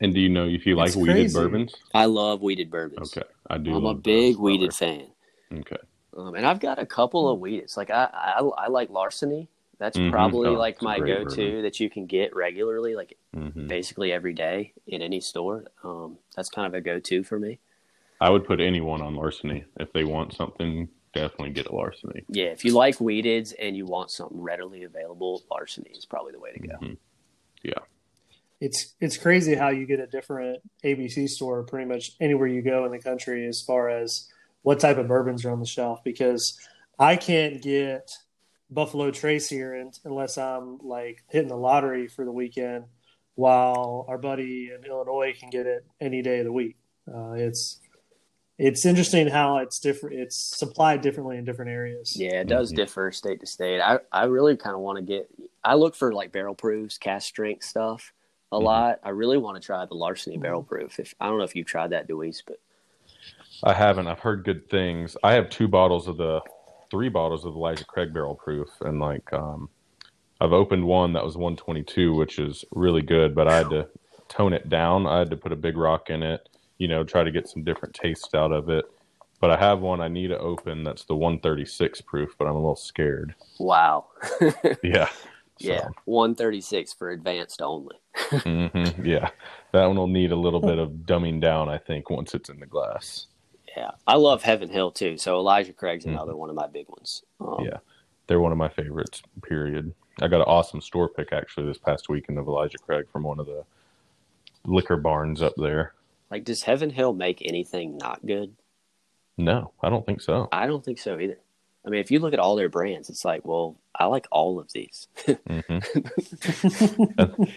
And 0.00 0.14
do 0.14 0.20
you 0.20 0.28
know 0.28 0.46
if 0.46 0.66
you 0.66 0.76
like 0.76 0.94
wheated 0.94 1.32
bourbons? 1.32 1.74
I 1.94 2.06
love 2.06 2.40
wheated 2.40 2.70
bourbons. 2.70 3.16
Okay, 3.16 3.26
I 3.48 3.58
do. 3.58 3.74
I'm 3.74 3.84
a 3.84 3.94
big 3.94 4.36
wheated 4.36 4.74
fan. 4.74 5.08
Okay. 5.52 5.76
Um, 6.16 6.34
and 6.34 6.46
I've 6.46 6.60
got 6.60 6.78
a 6.78 6.86
couple 6.86 7.28
of 7.28 7.40
wheats. 7.40 7.76
Like 7.76 7.90
I, 7.90 8.08
I, 8.12 8.40
I 8.40 8.68
like 8.68 8.90
Larceny. 8.90 9.48
That's 9.84 9.98
mm-hmm. 9.98 10.12
probably 10.12 10.48
oh, 10.48 10.54
like 10.54 10.80
my 10.80 10.98
go-to 10.98 11.60
that 11.60 11.78
you 11.78 11.90
can 11.90 12.06
get 12.06 12.34
regularly, 12.34 12.94
like 12.94 13.18
mm-hmm. 13.36 13.66
basically 13.66 14.12
every 14.12 14.32
day 14.32 14.72
in 14.86 15.02
any 15.02 15.20
store. 15.20 15.66
Um, 15.82 16.16
that's 16.34 16.48
kind 16.48 16.66
of 16.66 16.72
a 16.72 16.80
go-to 16.80 17.22
for 17.22 17.38
me. 17.38 17.58
I 18.18 18.30
would 18.30 18.46
put 18.46 18.60
anyone 18.60 19.02
on 19.02 19.14
Larceny 19.14 19.66
if 19.78 19.92
they 19.92 20.04
want 20.04 20.32
something. 20.32 20.88
Definitely 21.12 21.50
get 21.50 21.66
a 21.66 21.74
Larceny. 21.74 22.24
Yeah, 22.28 22.46
if 22.46 22.64
you 22.64 22.72
like 22.72 22.96
wheateds 22.96 23.52
and 23.60 23.76
you 23.76 23.84
want 23.84 24.10
something 24.10 24.40
readily 24.40 24.84
available, 24.84 25.42
Larceny 25.50 25.90
is 25.90 26.06
probably 26.06 26.32
the 26.32 26.40
way 26.40 26.52
to 26.52 26.60
go. 26.60 26.74
Mm-hmm. 26.76 26.94
Yeah, 27.62 27.74
it's 28.62 28.94
it's 29.02 29.18
crazy 29.18 29.54
how 29.54 29.68
you 29.68 29.84
get 29.84 30.00
a 30.00 30.06
different 30.06 30.62
ABC 30.82 31.28
store 31.28 31.62
pretty 31.62 31.84
much 31.84 32.12
anywhere 32.22 32.48
you 32.48 32.62
go 32.62 32.86
in 32.86 32.90
the 32.90 32.98
country 32.98 33.46
as 33.46 33.60
far 33.60 33.90
as 33.90 34.30
what 34.62 34.80
type 34.80 34.96
of 34.96 35.08
bourbons 35.08 35.44
are 35.44 35.50
on 35.50 35.60
the 35.60 35.66
shelf 35.66 36.02
because 36.02 36.58
I 36.98 37.16
can't 37.16 37.60
get 37.60 38.10
Buffalo 38.70 39.10
Trace 39.10 39.48
here 39.48 39.74
and, 39.74 39.96
unless 40.04 40.38
I'm 40.38 40.78
like 40.82 41.22
hitting 41.28 41.48
the 41.48 41.56
lottery 41.56 42.08
for 42.08 42.24
the 42.24 42.32
weekend, 42.32 42.84
while 43.34 44.06
our 44.08 44.18
buddy 44.18 44.70
in 44.74 44.84
Illinois 44.84 45.34
can 45.38 45.50
get 45.50 45.66
it 45.66 45.84
any 46.00 46.22
day 46.22 46.38
of 46.38 46.44
the 46.44 46.52
week. 46.52 46.76
Uh, 47.12 47.32
it's 47.32 47.80
it's 48.58 48.86
interesting 48.86 49.26
how 49.26 49.58
it's 49.58 49.80
different. 49.80 50.16
It's 50.16 50.36
supplied 50.36 51.00
differently 51.00 51.38
in 51.38 51.44
different 51.44 51.70
areas. 51.72 52.16
Yeah, 52.16 52.40
it 52.40 52.48
does 52.48 52.70
mm-hmm. 52.70 52.76
differ 52.76 53.12
state 53.12 53.40
to 53.40 53.46
state. 53.46 53.80
I 53.80 53.98
I 54.12 54.24
really 54.24 54.56
kind 54.56 54.74
of 54.74 54.80
want 54.80 54.98
to 54.98 55.02
get. 55.02 55.28
I 55.62 55.74
look 55.74 55.94
for 55.94 56.12
like 56.12 56.32
barrel 56.32 56.54
proofs, 56.54 56.98
cask 56.98 57.26
strength 57.26 57.64
stuff 57.64 58.12
a 58.52 58.56
mm-hmm. 58.56 58.64
lot. 58.64 59.00
I 59.02 59.10
really 59.10 59.38
want 59.38 59.60
to 59.60 59.64
try 59.64 59.84
the 59.84 59.94
Larceny 59.94 60.38
barrel 60.38 60.62
proof. 60.62 60.98
If 60.98 61.14
I 61.20 61.26
don't 61.26 61.38
know 61.38 61.44
if 61.44 61.56
you've 61.56 61.66
tried 61.66 61.90
that, 61.90 62.08
Deweese, 62.08 62.42
but 62.46 62.60
I 63.62 63.72
haven't. 63.72 64.06
I've 64.06 64.20
heard 64.20 64.44
good 64.44 64.70
things. 64.70 65.16
I 65.22 65.34
have 65.34 65.50
two 65.50 65.68
bottles 65.68 66.06
of 66.06 66.16
the 66.16 66.40
three 66.94 67.08
bottles 67.08 67.44
of 67.44 67.56
Elijah 67.56 67.84
Craig 67.84 68.14
barrel 68.14 68.36
proof, 68.36 68.68
and 68.82 69.00
like 69.00 69.32
um, 69.32 69.68
I've 70.40 70.52
opened 70.52 70.84
one 70.84 71.12
that 71.14 71.24
was 71.24 71.36
122, 71.36 72.14
which 72.14 72.38
is 72.38 72.64
really 72.70 73.02
good, 73.02 73.34
but 73.34 73.48
I 73.48 73.56
had 73.56 73.70
to 73.70 73.88
tone 74.28 74.52
it 74.52 74.68
down. 74.68 75.04
I 75.04 75.18
had 75.18 75.30
to 75.30 75.36
put 75.36 75.50
a 75.50 75.56
big 75.56 75.76
rock 75.76 76.08
in 76.08 76.22
it, 76.22 76.48
you 76.78 76.86
know, 76.86 77.02
try 77.02 77.24
to 77.24 77.32
get 77.32 77.48
some 77.48 77.64
different 77.64 77.96
tastes 77.96 78.32
out 78.32 78.52
of 78.52 78.68
it. 78.70 78.84
But 79.40 79.50
I 79.50 79.56
have 79.56 79.80
one 79.80 80.00
I 80.00 80.06
need 80.06 80.28
to 80.28 80.38
open 80.38 80.84
that's 80.84 81.04
the 81.04 81.16
136 81.16 82.00
proof, 82.02 82.36
but 82.38 82.44
I'm 82.44 82.54
a 82.54 82.60
little 82.60 82.76
scared. 82.76 83.34
Wow. 83.58 84.06
yeah. 84.84 85.08
So. 85.60 85.72
Yeah, 85.72 85.88
136 86.04 86.92
for 86.92 87.10
advanced 87.10 87.60
only. 87.60 87.96
mm-hmm. 88.16 89.04
Yeah, 89.04 89.30
that 89.72 89.86
one 89.86 89.96
will 89.96 90.06
need 90.06 90.30
a 90.30 90.36
little 90.36 90.60
bit 90.60 90.78
of 90.78 90.90
dumbing 90.90 91.40
down, 91.40 91.68
I 91.68 91.78
think, 91.78 92.08
once 92.08 92.34
it's 92.34 92.50
in 92.50 92.60
the 92.60 92.66
glass. 92.66 93.26
Yeah, 93.76 93.90
I 94.06 94.16
love 94.16 94.42
Heaven 94.42 94.68
Hill 94.68 94.92
too. 94.92 95.16
So 95.18 95.36
Elijah 95.36 95.72
Craig's 95.72 96.04
mm-hmm. 96.04 96.14
another 96.14 96.32
mm-hmm. 96.32 96.40
one 96.40 96.50
of 96.50 96.56
my 96.56 96.66
big 96.66 96.88
ones. 96.88 97.22
Um, 97.40 97.64
yeah, 97.64 97.78
they're 98.26 98.40
one 98.40 98.52
of 98.52 98.58
my 98.58 98.68
favorites. 98.68 99.22
Period. 99.42 99.92
I 100.20 100.28
got 100.28 100.40
an 100.40 100.46
awesome 100.46 100.80
store 100.80 101.08
pick 101.08 101.32
actually 101.32 101.66
this 101.66 101.78
past 101.78 102.08
weekend 102.08 102.38
of 102.38 102.46
Elijah 102.46 102.78
Craig 102.78 103.06
from 103.10 103.24
one 103.24 103.40
of 103.40 103.46
the 103.46 103.64
liquor 104.64 104.96
barns 104.96 105.42
up 105.42 105.54
there. 105.56 105.94
Like, 106.30 106.44
does 106.44 106.62
Heaven 106.62 106.90
Hill 106.90 107.12
make 107.12 107.42
anything 107.44 107.98
not 107.98 108.24
good? 108.24 108.54
No, 109.36 109.72
I 109.82 109.90
don't 109.90 110.06
think 110.06 110.20
so. 110.20 110.48
I 110.52 110.66
don't 110.66 110.84
think 110.84 110.98
so 110.98 111.18
either. 111.18 111.38
I 111.86 111.90
mean, 111.90 112.00
if 112.00 112.10
you 112.10 112.18
look 112.18 112.32
at 112.32 112.38
all 112.38 112.56
their 112.56 112.68
brands, 112.70 113.10
it's 113.10 113.24
like, 113.24 113.44
well, 113.44 113.76
I 113.94 114.06
like 114.06 114.26
all 114.30 114.58
of 114.58 114.72
these. 114.72 115.08
mm-hmm. 115.26 115.78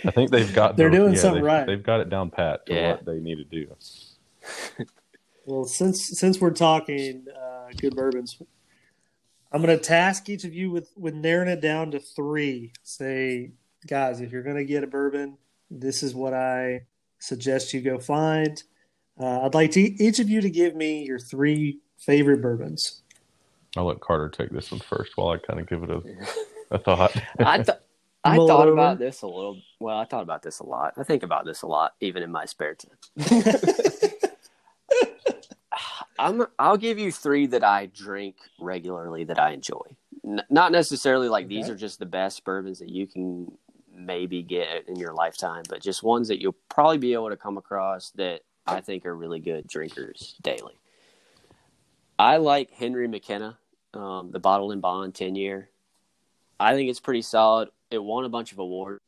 I 0.07 0.11
think 0.11 0.31
they've 0.31 0.53
got. 0.53 0.75
They're 0.75 0.89
doing 0.89 1.13
yeah, 1.13 1.19
something 1.19 1.43
they've, 1.43 1.51
right. 1.51 1.65
They've 1.65 1.83
got 1.83 2.01
it 2.01 2.09
down 2.09 2.29
pat 2.29 2.65
to 2.65 2.73
yeah. 2.73 2.91
what 2.91 3.05
they 3.05 3.19
need 3.19 3.37
to 3.37 3.43
do. 3.45 3.67
well, 5.47 5.63
since 5.63 6.09
since 6.19 6.41
we're 6.41 6.51
talking 6.51 7.25
uh, 7.35 7.69
good 7.77 7.95
bourbons, 7.95 8.39
I'm 9.51 9.61
going 9.61 9.75
to 9.75 9.83
task 9.83 10.27
each 10.27 10.43
of 10.43 10.53
you 10.53 10.69
with 10.69 10.91
with 10.97 11.15
narrowing 11.15 11.47
it 11.47 11.61
down 11.61 11.91
to 11.91 11.99
three. 11.99 12.73
Say, 12.83 13.51
guys, 13.87 14.19
if 14.19 14.31
you're 14.31 14.43
going 14.43 14.57
to 14.57 14.65
get 14.65 14.83
a 14.83 14.87
bourbon, 14.87 15.37
this 15.71 16.03
is 16.03 16.13
what 16.13 16.33
I 16.33 16.81
suggest 17.19 17.73
you 17.73 17.81
go 17.81 17.97
find. 17.97 18.61
Uh, 19.19 19.45
I'd 19.45 19.55
like 19.55 19.71
to, 19.71 19.79
each 19.81 20.19
of 20.19 20.29
you 20.29 20.41
to 20.41 20.49
give 20.49 20.75
me 20.75 21.03
your 21.05 21.17
three 21.17 21.79
favorite 21.97 22.41
bourbons. 22.41 23.01
I'll 23.75 23.85
let 23.85 24.01
Carter 24.01 24.29
take 24.29 24.51
this 24.51 24.69
one 24.69 24.81
first 24.81 25.15
while 25.15 25.29
I 25.29 25.37
kind 25.37 25.59
of 25.59 25.67
give 25.67 25.81
it 25.81 25.89
a, 25.89 26.03
a 26.75 26.77
thought. 26.77 27.15
I, 27.39 27.57
th- 27.57 27.77
I 28.23 28.35
thought 28.35 28.67
about 28.67 28.99
this 28.99 29.21
a 29.21 29.27
little. 29.27 29.61
Well, 29.79 29.97
I 29.97 30.05
thought 30.05 30.23
about 30.23 30.43
this 30.43 30.59
a 30.59 30.65
lot. 30.65 30.93
I 30.97 31.03
think 31.03 31.23
about 31.23 31.45
this 31.45 31.61
a 31.61 31.67
lot, 31.67 31.93
even 32.01 32.21
in 32.21 32.31
my 32.31 32.45
spare 32.45 32.75
time. 32.75 32.97
I'm. 36.19 36.45
I'll 36.57 36.77
give 36.77 36.99
you 36.99 37.11
three 37.11 37.47
that 37.47 37.63
I 37.63 37.87
drink 37.87 38.35
regularly 38.59 39.23
that 39.25 39.39
I 39.39 39.51
enjoy. 39.51 39.95
N- 40.25 40.43
not 40.49 40.71
necessarily 40.71 41.29
like 41.29 41.45
okay. 41.45 41.55
these 41.55 41.69
are 41.69 41.75
just 41.75 41.99
the 41.99 42.05
best 42.05 42.43
bourbons 42.43 42.79
that 42.79 42.89
you 42.89 43.07
can 43.07 43.51
maybe 43.93 44.43
get 44.43 44.87
in 44.87 44.95
your 44.95 45.13
lifetime, 45.13 45.63
but 45.69 45.81
just 45.81 46.03
ones 46.03 46.27
that 46.27 46.41
you'll 46.41 46.55
probably 46.69 46.97
be 46.97 47.13
able 47.13 47.29
to 47.29 47.37
come 47.37 47.57
across 47.57 48.11
that 48.11 48.41
I 48.65 48.81
think 48.81 49.05
are 49.05 49.15
really 49.15 49.39
good 49.39 49.67
drinkers 49.67 50.35
daily. 50.41 50.79
I 52.19 52.37
like 52.37 52.71
Henry 52.71 53.07
McKenna 53.07 53.57
um, 53.97 54.31
the 54.31 54.39
Bottled 54.39 54.71
in 54.71 54.79
Bond 54.79 55.13
10 55.13 55.35
year. 55.35 55.69
I 56.59 56.73
think 56.73 56.89
it's 56.89 56.99
pretty 56.99 57.21
solid. 57.21 57.69
It 57.91 58.03
won 58.03 58.25
a 58.25 58.29
bunch 58.29 58.51
of 58.51 58.59
awards 58.59 59.01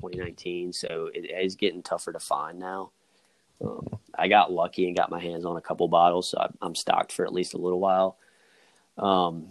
2019, 0.00 0.72
so 0.72 1.10
it 1.12 1.30
is 1.30 1.56
getting 1.56 1.82
tougher 1.82 2.12
to 2.12 2.18
find 2.18 2.58
now. 2.58 2.90
Um, 3.62 3.98
I 4.16 4.28
got 4.28 4.52
lucky 4.52 4.86
and 4.86 4.96
got 4.96 5.10
my 5.10 5.20
hands 5.20 5.44
on 5.44 5.56
a 5.56 5.60
couple 5.60 5.86
bottles, 5.88 6.30
so 6.30 6.38
I, 6.38 6.66
am 6.66 6.74
stocked 6.74 7.12
for 7.12 7.24
at 7.24 7.32
least 7.32 7.54
a 7.54 7.58
little 7.58 7.80
while. 7.80 8.16
Um, 8.98 9.48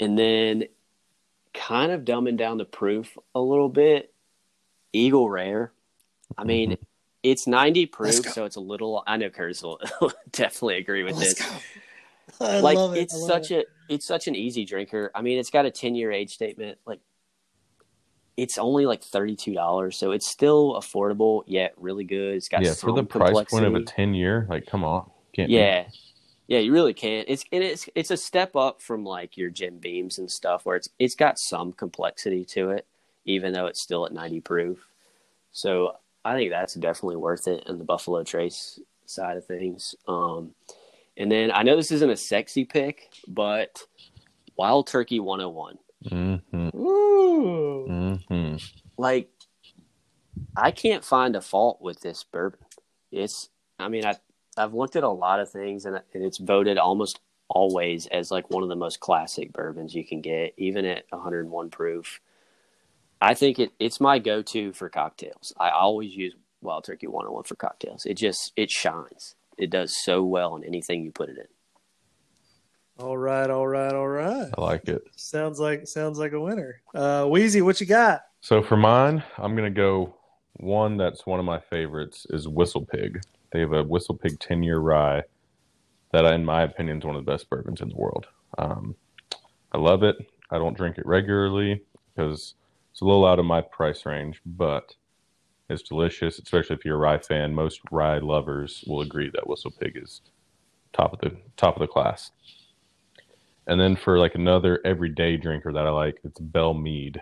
and 0.00 0.18
then 0.18 0.64
kind 1.52 1.92
of 1.92 2.02
dumbing 2.02 2.36
down 2.36 2.58
the 2.58 2.64
proof 2.64 3.16
a 3.34 3.40
little 3.40 3.68
bit. 3.68 4.12
Eagle 4.92 5.28
Rare. 5.28 5.72
I 6.38 6.44
mean, 6.44 6.72
mm-hmm. 6.72 6.82
it's 7.22 7.46
90 7.46 7.86
proof, 7.86 8.26
so 8.26 8.44
it's 8.44 8.56
a 8.56 8.60
little. 8.60 9.02
I 9.06 9.16
know 9.16 9.30
Curtis 9.30 9.62
will 9.62 9.80
definitely 10.32 10.76
agree 10.76 11.02
with 11.02 11.16
Let's 11.16 11.34
this. 11.34 11.48
Go. 11.48 11.56
I 12.40 12.60
like 12.60 12.78
it. 12.78 13.02
it's 13.02 13.26
such 13.26 13.50
it. 13.50 13.66
a 13.88 13.94
it's 13.94 14.06
such 14.06 14.28
an 14.28 14.34
easy 14.34 14.64
drinker. 14.64 15.10
I 15.14 15.22
mean, 15.22 15.38
it's 15.38 15.50
got 15.50 15.66
a 15.66 15.70
ten 15.70 15.94
year 15.94 16.10
age 16.10 16.32
statement. 16.34 16.78
Like 16.86 17.00
it's 18.36 18.58
only 18.58 18.86
like 18.86 19.02
thirty 19.02 19.36
two 19.36 19.54
dollars, 19.54 19.96
so 19.96 20.12
it's 20.12 20.28
still 20.28 20.74
affordable 20.74 21.42
yet 21.46 21.74
really 21.76 22.04
good. 22.04 22.34
It's 22.34 22.48
got 22.48 22.62
yeah 22.62 22.74
for 22.74 22.92
the 22.92 23.04
price 23.04 23.44
point 23.50 23.64
of 23.64 23.74
a 23.74 23.82
ten 23.82 24.14
year. 24.14 24.46
Like, 24.48 24.66
come 24.66 24.84
on, 24.84 25.10
can't 25.32 25.50
yeah. 25.50 25.86
Yeah, 26.46 26.58
you 26.58 26.72
really 26.72 26.92
can't. 26.92 27.26
It's 27.28 27.44
and 27.52 27.64
it's 27.64 27.88
it's 27.94 28.10
a 28.10 28.16
step 28.16 28.54
up 28.54 28.82
from 28.82 29.04
like 29.04 29.36
your 29.36 29.50
Jim 29.50 29.78
Beams 29.78 30.18
and 30.18 30.30
stuff, 30.30 30.66
where 30.66 30.76
it's 30.76 30.88
it's 30.98 31.14
got 31.14 31.38
some 31.38 31.72
complexity 31.72 32.44
to 32.46 32.70
it, 32.70 32.86
even 33.24 33.52
though 33.52 33.66
it's 33.66 33.80
still 33.80 34.04
at 34.04 34.12
ninety 34.12 34.40
proof. 34.40 34.86
So 35.52 35.96
I 36.24 36.34
think 36.34 36.50
that's 36.50 36.74
definitely 36.74 37.16
worth 37.16 37.46
it 37.48 37.64
in 37.66 37.78
the 37.78 37.84
Buffalo 37.84 38.22
Trace 38.24 38.78
side 39.06 39.36
of 39.36 39.46
things. 39.46 39.94
Um, 40.08 40.54
and 41.16 41.30
then 41.30 41.50
I 41.52 41.62
know 41.62 41.76
this 41.76 41.92
isn't 41.92 42.10
a 42.10 42.16
sexy 42.16 42.64
pick, 42.64 43.10
but 43.28 43.82
Wild 44.56 44.86
Turkey 44.86 45.20
101. 45.20 45.78
Mm-hmm. 46.06 46.76
Ooh. 46.76 47.86
Mm-hmm. 47.88 48.56
Like, 48.96 49.30
I 50.56 50.70
can't 50.70 51.04
find 51.04 51.36
a 51.36 51.40
fault 51.40 51.80
with 51.80 52.00
this 52.00 52.24
bourbon. 52.24 52.60
It's, 53.10 53.48
I 53.78 53.88
mean, 53.88 54.04
I 54.04 54.16
I've 54.56 54.74
looked 54.74 54.96
at 54.96 55.04
a 55.04 55.08
lot 55.08 55.40
of 55.40 55.50
things, 55.50 55.84
and 55.84 56.00
it's 56.12 56.38
voted 56.38 56.78
almost 56.78 57.20
always 57.48 58.06
as 58.06 58.30
like 58.30 58.50
one 58.50 58.62
of 58.62 58.68
the 58.68 58.76
most 58.76 59.00
classic 59.00 59.52
bourbons 59.52 59.94
you 59.94 60.04
can 60.04 60.20
get, 60.20 60.54
even 60.56 60.84
at 60.84 61.04
101 61.10 61.70
proof. 61.70 62.20
I 63.20 63.34
think 63.34 63.58
it, 63.58 63.72
it's 63.78 64.00
my 64.00 64.18
go-to 64.18 64.72
for 64.72 64.88
cocktails. 64.88 65.52
I 65.58 65.70
always 65.70 66.14
use 66.14 66.34
Wild 66.62 66.84
Turkey 66.84 67.06
101 67.06 67.44
for 67.44 67.54
cocktails. 67.54 68.04
It 68.06 68.16
just 68.16 68.52
it 68.56 68.70
shines. 68.70 69.34
It 69.56 69.70
does 69.70 69.94
so 70.02 70.22
well 70.22 70.56
in 70.56 70.64
anything 70.64 71.04
you 71.04 71.12
put 71.12 71.28
it 71.28 71.38
in. 71.38 71.46
All 72.98 73.18
right, 73.18 73.50
all 73.50 73.66
right, 73.66 73.92
all 73.92 74.08
right. 74.08 74.48
I 74.56 74.60
like 74.60 74.88
it. 74.88 75.02
Sounds 75.16 75.58
like 75.58 75.86
sounds 75.86 76.18
like 76.18 76.32
a 76.32 76.40
winner. 76.40 76.80
Uh 76.94 77.26
Wheezy, 77.28 77.60
what 77.62 77.80
you 77.80 77.86
got? 77.86 78.22
So 78.40 78.62
for 78.62 78.76
mine, 78.76 79.22
I'm 79.38 79.56
gonna 79.56 79.70
go 79.70 80.14
one 80.58 80.96
that's 80.96 81.26
one 81.26 81.40
of 81.40 81.44
my 81.44 81.58
favorites 81.58 82.26
is 82.30 82.46
Whistle 82.46 82.86
Pig. 82.86 83.20
They 83.52 83.60
have 83.60 83.72
a 83.72 83.82
Whistle 83.82 84.16
Pig 84.16 84.38
10 84.38 84.62
year 84.62 84.78
rye 84.78 85.22
that, 86.12 86.24
in 86.24 86.44
my 86.44 86.62
opinion, 86.62 86.98
is 86.98 87.04
one 87.04 87.16
of 87.16 87.24
the 87.24 87.30
best 87.30 87.50
bourbons 87.50 87.80
in 87.80 87.88
the 87.88 87.96
world. 87.96 88.26
Um, 88.58 88.94
I 89.72 89.78
love 89.78 90.04
it. 90.04 90.16
I 90.50 90.58
don't 90.58 90.76
drink 90.76 90.98
it 90.98 91.06
regularly 91.06 91.82
because 92.14 92.54
it's 92.92 93.00
a 93.00 93.04
little 93.04 93.26
out 93.26 93.40
of 93.40 93.44
my 93.44 93.60
price 93.60 94.06
range, 94.06 94.40
but 94.46 94.94
it's 95.68 95.82
delicious, 95.82 96.38
especially 96.38 96.76
if 96.76 96.84
you're 96.84 96.94
a 96.94 96.98
rye 96.98 97.18
fan. 97.18 97.54
Most 97.54 97.80
rye 97.90 98.18
lovers 98.18 98.84
will 98.86 99.00
agree 99.00 99.30
that 99.34 99.48
Whistle 99.48 99.72
Pig 99.72 99.98
is 100.00 100.20
top 100.92 101.12
of 101.12 101.18
the 101.18 101.36
top 101.56 101.74
of 101.74 101.80
the 101.80 101.88
class. 101.88 102.30
And 103.66 103.80
then 103.80 103.96
for 103.96 104.18
like 104.18 104.34
another 104.34 104.80
everyday 104.84 105.36
drinker 105.36 105.72
that 105.72 105.86
I 105.86 105.90
like, 105.90 106.18
it's 106.24 106.38
Belle 106.38 106.74
Meade. 106.74 107.20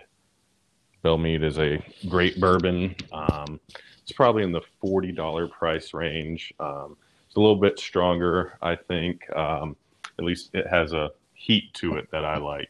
Belle 1.01 1.17
Meade 1.17 1.43
is 1.43 1.57
a 1.57 1.83
great 2.09 2.39
bourbon. 2.39 2.95
Um, 3.11 3.59
it's 4.01 4.11
probably 4.11 4.43
in 4.43 4.51
the 4.51 4.61
forty 4.81 5.11
dollar 5.11 5.47
price 5.47 5.93
range. 5.93 6.53
Um, 6.59 6.97
it's 7.25 7.35
a 7.35 7.39
little 7.39 7.55
bit 7.55 7.79
stronger, 7.79 8.57
I 8.61 8.75
think. 8.75 9.21
Um, 9.35 9.75
at 10.19 10.25
least 10.25 10.51
it 10.53 10.67
has 10.67 10.93
a 10.93 11.11
heat 11.33 11.73
to 11.75 11.95
it 11.95 12.09
that 12.11 12.25
I 12.25 12.37
like. 12.37 12.69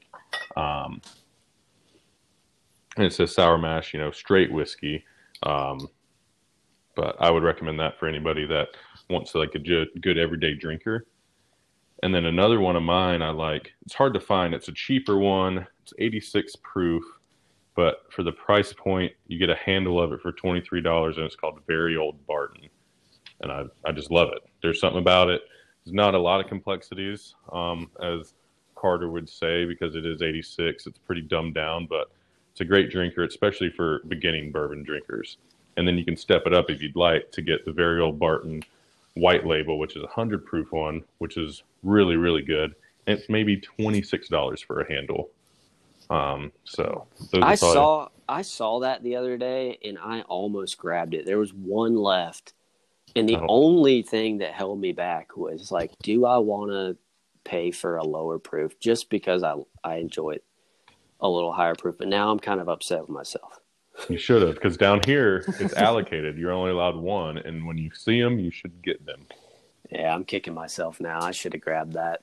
Um, 0.56 1.02
and 2.96 3.06
it 3.06 3.14
says 3.14 3.34
sour 3.34 3.58
mash, 3.58 3.94
you 3.94 4.00
know, 4.00 4.12
straight 4.12 4.52
whiskey. 4.52 5.04
Um, 5.42 5.88
but 6.96 7.16
I 7.20 7.32
would 7.32 7.44
recommend 7.44 7.80
that 7.80 7.98
for 8.00 8.08
anybody 8.08 8.46
that 8.46 8.70
wants 9.10 9.34
like 9.36 9.56
a 9.56 9.60
good 9.60 10.18
everyday 10.18 10.54
drinker. 10.54 11.06
And 12.04 12.14
then 12.14 12.26
another 12.26 12.60
one 12.60 12.76
of 12.76 12.84
mine 12.84 13.22
I 13.22 13.32
like. 13.32 13.72
It's 13.86 13.96
hard 13.96 14.14
to 14.14 14.20
find. 14.20 14.54
It's 14.54 14.68
a 14.68 14.74
cheaper 14.74 15.18
one. 15.18 15.66
It's 15.82 15.94
86 15.98 16.56
proof, 16.58 17.04
but 17.76 18.04
for 18.12 18.24
the 18.24 18.32
price 18.32 18.72
point, 18.72 19.12
you 19.28 19.40
get 19.40 19.50
a 19.50 19.56
handle 19.56 20.00
of 20.00 20.14
it 20.14 20.22
for 20.22 20.32
$23, 20.32 21.16
and 21.16 21.26
it's 21.26 21.36
called 21.36 21.60
Very 21.66 21.98
Old 21.98 22.26
Barton 22.28 22.70
and 23.44 23.52
I, 23.52 23.66
I 23.86 23.92
just 23.92 24.10
love 24.10 24.30
it. 24.30 24.42
There's 24.62 24.80
something 24.80 25.02
about 25.02 25.30
it. 25.30 25.42
There's 25.86 25.94
not 25.94 26.16
a 26.16 26.20
lot 26.20 26.40
of 26.40 26.48
complexities, 26.48 27.36
um, 27.52 27.92
as 28.02 28.34
Carter 28.76 29.10
would 29.10 29.30
say, 29.30 29.66
because 29.66 29.96
it 29.96 30.06
is 30.06 30.22
86. 30.22 30.88
It's 30.88 30.98
pretty 30.98 31.22
dumbed 31.22 31.54
down, 31.54 31.86
but 31.86 32.10
it's 32.52 32.62
a 32.62 32.66
great 32.66 32.90
drinker, 32.90 33.24
especially 33.24 33.70
for 33.70 34.02
beginning 34.08 34.52
bourbon 34.52 34.84
drinkers. 34.84 35.38
And 35.76 35.88
then 35.88 35.98
you 35.98 36.06
can 36.06 36.16
step 36.16 36.44
it 36.46 36.54
up 36.54 36.70
if 36.70 36.82
you'd 36.82 36.96
like 36.96 37.32
to 37.32 37.42
get 37.42 37.66
the 37.66 37.72
very 37.72 38.00
old 38.00 38.18
Barton 38.18 38.64
white 39.16 39.46
label, 39.46 39.78
which 39.78 39.96
is 39.96 40.04
a 40.04 40.08
100 40.08 40.46
proof 40.46 40.72
one, 40.72 41.04
which 41.20 41.38
is 41.38 41.64
really, 41.84 42.16
really 42.16 42.42
good. 42.42 42.76
And 43.06 43.20
it's 43.20 43.30
maybe 43.30 43.62
$26 43.80 44.66
for 44.66 44.82
a 44.82 44.92
handle. 44.92 45.30
Um, 46.10 46.52
so 46.64 47.08
I 47.42 47.56
saw 47.56 48.10
I 48.28 48.42
saw 48.42 48.82
that 48.82 49.04
the 49.04 49.16
other 49.16 49.38
day 49.38 49.78
and 49.84 49.98
I 49.98 50.22
almost 50.22 50.78
grabbed 50.78 51.14
it. 51.14 51.26
There 51.26 51.40
was 51.40 51.54
one 51.54 51.96
left 51.96 52.54
and 53.16 53.30
the 53.30 53.38
oh. 53.38 53.46
only 53.48 54.02
thing 54.02 54.40
that 54.40 54.54
held 54.54 54.80
me 54.80 54.92
back 54.92 55.38
was 55.38 55.72
like, 55.72 55.92
do 56.02 56.26
I 56.26 56.38
want 56.38 56.72
to 56.72 56.98
pay 57.44 57.72
for 57.72 57.98
a 57.98 58.04
lower 58.04 58.40
proof 58.40 58.80
just 58.80 59.10
because 59.10 59.44
I 59.44 59.56
I 59.84 59.96
enjoy 59.96 60.32
it 60.32 60.46
a 61.20 61.30
little 61.30 61.54
higher 61.54 61.76
proof? 61.76 61.98
But 61.98 62.08
now 62.08 62.32
I'm 62.32 62.40
kind 62.40 62.60
of 62.60 62.70
upset 62.70 63.02
with 63.02 63.10
myself. 63.10 63.60
You 64.10 64.18
should 64.18 64.42
have, 64.42 64.56
because 64.56 64.78
down 64.78 65.02
here 65.06 65.44
it's 65.60 65.74
allocated. 65.74 66.38
You're 66.38 66.52
only 66.52 66.72
allowed 66.72 66.96
one, 66.96 67.38
and 67.38 67.66
when 67.66 67.78
you 67.78 67.92
see 67.94 68.22
them, 68.22 68.40
you 68.40 68.52
should 68.52 68.82
get 68.82 69.06
them. 69.06 69.28
Yeah, 69.92 70.14
I'm 70.14 70.26
kicking 70.26 70.54
myself 70.54 71.00
now. 71.00 71.22
I 71.22 71.32
should 71.32 71.54
have 71.54 71.62
grabbed 71.62 71.94
that. 71.94 72.22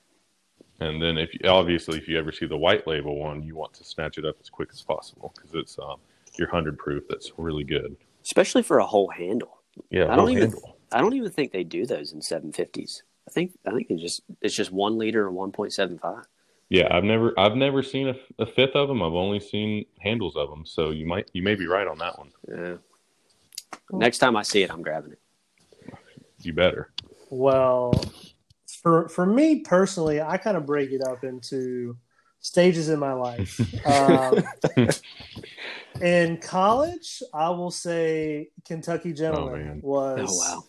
And 0.79 1.01
then, 1.01 1.17
if 1.17 1.33
you, 1.33 1.47
obviously, 1.47 1.97
if 1.97 2.07
you 2.07 2.17
ever 2.17 2.31
see 2.31 2.47
the 2.47 2.57
white 2.57 2.87
label 2.87 3.17
one, 3.17 3.43
you 3.43 3.55
want 3.55 3.73
to 3.75 3.83
snatch 3.83 4.17
it 4.17 4.25
up 4.25 4.35
as 4.41 4.49
quick 4.49 4.69
as 4.73 4.81
possible 4.81 5.31
because 5.35 5.51
it's 5.53 5.77
um, 5.79 5.97
your 6.37 6.49
hundred 6.49 6.77
proof. 6.77 7.03
That's 7.07 7.31
really 7.37 7.63
good, 7.63 7.95
especially 8.23 8.63
for 8.63 8.79
a 8.79 8.85
whole 8.85 9.09
handle. 9.09 9.61
Yeah, 9.89 10.11
I 10.11 10.15
don't 10.15 10.31
even. 10.31 10.49
Handle. 10.51 10.77
I 10.91 10.99
don't 10.99 11.13
even 11.13 11.31
think 11.31 11.51
they 11.51 11.63
do 11.63 11.85
those 11.85 12.11
in 12.11 12.19
750s. 12.19 13.03
I 13.27 13.31
think 13.31 13.57
I 13.65 13.71
think 13.71 13.87
it's 13.89 14.01
just 14.01 14.21
it's 14.41 14.55
just 14.55 14.71
one 14.71 14.97
liter 14.97 15.27
or 15.27 15.31
1.75. 15.31 16.23
Yeah, 16.71 16.87
I've 16.89 17.03
never 17.03 17.37
I've 17.37 17.57
never 17.57 17.83
seen 17.83 18.07
a, 18.07 18.15
a, 18.39 18.45
fifth 18.45 18.77
of 18.77 18.87
them. 18.87 19.03
I've 19.03 19.11
only 19.11 19.41
seen 19.41 19.85
handles 19.99 20.37
of 20.37 20.49
them. 20.49 20.65
So 20.65 20.91
you 20.91 21.05
might 21.05 21.29
you 21.33 21.43
may 21.43 21.53
be 21.53 21.67
right 21.67 21.85
on 21.85 21.97
that 21.97 22.17
one. 22.17 22.31
Yeah. 22.47 22.75
Next 23.91 24.19
time 24.19 24.37
I 24.37 24.43
see 24.43 24.63
it, 24.63 24.71
I'm 24.71 24.81
grabbing 24.81 25.11
it. 25.11 25.19
You 26.39 26.53
better. 26.53 26.93
Well, 27.29 28.01
for 28.81 29.09
for 29.09 29.25
me 29.25 29.59
personally, 29.59 30.21
I 30.21 30.37
kind 30.37 30.55
of 30.55 30.65
break 30.65 30.91
it 30.91 31.05
up 31.05 31.25
into 31.25 31.97
stages 32.39 32.87
in 32.87 32.99
my 32.99 33.13
life. 33.13 33.59
Um, 33.85 34.41
in 36.01 36.37
college, 36.37 37.21
I 37.33 37.49
will 37.49 37.71
say 37.71 38.47
Kentucky 38.63 39.11
Gentleman 39.11 39.81
oh, 39.83 39.87
was 39.87 40.29
oh, 40.29 40.55
wow. 40.55 40.63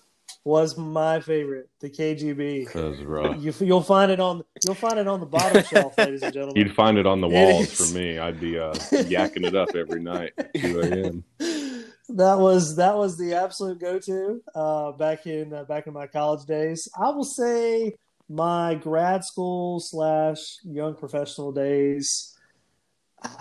Was 0.44 0.76
my 0.76 1.20
favorite. 1.20 1.68
The 1.80 1.90
KGB. 1.90 2.72
That 2.72 2.84
was 2.84 3.02
rough. 3.02 3.36
You, 3.40 3.74
will 3.74 3.82
find 3.82 4.10
it 4.10 4.20
on 4.20 4.42
you'll 4.64 4.74
find 4.74 4.98
it 4.98 5.06
on 5.06 5.20
the 5.20 5.26
bottom 5.26 5.62
shelf, 5.70 5.96
ladies 5.98 6.22
and 6.22 6.32
gentlemen. 6.32 6.56
You'd 6.56 6.74
find 6.74 6.98
it 6.98 7.06
on 7.06 7.20
the 7.20 7.28
walls 7.28 7.72
for 7.72 7.96
me. 7.96 8.18
I'd 8.18 8.40
be 8.40 8.58
uh, 8.58 8.74
yakking 8.74 9.46
it 9.46 9.54
up 9.54 9.74
every 9.74 10.00
night. 10.00 10.32
Two 10.56 10.80
a.m. 10.80 11.24
That 12.08 12.38
was 12.38 12.76
that 12.76 12.96
was 12.96 13.16
the 13.16 13.32
absolute 13.34 13.78
go 13.78 13.98
to 14.00 14.42
uh, 14.54 14.92
back 14.92 15.26
in 15.26 15.54
uh, 15.54 15.64
back 15.64 15.86
in 15.86 15.94
my 15.94 16.06
college 16.08 16.44
days. 16.44 16.86
I 16.98 17.08
will 17.08 17.24
say 17.24 17.94
my 18.28 18.74
grad 18.74 19.24
school 19.24 19.80
slash 19.80 20.58
young 20.64 20.94
professional 20.94 21.52
days, 21.52 22.36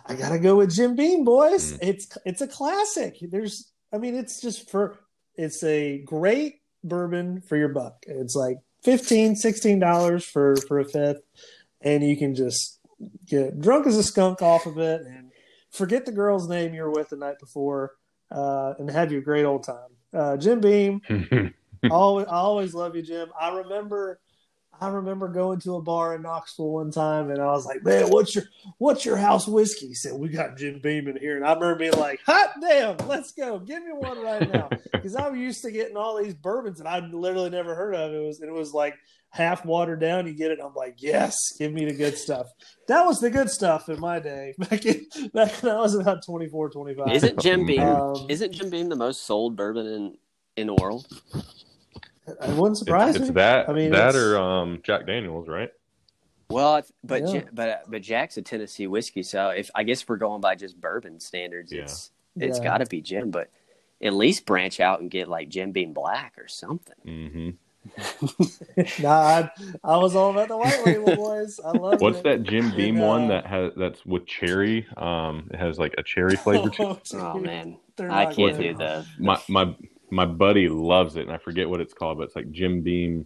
I 0.05 0.15
gotta 0.15 0.39
go 0.39 0.57
with 0.57 0.73
Jim 0.73 0.95
Beam, 0.95 1.23
boys. 1.23 1.73
Mm. 1.73 1.79
It's 1.81 2.17
it's 2.25 2.41
a 2.41 2.47
classic. 2.47 3.17
There's, 3.21 3.71
I 3.91 3.97
mean, 3.97 4.15
it's 4.15 4.41
just 4.41 4.69
for 4.69 4.99
it's 5.35 5.63
a 5.63 5.99
great 5.99 6.60
bourbon 6.83 7.41
for 7.41 7.57
your 7.57 7.69
buck. 7.69 8.03
It's 8.07 8.35
like 8.35 8.57
15 8.83 9.79
dollars 9.79 10.25
for 10.25 10.55
for 10.67 10.79
a 10.79 10.85
fifth, 10.85 11.21
and 11.81 12.03
you 12.03 12.17
can 12.17 12.35
just 12.35 12.79
get 13.25 13.59
drunk 13.59 13.87
as 13.87 13.97
a 13.97 14.03
skunk 14.03 14.41
off 14.41 14.65
of 14.65 14.77
it 14.77 15.01
and 15.01 15.31
forget 15.71 16.05
the 16.05 16.11
girl's 16.11 16.47
name 16.47 16.73
you 16.73 16.83
were 16.83 16.91
with 16.91 17.09
the 17.09 17.15
night 17.15 17.39
before, 17.39 17.91
uh, 18.31 18.73
and 18.77 18.89
have 18.91 19.11
your 19.11 19.21
great 19.21 19.45
old 19.45 19.63
time. 19.63 19.89
Uh, 20.13 20.37
Jim 20.37 20.59
Beam, 20.59 21.01
always, 21.91 22.27
I 22.27 22.35
always 22.35 22.73
love 22.73 22.95
you, 22.95 23.01
Jim. 23.01 23.29
I 23.39 23.49
remember 23.49 24.19
I 24.81 24.87
remember 24.87 25.27
going 25.27 25.59
to 25.59 25.75
a 25.75 25.81
bar 25.81 26.15
in 26.15 26.23
Knoxville 26.23 26.71
one 26.71 26.91
time, 26.91 27.29
and 27.29 27.39
I 27.39 27.51
was 27.51 27.67
like, 27.67 27.83
"Man, 27.83 28.09
what's 28.09 28.33
your 28.33 28.45
what's 28.79 29.05
your 29.05 29.15
house 29.15 29.47
whiskey?" 29.47 29.89
He 29.89 29.93
said, 29.93 30.13
"We 30.13 30.27
got 30.29 30.57
Jim 30.57 30.79
Beam 30.79 31.07
in 31.07 31.17
here," 31.17 31.35
and 31.35 31.45
I 31.45 31.53
remember 31.53 31.75
being 31.75 31.93
like, 31.93 32.19
"Hot 32.25 32.53
damn, 32.59 32.97
let's 33.07 33.31
go, 33.31 33.59
give 33.59 33.83
me 33.83 33.91
one 33.93 34.19
right 34.23 34.51
now," 34.51 34.69
because 34.91 35.15
I'm 35.15 35.35
used 35.35 35.61
to 35.61 35.71
getting 35.71 35.97
all 35.97 36.21
these 36.21 36.33
bourbons 36.33 36.79
and 36.79 36.89
I'd 36.89 37.13
literally 37.13 37.51
never 37.51 37.75
heard 37.75 37.93
of 37.93 38.11
it. 38.11 38.25
Was 38.25 38.41
it 38.41 38.51
was 38.51 38.73
like 38.73 38.95
half 39.29 39.63
watered 39.65 39.99
down. 39.99 40.25
You 40.25 40.33
get 40.33 40.49
it, 40.49 40.57
I'm 40.63 40.73
like, 40.73 40.95
"Yes, 40.97 41.37
give 41.59 41.71
me 41.71 41.85
the 41.85 41.93
good 41.93 42.17
stuff." 42.17 42.47
That 42.87 43.05
was 43.05 43.19
the 43.19 43.29
good 43.29 43.51
stuff 43.51 43.87
in 43.87 43.99
my 43.99 44.17
day 44.17 44.55
back 44.57 44.83
in 44.87 45.05
back 45.31 45.61
when 45.61 45.75
I 45.75 45.79
was 45.79 45.93
about 45.93 46.25
24, 46.25 46.71
25. 46.71 47.11
Isn't 47.11 47.39
Jim 47.39 47.67
Beam? 47.67 47.81
Um, 47.81 48.25
isn't 48.29 48.51
Jim 48.51 48.71
Beam 48.71 48.89
the 48.89 48.95
most 48.95 49.27
sold 49.27 49.55
bourbon 49.55 49.85
in 49.85 50.17
in 50.57 50.65
the 50.65 50.73
world? 50.73 51.05
It 52.27 52.55
wouldn't 52.55 52.77
surprise 52.77 53.15
it's, 53.15 53.21
me. 53.21 53.27
It's 53.27 53.35
that, 53.35 53.69
I 53.69 53.73
mean, 53.73 53.91
that 53.91 54.15
or 54.15 54.37
um, 54.37 54.79
Jack 54.83 55.07
Daniels, 55.07 55.47
right? 55.47 55.71
Well, 56.49 56.81
but 57.03 57.27
yeah. 57.27 57.43
but 57.51 57.89
but 57.89 58.01
Jack's 58.01 58.37
a 58.37 58.41
Tennessee 58.41 58.87
whiskey, 58.87 59.23
so 59.23 59.49
if 59.49 59.69
I 59.73 59.83
guess 59.83 60.01
if 60.01 60.09
we're 60.09 60.17
going 60.17 60.41
by 60.41 60.55
just 60.55 60.79
bourbon 60.79 61.19
standards, 61.19 61.71
yeah. 61.71 61.83
it's 61.83 62.11
it's 62.35 62.57
yeah. 62.59 62.63
got 62.63 62.77
to 62.79 62.85
be 62.85 63.01
Jim. 63.01 63.31
But 63.31 63.49
at 64.01 64.13
least 64.13 64.45
branch 64.45 64.79
out 64.79 64.99
and 64.99 65.09
get 65.09 65.27
like 65.27 65.49
Jim 65.49 65.71
Beam 65.71 65.93
Black 65.93 66.33
or 66.37 66.47
something. 66.47 66.95
Mm-hmm. 67.05 67.49
nah, 69.01 69.09
I, 69.09 69.51
I, 69.83 69.97
was 69.97 70.15
all 70.15 70.29
about 70.29 70.49
the 70.49 70.57
white 70.57 70.85
label 70.85 71.15
boys. 71.15 71.59
I 71.63 71.71
love. 71.71 71.99
What's 71.99 72.19
it. 72.19 72.23
that 72.25 72.43
Jim 72.43 72.69
Beam 72.75 72.95
and, 72.95 73.03
uh, 73.03 73.07
one 73.07 73.27
that 73.29 73.47
has 73.47 73.71
that's 73.75 74.05
with 74.05 74.27
cherry? 74.27 74.85
Um, 74.97 75.49
it 75.51 75.59
has 75.59 75.79
like 75.79 75.95
a 75.97 76.03
cherry 76.03 76.35
flavor. 76.35 76.69
oh, 76.79 76.99
oh 77.13 77.39
man, 77.39 77.77
I 77.99 78.27
can't 78.27 78.57
do 78.57 78.75
that. 78.75 79.05
My 79.17 79.41
my 79.47 79.75
my 80.11 80.25
buddy 80.25 80.67
loves 80.69 81.15
it, 81.15 81.23
and 81.23 81.31
I 81.31 81.37
forget 81.37 81.69
what 81.69 81.81
it's 81.81 81.93
called, 81.93 82.17
but 82.17 82.25
it's 82.25 82.35
like 82.35 82.51
Jim 82.51 82.81
Beam 82.81 83.25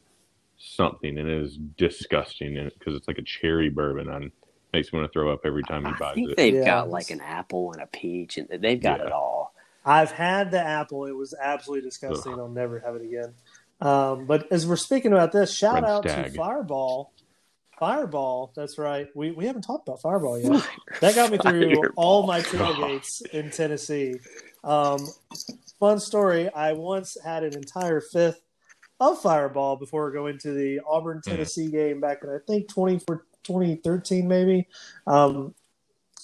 something, 0.58 1.18
and 1.18 1.28
it 1.28 1.42
is 1.44 1.58
disgusting 1.58 2.54
because 2.78 2.96
it's 2.96 3.08
like 3.08 3.18
a 3.18 3.24
cherry 3.24 3.70
bourbon, 3.70 4.10
and 4.10 4.32
makes 4.74 4.92
me 4.92 5.00
want 5.00 5.12
to 5.12 5.14
throw 5.14 5.32
up 5.32 5.42
every 5.46 5.64
time 5.64 5.86
he 5.86 5.92
buys 5.92 6.12
I 6.12 6.14
think 6.14 6.32
it. 6.32 6.38
They've 6.38 6.66
got 6.66 6.90
like 6.90 7.10
an 7.10 7.22
apple 7.22 7.72
and 7.74 7.82
a 7.82 7.88
peach, 7.88 8.38
and 8.38 8.48
they've 8.50 8.82
got 8.82 9.00
yeah. 9.00 9.08
it 9.08 9.12
all. 9.12 9.54
I've 9.86 10.12
had 10.12 10.52
the 10.52 10.60
apple. 10.60 11.06
It 11.06 11.16
was 11.16 11.34
absolutely 11.40 11.88
disgusting. 11.88 12.34
Ugh. 12.34 12.40
I'll 12.40 12.50
never 12.50 12.80
have 12.80 12.96
it 12.96 13.04
again. 13.04 13.34
Um, 13.82 14.26
but 14.26 14.52
as 14.52 14.66
we're 14.66 14.78
speaking 14.78 15.12
about 15.12 15.32
this, 15.32 15.54
shout 15.54 15.76
Red 15.76 15.84
out 15.86 16.10
Stag. 16.10 16.32
to 16.32 16.38
Fireball. 16.38 17.14
Fireball, 17.80 18.54
that's 18.56 18.78
right. 18.78 19.08
We 19.16 19.32
we 19.32 19.46
haven't 19.46 19.64
talked 19.64 19.88
about 19.88 20.02
Fireball 20.02 20.40
yet. 20.40 20.68
That 21.02 21.16
got 21.16 21.32
me 21.32 21.38
through 21.38 21.76
Fireball. 21.76 21.92
all 21.98 22.26
my 22.26 22.40
tailgates 22.42 23.26
in 23.32 23.52
Tennessee. 23.52 24.16
Um, 24.66 25.08
fun 25.80 26.00
story. 26.00 26.52
I 26.54 26.74
once 26.74 27.18
had 27.24 27.44
an 27.44 27.56
entire 27.56 28.02
fifth 28.02 28.42
of 29.00 29.22
Fireball 29.22 29.76
before 29.78 30.12
going 30.12 30.38
to 30.40 30.54
the 30.54 30.80
Auburn 30.88 31.22
Hmm. 31.24 31.32
Tennessee 31.32 31.70
game 31.70 32.02
back 32.02 32.20
in 32.24 32.30
I 32.30 32.38
think 32.48 32.68
20, 32.70 33.00
2013 33.44 34.28
maybe. 34.28 34.68
Um, 35.06 35.54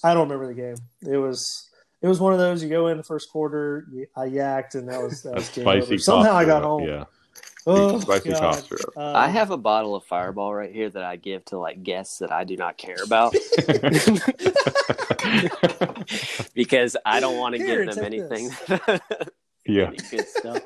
I 0.03 0.13
don't 0.13 0.27
remember 0.27 0.47
the 0.47 0.59
game. 0.59 0.75
It 1.01 1.17
was 1.17 1.69
it 2.01 2.07
was 2.07 2.19
one 2.19 2.33
of 2.33 2.39
those 2.39 2.63
you 2.63 2.69
go 2.69 2.87
in 2.87 2.97
the 2.97 3.03
first 3.03 3.29
quarter, 3.31 3.85
I 4.17 4.21
yacked, 4.21 4.73
and 4.73 4.89
that 4.89 5.01
was 5.01 5.21
that 5.23 5.35
was 5.35 5.49
game 5.55 5.63
spicy 5.65 5.85
over. 5.85 5.97
Somehow 5.99 6.33
I 6.33 6.45
got 6.45 6.63
syrup, 6.63 6.63
home. 6.63 6.87
Yeah. 6.87 7.03
Oh, 7.67 7.99
spicy 7.99 8.31
God. 8.31 8.63
Uh, 8.97 9.13
I 9.13 9.27
have 9.27 9.51
a 9.51 9.57
bottle 9.57 9.93
of 9.93 10.03
Fireball 10.05 10.51
right 10.51 10.73
here 10.73 10.89
that 10.89 11.03
I 11.03 11.15
give 11.17 11.45
to 11.45 11.59
like 11.59 11.83
guests 11.83 12.17
that 12.17 12.31
I 12.31 12.43
do 12.43 12.57
not 12.57 12.75
care 12.77 12.97
about 13.03 13.35
because 16.53 16.97
I 17.05 17.19
don't 17.19 17.37
want 17.37 17.55
to 17.55 17.59
give 17.59 17.93
them 17.95 18.03
anything. 18.03 18.49
yeah. 19.65 19.91
Any. 20.11 20.59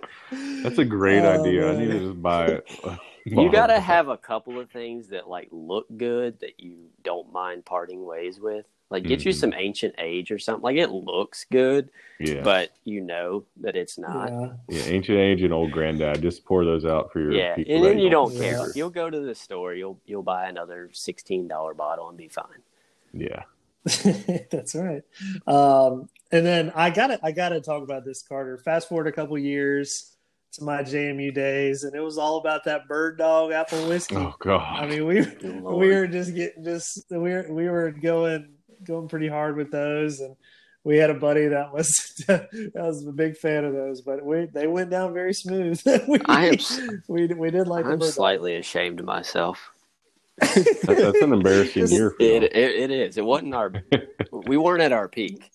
That's 0.63 0.77
a 0.77 0.85
great 0.85 1.23
Oh, 1.23 1.41
idea. 1.41 1.71
I 1.71 1.77
need 1.77 1.91
to 1.91 1.99
just 1.99 2.21
buy 2.21 2.45
it. 2.47 2.69
You 3.27 3.51
got 3.51 3.67
to 3.67 3.79
have 3.79 4.07
a 4.07 4.17
couple 4.17 4.59
of 4.59 4.69
things 4.69 5.07
that 5.07 5.27
like 5.27 5.47
look 5.51 5.87
good 5.97 6.39
that 6.41 6.59
you 6.59 6.89
don't 7.03 7.33
mind 7.33 7.65
parting 7.65 8.05
ways 8.05 8.39
with. 8.39 8.67
Like 8.91 9.01
get 9.03 9.25
you 9.25 9.31
Mhm. 9.31 9.35
some 9.39 9.53
ancient 9.57 9.95
age 9.97 10.29
or 10.29 10.37
something. 10.37 10.61
Like 10.61 10.77
it 10.77 10.91
looks 10.91 11.43
good, 11.51 11.89
Yeah. 12.19 12.41
but 12.43 12.69
you 12.83 13.01
know 13.01 13.43
that 13.61 13.75
it's 13.75 13.97
not. 13.97 14.29
yeah. 14.29 14.53
yeah. 14.69 14.83
Ancient 14.93 15.17
age 15.17 15.41
and 15.41 15.51
old 15.51 15.71
granddad. 15.71 16.21
Just 16.21 16.45
pour 16.45 16.65
those 16.65 16.85
out 16.85 17.11
for 17.11 17.19
your 17.19 17.31
Yeah, 17.31 17.55
people 17.55 17.73
and 17.77 17.83
then 17.83 17.97
you 17.97 18.11
don't 18.11 18.31
Yeah. 18.31 18.41
care. 18.41 18.67
You'll 18.75 18.91
go 18.91 19.09
to 19.09 19.19
the 19.19 19.33
store. 19.33 19.73
You'll 19.73 19.99
you'll 20.05 20.21
buy 20.21 20.45
another 20.47 20.91
sixteen 20.93 21.47
dollar 21.47 21.73
bottle 21.73 22.07
and 22.09 22.17
be 22.19 22.27
fine. 22.27 22.61
Yeah. 23.11 23.41
That's 24.51 24.75
right. 24.75 25.03
Um, 25.47 26.09
and 26.31 26.45
then 26.45 26.71
I 26.75 26.89
got 26.89 27.07
to 27.07 27.19
I 27.23 27.31
got 27.31 27.49
to 27.49 27.61
talk 27.61 27.83
about 27.83 28.03
this 28.05 28.23
Carter. 28.23 28.57
Fast 28.57 28.89
forward 28.89 29.07
a 29.07 29.11
couple 29.11 29.37
years 29.37 30.15
to 30.53 30.63
my 30.63 30.81
JMU 30.81 31.33
days, 31.33 31.83
and 31.83 31.95
it 31.95 31.99
was 31.99 32.17
all 32.17 32.37
about 32.37 32.63
that 32.65 32.87
Bird 32.87 33.17
Dog 33.17 33.51
apple 33.51 33.87
whiskey. 33.87 34.15
Oh 34.15 34.33
God. 34.39 34.83
I 34.83 34.87
mean, 34.87 35.05
we 35.05 35.21
Lord. 35.43 35.77
we 35.77 35.89
were 35.93 36.07
just 36.07 36.33
getting 36.33 36.63
just 36.63 37.05
we 37.11 37.17
were 37.17 37.45
we 37.49 37.69
were 37.69 37.91
going 37.91 38.53
going 38.83 39.07
pretty 39.07 39.27
hard 39.27 39.55
with 39.55 39.71
those, 39.71 40.19
and 40.19 40.35
we 40.83 40.97
had 40.97 41.09
a 41.11 41.15
buddy 41.15 41.47
that 41.47 41.71
was 41.73 41.93
that 42.27 42.49
was 42.73 43.05
a 43.05 43.11
big 43.11 43.37
fan 43.37 43.65
of 43.65 43.73
those, 43.73 44.01
but 44.01 44.25
we 44.25 44.45
they 44.45 44.65
went 44.65 44.89
down 44.89 45.13
very 45.13 45.33
smooth. 45.33 45.79
we, 46.07 46.19
I 46.25 46.47
am- 46.47 47.03
we 47.07 47.27
we 47.27 47.51
did 47.51 47.67
like 47.67 47.85
I'm 47.85 47.91
Bird 47.91 47.99
Dog. 48.01 48.09
slightly 48.13 48.55
ashamed 48.55 48.99
of 48.99 49.05
myself. 49.05 49.71
That- 50.39 50.97
that's 50.97 51.21
an 51.21 51.33
embarrassing 51.33 51.87
year 51.87 52.11
for 52.11 52.17
It, 52.19 52.43
you. 52.43 52.49
it 52.51 52.53
it 52.53 52.91
is. 52.91 53.17
It 53.17 53.25
wasn't 53.25 53.53
our. 53.55 53.71
we 54.31 54.57
weren't 54.57 54.81
at 54.81 54.91
our 54.91 55.07
peak. 55.07 55.49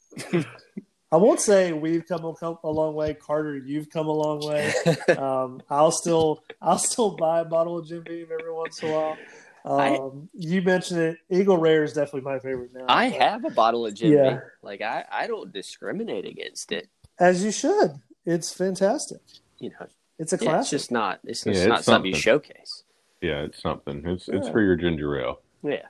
I 1.13 1.17
won't 1.17 1.41
say 1.41 1.73
we've 1.73 2.07
come 2.07 2.25
a, 2.25 2.59
a 2.65 2.71
long 2.71 2.95
way, 2.95 3.15
Carter. 3.15 3.57
You've 3.57 3.91
come 3.91 4.07
a 4.07 4.13
long 4.13 4.41
way. 4.47 4.73
Um, 5.19 5.61
I'll 5.69 5.91
still 5.93 6.43
I'll 6.63 6.79
still 6.79 7.11
buy 7.17 7.41
a 7.41 7.45
bottle 7.45 7.79
of 7.79 7.87
Jim 7.87 8.03
Beam 8.05 8.27
every 8.33 8.53
once 8.53 8.83
in 8.83 8.91
a 8.91 8.93
while. 8.93 9.17
I- 9.65 9.97
Um, 9.97 10.29
you 10.35 10.63
mentioned 10.63 11.01
it. 11.01 11.19
Eagle 11.31 11.59
Rare 11.59 11.83
is 11.85 11.93
definitely 11.93 12.23
my 12.23 12.39
favorite 12.39 12.73
now. 12.73 12.87
I 12.89 13.11
but- 13.11 13.21
have 13.21 13.45
a 13.45 13.51
bottle 13.51 13.85
of 13.87 13.95
Jim 13.95 14.13
Yeah. 14.13 14.31
Beam. 14.31 14.41
Like 14.63 14.81
I, 14.83 15.05
I 15.11 15.27
don't 15.27 15.53
discriminate 15.53 16.25
against 16.25 16.73
it. 16.73 16.89
as 17.19 17.45
you 17.45 17.51
should. 17.51 18.01
It's 18.25 18.53
fantastic. 18.53 19.21
You 19.59 19.71
know, 19.71 19.87
It's 20.19 20.33
a 20.33 20.37
yeah, 20.37 20.43
classic. 20.43 20.61
it's 20.61 20.71
just 20.71 20.91
not. 20.93 21.21
It's, 21.25 21.45
Yeah, 21.45 21.53
it's 21.53 21.67
not 21.67 21.85
something 21.85 22.13
you 22.13 22.17
showcase. 22.19 22.85
Yeah, 23.21 23.43
it's 23.43 23.61
something. 23.61 24.03
It's 24.07 24.29
it's 24.29 24.49
for 24.49 24.63
your 24.63 24.77
ginger 24.77 25.21
ale. 25.21 25.41
Yeah. 25.63 25.87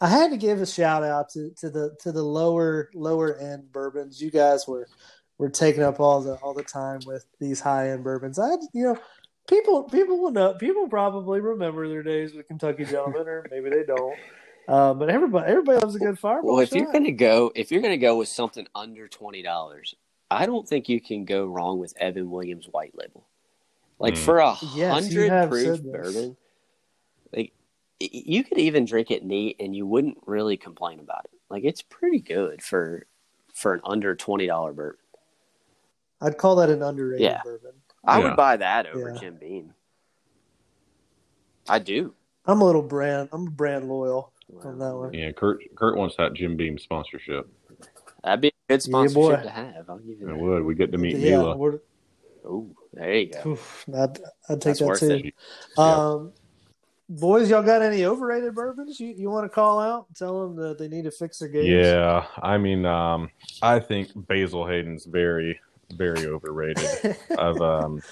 I 0.00 0.08
had 0.08 0.30
to 0.30 0.36
give 0.36 0.60
a 0.60 0.66
shout 0.66 1.02
out 1.04 1.28
to, 1.30 1.50
to 1.58 1.70
the 1.70 1.96
to 2.00 2.12
the 2.12 2.22
lower 2.22 2.90
lower 2.94 3.36
end 3.38 3.70
bourbons. 3.72 4.20
You 4.20 4.30
guys 4.30 4.66
were 4.66 4.88
were 5.38 5.50
taking 5.50 5.82
up 5.82 6.00
all 6.00 6.20
the 6.20 6.34
all 6.36 6.54
the 6.54 6.62
time 6.62 7.00
with 7.06 7.26
these 7.40 7.60
high 7.60 7.90
end 7.90 8.04
bourbons. 8.04 8.38
I 8.38 8.52
you 8.72 8.84
know 8.84 8.98
people 9.48 9.84
people 9.84 10.18
will 10.20 10.30
know 10.30 10.54
people 10.54 10.88
probably 10.88 11.40
remember 11.40 11.88
their 11.88 12.02
days 12.02 12.34
with 12.34 12.48
Kentucky 12.48 12.84
Gentlemen 12.84 13.28
or 13.28 13.46
maybe 13.50 13.70
they 13.70 13.84
don't. 13.84 14.16
Uh, 14.66 14.94
but 14.94 15.10
everybody 15.10 15.46
everybody 15.50 15.78
loves 15.78 15.94
a 15.94 15.98
good 15.98 16.18
fireball. 16.18 16.54
Well, 16.54 16.62
if 16.62 16.72
you're 16.72 16.90
gonna 16.90 17.12
go, 17.12 17.52
if 17.54 17.70
you're 17.70 17.82
gonna 17.82 17.98
go 17.98 18.16
with 18.16 18.28
something 18.28 18.66
under 18.74 19.06
twenty 19.08 19.42
dollars, 19.42 19.94
I 20.30 20.46
don't 20.46 20.66
think 20.66 20.88
you 20.88 21.00
can 21.00 21.26
go 21.26 21.44
wrong 21.44 21.78
with 21.78 21.92
Evan 21.98 22.30
Williams 22.30 22.66
White 22.70 22.94
Label. 22.96 23.26
Like 23.98 24.14
Mm. 24.14 24.18
for 24.18 24.38
a 24.38 24.52
hundred 24.54 25.30
have 25.30 25.50
proof 25.50 25.64
said 25.64 25.84
this. 25.84 25.92
bourbon, 25.92 26.36
like 27.34 27.52
you 28.00 28.44
could 28.44 28.58
even 28.58 28.84
drink 28.84 29.10
it 29.10 29.24
neat 29.24 29.56
and 29.60 29.74
you 29.74 29.86
wouldn't 29.86 30.18
really 30.26 30.56
complain 30.56 31.00
about 31.00 31.24
it. 31.26 31.40
Like 31.50 31.64
it's 31.64 31.82
pretty 31.82 32.20
good 32.20 32.62
for 32.62 33.06
for 33.54 33.74
an 33.74 33.80
under 33.84 34.14
twenty 34.14 34.46
dollar 34.46 34.72
bourbon. 34.72 34.98
I'd 36.20 36.38
call 36.38 36.56
that 36.56 36.70
an 36.70 36.82
underrated 36.82 37.20
Yeah. 37.24 37.40
bourbon. 37.44 37.72
I 38.04 38.18
Yeah. 38.18 38.24
would 38.24 38.36
buy 38.36 38.56
that 38.56 38.86
over 38.86 39.10
Yeah. 39.10 39.20
Jim 39.20 39.36
Beam. 39.36 39.74
I 41.68 41.78
do. 41.78 42.14
I'm 42.46 42.60
a 42.60 42.64
little 42.64 42.82
brand. 42.82 43.30
I'm 43.32 43.46
brand 43.46 43.88
loyal 43.88 44.32
on 44.62 44.78
that 44.78 44.94
one. 44.94 45.14
Yeah, 45.14 45.32
Kurt 45.32 45.62
Kurt 45.76 45.96
wants 45.96 46.16
that 46.16 46.34
Jim 46.34 46.56
Beam 46.56 46.78
sponsorship. 46.78 47.48
That'd 48.22 48.40
be 48.40 48.48
a 48.48 48.50
good 48.68 48.74
Yeah, 48.74 48.78
sponsorship 48.78 49.14
boy. 49.14 49.42
to 49.42 49.50
have. 49.50 49.88
I'll 49.90 49.98
give 49.98 50.20
you 50.20 50.28
It 50.28 50.32
that. 50.32 50.38
would. 50.38 50.64
We 50.64 50.74
get 50.74 50.92
to 50.92 50.98
meet 50.98 51.16
yeah, 51.16 51.38
Mila. 51.38 51.56
Oh, 52.46 52.68
there 52.92 53.14
you 53.14 53.32
go. 53.32 53.50
oof, 53.52 53.86
I'd, 53.88 54.18
I'd 54.50 54.60
take 54.60 54.76
That's 54.76 54.80
that 54.80 54.98
too. 54.98 55.30
it. 55.78 55.78
Um, 55.78 56.32
boys, 57.08 57.50
y'all 57.50 57.62
got 57.62 57.82
any 57.82 58.04
overrated 58.04 58.54
bourbons 58.54 58.98
you, 58.98 59.14
you 59.16 59.30
want 59.30 59.44
to 59.44 59.48
call 59.48 59.78
out? 59.78 60.06
Tell 60.14 60.42
them 60.42 60.56
that 60.56 60.78
they 60.78 60.88
need 60.88 61.04
to 61.04 61.10
fix 61.10 61.38
their 61.38 61.48
game. 61.48 61.66
Yeah, 61.66 62.26
I 62.42 62.58
mean, 62.58 62.86
um, 62.86 63.30
I 63.62 63.78
think 63.80 64.10
Basil 64.14 64.66
Hayden's 64.66 65.04
very, 65.04 65.60
very 65.94 66.26
overrated. 66.26 67.16
I've 67.38 67.60
um, 67.60 68.02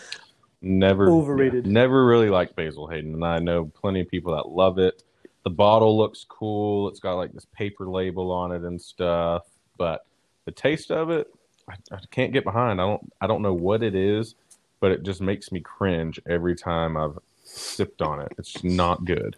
never 0.61 1.09
Overrated. 1.09 1.67
never 1.67 2.07
really 2.07 2.29
liked 2.31 2.55
Basil 2.57 2.87
Hayden, 2.87 3.15
and 3.15 3.25
I 3.25 3.39
know 3.39 3.67
plenty 3.67 4.01
of 4.01 4.09
people 4.09 4.35
that 4.37 4.49
love 4.49 4.79
it. 4.79 5.03
The 5.45 5.51
bottle 5.51 5.97
looks 5.97 6.25
cool. 6.29 6.89
It's 6.89 7.01
got 7.01 7.15
like 7.15 7.33
this 7.33 7.47
paper 7.47 7.89
label 7.89 8.31
on 8.31 8.53
it 8.53 8.63
and 8.63 8.81
stuff, 8.81 9.47
but 9.77 10.07
the 10.45 10.53
taste 10.53 10.91
of 10.91 11.11
it, 11.11 11.33
I, 11.69 11.75
I 11.91 11.99
can't 12.11 12.33
get 12.33 12.45
behind. 12.45 12.81
I 12.81 12.85
don't, 12.85 13.13
I 13.21 13.27
don't 13.27 13.43
know 13.43 13.55
what 13.55 13.83
it 13.83 13.95
is, 13.95 14.37
but 14.81 14.93
it 14.93 15.03
just 15.03 15.21
makes 15.21 15.51
me 15.51 15.61
cringe 15.61 16.21
every 16.29 16.55
time 16.55 16.97
I've 16.97 17.19
sipped 17.53 18.03
on 18.03 18.21
it. 18.21 18.33
It's 18.39 18.63
not 18.65 19.05
good. 19.05 19.37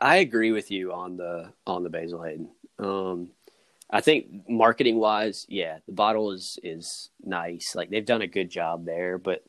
I 0.00 0.16
agree 0.16 0.52
with 0.52 0.70
you 0.70 0.92
on 0.92 1.16
the 1.16 1.52
on 1.66 1.82
the 1.82 1.90
Basil 1.90 2.22
Hayden. 2.22 2.50
Um, 2.78 3.30
I 3.88 4.00
think 4.00 4.48
marketing 4.48 4.96
wise, 4.96 5.46
yeah, 5.48 5.78
the 5.86 5.92
bottle 5.92 6.32
is 6.32 6.58
is 6.62 7.10
nice. 7.24 7.74
Like 7.74 7.88
they've 7.90 8.04
done 8.04 8.22
a 8.22 8.26
good 8.26 8.50
job 8.50 8.84
there, 8.84 9.16
but 9.18 9.42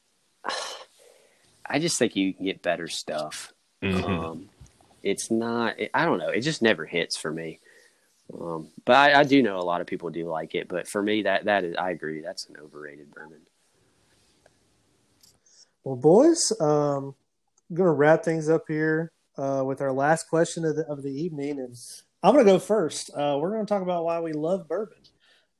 I 1.65 1.79
just 1.79 1.99
think 1.99 2.15
you 2.15 2.33
can 2.33 2.45
get 2.45 2.61
better 2.61 2.87
stuff. 2.87 3.51
Mhm. 3.83 4.03
Um, 4.03 4.49
it's 5.03 5.29
not. 5.29 5.79
It, 5.79 5.91
I 5.93 6.05
don't 6.05 6.19
know. 6.19 6.29
It 6.29 6.41
just 6.41 6.61
never 6.61 6.85
hits 6.85 7.17
for 7.17 7.31
me. 7.31 7.59
Um, 8.33 8.69
but 8.85 8.95
I, 8.95 9.21
I 9.21 9.23
do 9.23 9.41
know 9.41 9.57
a 9.57 9.63
lot 9.63 9.81
of 9.81 9.87
people 9.87 10.09
do 10.09 10.27
like 10.27 10.55
it. 10.55 10.67
But 10.67 10.87
for 10.87 11.01
me, 11.01 11.23
that 11.23 11.45
that 11.45 11.63
is, 11.63 11.75
I 11.77 11.91
agree. 11.91 12.21
That's 12.21 12.45
an 12.47 12.55
overrated 12.61 13.11
bourbon. 13.11 13.41
Well, 15.87 15.95
boys, 15.95 16.51
um, 16.59 17.15
I'm 17.69 17.75
going 17.77 17.87
to 17.87 17.93
wrap 17.93 18.21
things 18.21 18.49
up 18.49 18.65
here 18.67 19.13
uh, 19.37 19.63
with 19.65 19.79
our 19.79 19.93
last 19.93 20.27
question 20.27 20.65
of 20.65 20.75
the, 20.75 20.85
of 20.87 21.01
the 21.01 21.09
evening. 21.09 21.61
And 21.61 21.73
I'm 22.21 22.33
going 22.33 22.45
to 22.45 22.51
go 22.51 22.59
first. 22.59 23.09
Uh, 23.11 23.37
we're 23.39 23.51
going 23.51 23.65
to 23.65 23.69
talk 23.73 23.83
about 23.83 24.03
why 24.03 24.19
we 24.19 24.33
love 24.33 24.67
bourbon. 24.67 24.97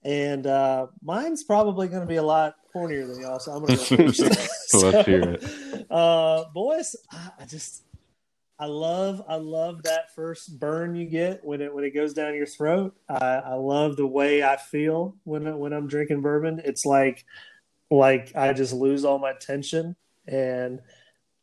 And 0.04 0.46
uh, 0.46 0.88
mine's 1.02 1.46
probably 1.46 1.88
going 1.88 2.02
to 2.02 2.08
be 2.08 2.18
a 2.18 2.24
lot 2.24 2.56
cornier 2.76 3.08
than 3.08 3.22
y'all, 3.22 3.40
so 3.40 3.54
I'm 3.54 3.64
going 3.64 3.78
to 3.78 3.96
go 3.96 4.12
first. 4.12 4.74
Let's 4.84 5.08
hear 5.08 5.22
it. 5.22 5.44
Uh, 5.90 6.44
boys, 6.54 6.98
I 7.10 7.30
I 7.40 7.46
just 7.46 7.84
I 8.60 8.66
love 8.66 9.24
I 9.30 9.36
love 9.36 9.84
that 9.84 10.14
first 10.14 10.60
burn 10.60 10.96
you 10.96 11.06
get 11.06 11.46
when 11.46 11.62
it 11.62 11.74
when 11.74 11.86
it 11.86 11.92
goes 11.92 12.14
down 12.14 12.36
your 12.36 12.46
throat. 12.46 12.94
I, 13.08 13.16
I 13.16 13.54
love 13.54 13.96
the 13.96 14.06
way 14.06 14.44
I 14.44 14.58
feel 14.58 15.16
when 15.24 15.58
when 15.58 15.72
I'm 15.72 15.88
drinking 15.88 16.22
bourbon. 16.22 16.62
It's 16.66 16.86
like 16.86 17.24
like 17.90 18.36
I 18.36 18.52
just 18.52 18.74
lose 18.74 19.06
all 19.06 19.18
my 19.18 19.32
tension 19.40 19.96
and 20.28 20.82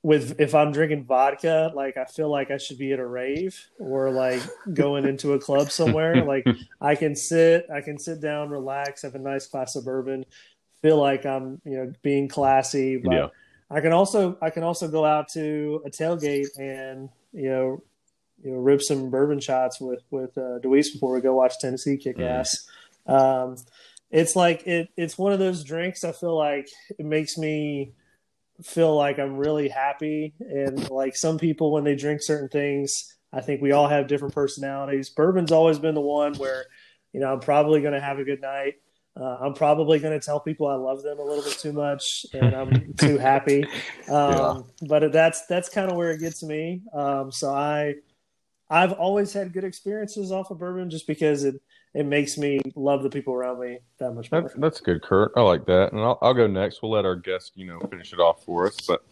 with 0.02 0.38
if 0.38 0.54
I'm 0.54 0.70
drinking 0.70 1.04
vodka, 1.04 1.72
like 1.74 1.96
I 1.96 2.04
feel 2.04 2.30
like 2.30 2.50
I 2.50 2.58
should 2.58 2.76
be 2.76 2.92
at 2.92 2.98
a 2.98 3.06
rave 3.06 3.58
or 3.78 4.10
like 4.10 4.42
going 4.74 5.06
into 5.06 5.32
a 5.32 5.38
club 5.38 5.70
somewhere. 5.70 6.24
Like 6.26 6.46
I 6.80 6.94
can 6.94 7.16
sit, 7.16 7.66
I 7.74 7.80
can 7.80 7.98
sit 7.98 8.20
down, 8.20 8.50
relax, 8.50 9.02
have 9.02 9.14
a 9.14 9.18
nice 9.18 9.46
glass 9.46 9.76
of 9.76 9.84
bourbon, 9.86 10.26
feel 10.82 10.98
like 10.98 11.24
I'm 11.24 11.60
you 11.64 11.76
know 11.78 11.92
being 12.02 12.28
classy, 12.28 12.98
but 12.98 13.12
Yeah. 13.12 13.28
I 13.70 13.80
can 13.80 13.92
also 13.92 14.36
I 14.42 14.50
can 14.50 14.62
also 14.62 14.88
go 14.88 15.06
out 15.06 15.28
to 15.30 15.82
a 15.86 15.90
tailgate 15.90 16.48
and 16.58 17.08
you 17.32 17.48
know 17.48 17.82
you 18.42 18.50
know 18.52 18.58
rip 18.58 18.82
some 18.82 19.08
bourbon 19.10 19.40
shots 19.40 19.80
with 19.80 20.02
with 20.10 20.36
uh, 20.36 20.58
Deweese 20.62 20.92
before 20.92 21.14
we 21.14 21.22
go 21.22 21.34
watch 21.34 21.54
Tennessee 21.60 21.96
kick 21.96 22.18
Mhm. 22.18 22.40
ass. 22.40 22.68
Um, 23.06 23.56
it's 24.10 24.36
like 24.36 24.66
it 24.66 24.90
it's 24.98 25.16
one 25.16 25.32
of 25.32 25.38
those 25.38 25.64
drinks 25.64 26.04
I 26.04 26.12
feel 26.12 26.36
like 26.36 26.68
it 26.98 27.06
makes 27.06 27.38
me 27.38 27.94
feel 28.62 28.94
like 28.96 29.18
I'm 29.18 29.36
really 29.36 29.68
happy 29.68 30.34
and 30.38 30.88
like 30.90 31.16
some 31.16 31.38
people 31.38 31.72
when 31.72 31.84
they 31.84 31.96
drink 31.96 32.22
certain 32.22 32.48
things 32.48 33.14
I 33.34 33.40
think 33.40 33.60
we 33.60 33.72
all 33.72 33.88
have 33.88 34.06
different 34.06 34.34
personalities. 34.34 35.10
Bourbon's 35.10 35.50
always 35.50 35.78
been 35.78 35.94
the 35.94 36.00
one 36.00 36.34
where 36.34 36.66
you 37.12 37.20
know 37.20 37.32
I'm 37.32 37.40
probably 37.40 37.80
going 37.80 37.94
to 37.94 38.00
have 38.00 38.18
a 38.18 38.24
good 38.24 38.40
night. 38.40 38.74
Uh, 39.20 39.38
I'm 39.40 39.54
probably 39.54 39.98
going 39.98 40.18
to 40.18 40.24
tell 40.24 40.40
people 40.40 40.66
I 40.66 40.74
love 40.74 41.02
them 41.02 41.18
a 41.18 41.22
little 41.22 41.42
bit 41.42 41.58
too 41.58 41.72
much 41.72 42.26
and 42.32 42.54
I'm 42.54 42.94
too 42.98 43.16
happy. 43.18 43.64
Um, 44.08 44.64
yeah. 44.80 44.88
But 44.88 45.12
that's 45.12 45.46
that's 45.46 45.68
kind 45.68 45.90
of 45.90 45.96
where 45.96 46.12
it 46.12 46.20
gets 46.20 46.42
me. 46.42 46.82
Um, 46.92 47.32
so 47.32 47.52
I 47.52 47.96
I've 48.70 48.92
always 48.92 49.32
had 49.32 49.52
good 49.52 49.64
experiences 49.64 50.30
off 50.30 50.50
of 50.50 50.58
bourbon 50.58 50.90
just 50.90 51.06
because 51.06 51.44
it 51.44 51.60
it 51.94 52.06
makes 52.06 52.36
me 52.36 52.60
love 52.74 53.02
the 53.02 53.10
people 53.10 53.34
around 53.34 53.60
me 53.60 53.78
that 53.98 54.12
much 54.12 54.30
more. 54.32 54.42
That's, 54.42 54.54
that's 54.54 54.80
good, 54.80 55.02
Kurt. 55.02 55.32
I 55.36 55.42
like 55.42 55.64
that. 55.66 55.92
And 55.92 56.00
I'll, 56.00 56.18
I'll 56.22 56.34
go 56.34 56.46
next. 56.46 56.82
We'll 56.82 56.90
let 56.90 57.04
our 57.04 57.16
guest, 57.16 57.52
you 57.54 57.66
know, 57.66 57.78
finish 57.88 58.12
it 58.12 58.18
off 58.18 58.44
for 58.44 58.66
us. 58.66 58.76
But 58.80 59.04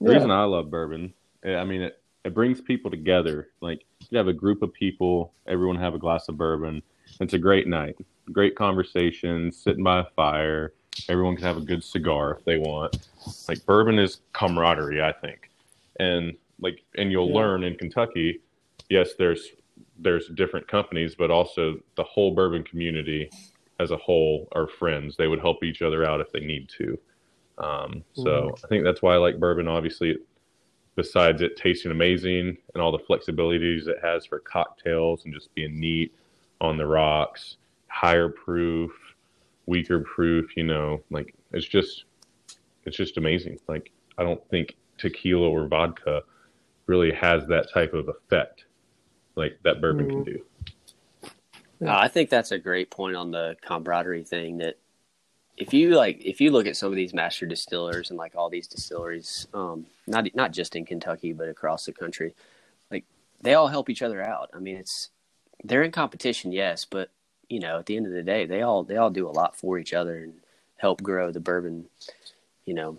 the 0.00 0.10
yeah. 0.10 0.14
reason 0.14 0.30
I 0.30 0.44
love 0.44 0.70
bourbon, 0.70 1.12
eh, 1.44 1.56
I 1.56 1.64
mean, 1.64 1.82
it, 1.82 2.00
it 2.24 2.32
brings 2.32 2.60
people 2.60 2.90
together. 2.90 3.48
Like 3.60 3.84
you 4.10 4.16
have 4.16 4.28
a 4.28 4.32
group 4.32 4.62
of 4.62 4.72
people, 4.72 5.32
everyone 5.46 5.76
have 5.76 5.94
a 5.94 5.98
glass 5.98 6.28
of 6.28 6.38
bourbon. 6.38 6.82
It's 7.20 7.34
a 7.34 7.38
great 7.38 7.66
night, 7.66 7.96
great 8.32 8.54
conversation, 8.54 9.50
sitting 9.50 9.82
by 9.82 10.00
a 10.00 10.04
fire. 10.16 10.72
Everyone 11.08 11.34
can 11.34 11.44
have 11.44 11.56
a 11.56 11.60
good 11.60 11.82
cigar 11.82 12.36
if 12.38 12.44
they 12.44 12.58
want. 12.58 13.08
Like 13.48 13.64
bourbon 13.66 13.98
is 13.98 14.20
camaraderie, 14.32 15.02
I 15.02 15.12
think, 15.12 15.50
and 15.98 16.36
like, 16.60 16.82
and 16.96 17.10
you'll 17.10 17.28
yeah. 17.28 17.34
learn 17.34 17.64
in 17.64 17.76
Kentucky. 17.76 18.40
Yes, 18.88 19.10
there's 19.18 19.48
there's 19.98 20.28
different 20.28 20.68
companies, 20.68 21.14
but 21.14 21.30
also 21.30 21.76
the 21.96 22.04
whole 22.04 22.34
bourbon 22.34 22.62
community 22.62 23.30
as 23.80 23.90
a 23.90 23.96
whole 23.96 24.48
are 24.52 24.66
friends. 24.66 25.16
They 25.16 25.28
would 25.28 25.40
help 25.40 25.62
each 25.64 25.82
other 25.82 26.04
out 26.04 26.20
if 26.20 26.30
they 26.32 26.40
need 26.40 26.68
to. 26.78 26.98
Um, 27.58 28.04
so 28.14 28.24
mm. 28.24 28.64
I 28.64 28.68
think 28.68 28.84
that's 28.84 29.02
why 29.02 29.14
I 29.14 29.18
like 29.18 29.38
bourbon. 29.38 29.68
Obviously, 29.68 30.16
besides 30.96 31.42
it 31.42 31.56
tasting 31.56 31.90
amazing 31.90 32.56
and 32.74 32.82
all 32.82 32.92
the 32.92 32.98
flexibilities 32.98 33.88
it 33.88 33.98
has 34.02 34.26
for 34.26 34.40
cocktails 34.40 35.24
and 35.24 35.34
just 35.34 35.54
being 35.54 35.78
neat 35.78 36.14
on 36.60 36.76
the 36.76 36.86
rocks, 36.86 37.56
higher 37.88 38.28
proof, 38.28 38.92
weaker 39.66 40.00
proof. 40.00 40.56
You 40.56 40.64
know, 40.64 41.02
like 41.10 41.34
it's 41.52 41.66
just 41.66 42.04
it's 42.84 42.96
just 42.96 43.16
amazing. 43.16 43.58
Like 43.68 43.90
I 44.18 44.24
don't 44.24 44.46
think 44.48 44.76
tequila 44.98 45.48
or 45.48 45.66
vodka 45.66 46.22
really 46.86 47.12
has 47.12 47.46
that 47.46 47.72
type 47.72 47.94
of 47.94 48.08
effect 48.08 48.66
like 49.36 49.58
that 49.62 49.80
bourbon 49.80 50.06
mm-hmm. 50.06 50.22
can 50.22 50.24
do. 50.24 50.44
Uh, 51.82 51.96
I 51.96 52.08
think 52.08 52.30
that's 52.30 52.52
a 52.52 52.58
great 52.58 52.90
point 52.90 53.16
on 53.16 53.30
the 53.30 53.56
camaraderie 53.62 54.24
thing. 54.24 54.58
That 54.58 54.78
if 55.56 55.74
you 55.74 55.90
like, 55.90 56.24
if 56.24 56.40
you 56.40 56.50
look 56.50 56.66
at 56.66 56.76
some 56.76 56.88
of 56.90 56.96
these 56.96 57.14
master 57.14 57.46
distillers 57.46 58.10
and 58.10 58.18
like 58.18 58.34
all 58.36 58.48
these 58.48 58.66
distilleries, 58.66 59.46
um, 59.52 59.86
not 60.06 60.26
not 60.34 60.52
just 60.52 60.76
in 60.76 60.84
Kentucky 60.84 61.32
but 61.32 61.48
across 61.48 61.84
the 61.84 61.92
country, 61.92 62.34
like 62.90 63.04
they 63.40 63.54
all 63.54 63.68
help 63.68 63.90
each 63.90 64.02
other 64.02 64.22
out. 64.22 64.50
I 64.54 64.58
mean, 64.58 64.76
it's 64.76 65.10
they're 65.62 65.82
in 65.82 65.92
competition, 65.92 66.52
yes, 66.52 66.84
but 66.84 67.10
you 67.48 67.60
know, 67.60 67.78
at 67.78 67.86
the 67.86 67.96
end 67.96 68.06
of 68.06 68.12
the 68.12 68.22
day, 68.22 68.46
they 68.46 68.62
all 68.62 68.82
they 68.84 68.96
all 68.96 69.10
do 69.10 69.28
a 69.28 69.30
lot 69.30 69.56
for 69.56 69.78
each 69.78 69.92
other 69.92 70.16
and 70.16 70.34
help 70.76 71.02
grow 71.02 71.30
the 71.30 71.40
bourbon, 71.40 71.86
you 72.64 72.74
know, 72.74 72.98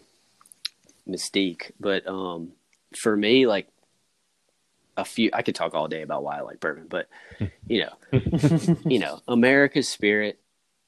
mystique. 1.08 1.72
But 1.80 2.08
um, 2.08 2.54
for 2.96 3.16
me, 3.16 3.48
like 3.48 3.68
a 4.98 5.06
few 5.06 5.30
I 5.34 5.42
could 5.42 5.56
talk 5.56 5.74
all 5.74 5.88
day 5.88 6.02
about 6.02 6.24
why 6.24 6.38
I 6.38 6.42
like 6.42 6.60
bourbon, 6.60 6.88
but 6.90 7.08
you 7.68 7.86
know, 7.86 8.20
you 8.86 9.00
know, 9.00 9.22
America's 9.28 9.90
spirit. 9.90 10.40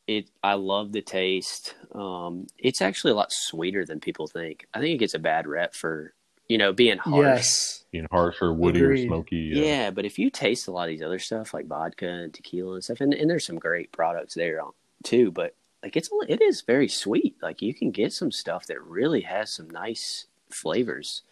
It 0.08 0.30
I 0.42 0.54
love 0.54 0.94
the 0.94 1.02
taste. 1.02 1.76
Um, 1.94 2.48
it's 2.58 2.82
actually 2.82 3.12
a 3.12 3.16
lot 3.16 3.32
sweeter 3.32 3.86
than 3.86 4.00
people 4.00 4.28
think. 4.28 4.66
I 4.74 4.80
think 4.80 4.96
it 4.96 5.00
gets 5.00 5.14
a 5.14 5.20
bad 5.20 5.48
rep 5.48 5.76
for 5.76 6.14
you 6.48 6.58
know 6.58 6.72
being 6.72 6.98
harsh, 6.98 7.26
yes. 7.26 7.84
being 7.92 8.08
harsh 8.10 8.38
or 8.42 8.54
woody 8.54 8.80
Agreed. 8.80 9.04
or 9.04 9.08
smoky. 9.08 9.52
Yeah. 9.54 9.64
yeah. 9.64 9.92
but 9.92 10.06
if 10.06 10.18
you 10.18 10.30
taste 10.30 10.70
a 10.70 10.72
lot 10.72 10.84
of 10.84 10.90
these 10.90 11.02
other 11.02 11.20
stuff 11.20 11.54
like 11.54 11.68
vodka 11.68 12.08
and 12.08 12.34
tequila 12.34 12.76
and 12.76 12.84
stuff, 12.86 13.02
and, 13.02 13.14
and 13.14 13.30
there's 13.30 13.46
some 13.46 13.60
great 13.60 13.92
products 13.92 14.34
there 14.34 14.62
too, 15.04 15.30
but 15.30 15.56
like 15.84 15.98
it's 15.98 16.10
it 16.30 16.42
is 16.42 16.62
very 16.62 16.88
sweet. 16.88 17.36
Like 17.42 17.62
you 17.62 17.74
can 17.74 17.92
get 17.92 18.14
some 18.14 18.32
stuff 18.32 18.66
that 18.68 18.82
really 18.82 19.22
has 19.22 19.54
some 19.54 19.70
nice 19.70 20.28
flavors. 20.50 21.24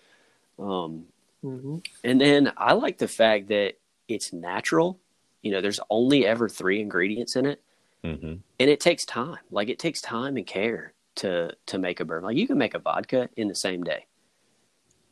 Um, 0.59 1.05
Mm-hmm. 1.43 1.77
And 2.03 2.21
then 2.21 2.53
I 2.57 2.73
like 2.73 2.97
the 2.97 3.07
fact 3.07 3.49
that 3.49 3.73
it's 4.07 4.33
natural. 4.33 4.99
You 5.41 5.51
know, 5.51 5.61
there's 5.61 5.79
only 5.89 6.25
ever 6.25 6.49
three 6.49 6.81
ingredients 6.81 7.35
in 7.35 7.45
it, 7.45 7.61
mm-hmm. 8.03 8.35
and 8.59 8.69
it 8.69 8.79
takes 8.79 9.05
time. 9.05 9.37
Like 9.51 9.69
it 9.69 9.79
takes 9.79 10.01
time 10.01 10.37
and 10.37 10.47
care 10.47 10.93
to 11.15 11.51
to 11.67 11.77
make 11.77 11.99
a 11.99 12.05
bourbon. 12.05 12.27
Like 12.27 12.37
you 12.37 12.47
can 12.47 12.57
make 12.57 12.73
a 12.73 12.79
vodka 12.79 13.29
in 13.35 13.47
the 13.47 13.55
same 13.55 13.83
day. 13.83 14.07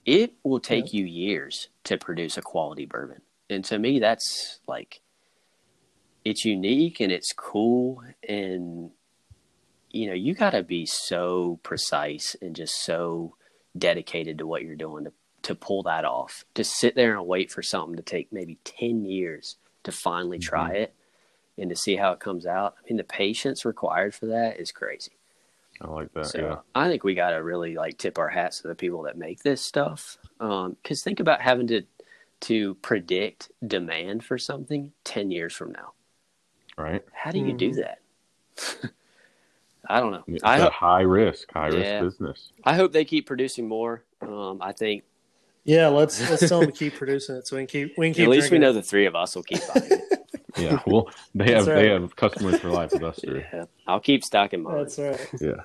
It 0.06 0.34
will 0.44 0.60
take 0.60 0.92
yeah. 0.92 1.02
you 1.02 1.06
years 1.06 1.70
to 1.86 1.98
produce 1.98 2.38
a 2.38 2.42
quality 2.42 2.86
bourbon, 2.86 3.22
and 3.50 3.64
to 3.66 3.78
me, 3.78 4.00
that's 4.00 4.60
like 4.68 5.02
it's 6.26 6.46
unique 6.46 7.00
and 7.00 7.12
it's 7.12 7.34
cool 7.34 8.02
and 8.28 8.92
you 9.92 10.08
know 10.08 10.14
you 10.14 10.34
got 10.34 10.52
to 10.52 10.64
be 10.64 10.86
so 10.86 11.60
precise 11.64 12.36
and 12.42 12.56
just 12.56 12.84
so 12.84 13.36
dedicated 13.78 14.38
to 14.38 14.48
what 14.48 14.64
you're 14.64 14.76
doing 14.76 15.04
to 15.04 15.14
to 15.44 15.56
pull 15.56 15.84
that 15.84 16.06
off, 16.06 16.46
to 16.56 16.64
sit 16.64 16.96
there 16.96 17.14
and 17.18 17.28
wait 17.28 17.52
for 17.52 17.62
something 17.62 17.96
to 17.96 18.02
take 18.02 18.32
maybe 18.32 18.58
10 18.64 19.06
years 19.06 19.58
to 19.84 19.92
finally 19.92 20.40
mm-hmm. 20.40 20.50
try 20.50 20.72
it 20.72 20.96
and 21.58 21.70
to 21.70 21.76
see 21.76 21.96
how 21.96 22.12
it 22.12 22.20
comes 22.20 22.46
out. 22.46 22.76
I 22.80 22.90
mean, 22.90 22.98
the 22.98 23.04
patience 23.04 23.66
required 23.66 24.16
for 24.16 24.26
that 24.28 24.60
is 24.60 24.72
crazy. 24.72 25.12
I 25.82 25.88
like 25.88 26.14
that. 26.14 26.28
So 26.28 26.40
yeah. 26.40 26.56
I 26.74 26.88
think 26.88 27.04
we 27.04 27.14
got 27.14 27.32
to 27.32 27.44
really 27.44 27.76
like 27.76 27.98
tip 27.98 28.18
our 28.18 28.30
hats 28.30 28.62
to 28.62 28.68
the 28.68 28.76
people 28.76 29.04
that 29.04 29.18
make 29.18 29.44
this 29.44 29.62
stuff. 29.62 30.18
Um, 30.40 30.78
cause 30.84 31.02
think 31.02 31.20
about 31.20 31.42
having 31.42 31.68
to, 31.68 31.84
to 32.42 32.76
predict 32.76 33.52
demand 33.66 34.24
for 34.24 34.38
something 34.38 34.94
10 35.04 35.32
years 35.32 35.54
from 35.54 35.74
now. 35.74 35.94
Right. 36.78 37.04
How 37.12 37.32
do 37.32 37.40
you 37.40 37.48
mm-hmm. 37.48 37.58
do 37.58 37.74
that? 37.74 38.00
I 39.90 40.00
don't 40.00 40.12
know. 40.12 40.24
It's 40.28 40.44
I 40.44 40.58
a 40.58 40.70
high 40.70 41.02
risk, 41.02 41.52
high 41.52 41.70
yeah, 41.70 42.00
risk 42.00 42.20
business. 42.20 42.52
I 42.64 42.76
hope 42.76 42.94
they 42.94 43.04
keep 43.04 43.26
producing 43.26 43.68
more. 43.68 44.04
Um, 44.22 44.60
I 44.62 44.72
think 44.72 45.04
yeah, 45.66 45.88
let's 45.88 46.20
let's 46.30 46.48
tell 46.48 46.60
them 46.60 46.72
to 46.72 46.78
keep 46.78 46.96
producing 46.96 47.36
it 47.38 47.48
so 47.48 47.56
we 47.56 47.62
can 47.62 47.68
keep 47.68 47.98
we 47.98 48.08
can 48.08 48.14
keep. 48.14 48.24
At 48.24 48.30
least 48.30 48.52
we 48.52 48.60
know 48.60 48.74
the 48.74 48.82
three 48.82 49.06
of 49.06 49.16
us 49.16 49.36
will 49.36 49.44
keep 49.44 49.62
buying 49.74 49.92
it. 49.92 50.20
yeah, 50.58 50.80
well, 50.86 51.10
they 51.34 51.52
have 51.54 51.68
right. 51.68 51.76
they 51.76 51.90
have 51.90 52.16
customers 52.16 52.60
for 52.60 52.70
life 52.70 52.92
with 52.92 53.04
us 53.04 53.20
three. 53.24 53.46
Yeah, 53.54 53.66
I'll 53.88 54.00
keep 54.00 54.24
stocking 54.24 54.64
mine. 54.64 54.78
That's 54.78 55.00
right. 55.00 55.30
Yeah. 55.40 55.62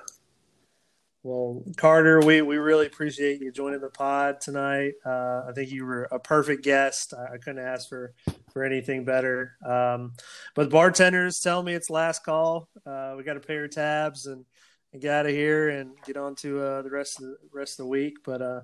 Well, 1.21 1.63
Carter, 1.75 2.21
we, 2.21 2.41
we 2.41 2.57
really 2.57 2.85
appreciate 2.85 3.41
you 3.41 3.51
joining 3.51 3.81
the 3.81 3.89
pod 3.89 4.39
tonight. 4.39 4.93
Uh, 5.05 5.43
I 5.49 5.51
think 5.53 5.69
you 5.69 5.85
were 5.85 6.07
a 6.11 6.19
perfect 6.19 6.63
guest. 6.63 7.13
I, 7.13 7.33
I 7.33 7.37
couldn't 7.37 7.61
ask 7.61 7.89
for, 7.89 8.13
for 8.53 8.63
anything 8.63 9.03
better. 9.03 9.57
Um, 9.65 10.13
but 10.55 10.69
bartenders 10.69 11.41
tell 11.41 11.61
me 11.61 11.73
it's 11.73 11.89
last 11.89 12.23
call. 12.23 12.69
Uh, 12.85 13.15
we 13.17 13.23
got 13.23 13.33
to 13.33 13.41
pay 13.41 13.57
our 13.57 13.67
tabs 13.67 14.27
and, 14.27 14.45
and 14.93 15.01
get 15.01 15.11
out 15.11 15.25
of 15.25 15.33
here 15.33 15.67
and 15.67 15.91
get 16.05 16.15
on 16.15 16.35
to 16.35 16.61
uh, 16.61 16.81
the 16.83 16.89
rest 16.89 17.21
of 17.21 17.25
the 17.25 17.37
rest 17.51 17.73
of 17.73 17.83
the 17.83 17.89
week. 17.89 18.19
But 18.23 18.41
uh, 18.41 18.61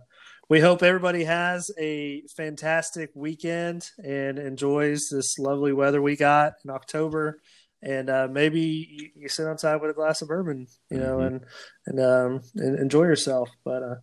we 0.50 0.60
hope 0.60 0.84
everybody 0.84 1.24
has 1.24 1.72
a 1.78 2.24
fantastic 2.36 3.12
weekend 3.16 3.90
and 4.04 4.38
enjoys 4.38 5.08
this 5.10 5.40
lovely 5.40 5.74
weather 5.74 6.02
we 6.02 6.16
got 6.16 6.54
in 6.64 6.70
October. 6.70 7.40
And 7.82 8.10
uh, 8.10 8.28
maybe 8.32 8.62
you, 8.62 9.10
you, 9.16 9.30
sit 9.30 9.48
outside 9.48 9.76
with 9.76 9.92
a 9.92 9.94
glass 9.94 10.22
of 10.22 10.28
bourbon, 10.28 10.68
you 10.90 10.98
know, 10.98 11.18
mm-hmm. 11.18 11.36
and 11.36 11.46
and, 11.86 12.00
um, 12.00 12.42
and 12.56 12.80
enjoy 12.80 13.04
yourself. 13.04 13.50
But 13.64 13.84
uh, 13.84 13.96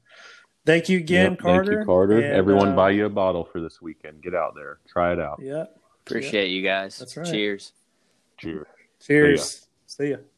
thank 0.65 0.89
you 0.89 0.99
again, 0.99 1.33
yep, 1.33 1.41
Carter. 1.41 1.65
Thank 1.65 1.81
you, 1.81 1.87
Carter. 1.87 2.21
And, 2.21 2.37
Everyone, 2.37 2.69
uh, 2.71 2.77
buy 2.77 2.91
you 2.91 3.07
a 3.07 3.11
bottle 3.11 3.45
for 3.45 3.61
this 3.61 3.83
weekend. 3.83 4.23
Get 4.23 4.35
out 4.35 4.55
there, 4.55 4.79
try 4.89 5.13
it 5.13 5.19
out. 5.19 5.41
Yeah, 5.43 5.65
appreciate 6.07 6.51
you 6.51 6.63
guys. 6.63 6.99
That's 6.99 7.17
right. 7.17 7.27
Cheers. 7.27 7.73
Cheers. 8.39 8.67
Cheers. 9.01 9.69
See 9.87 10.11
ya. 10.11 10.17
See 10.17 10.23
ya. 10.23 10.32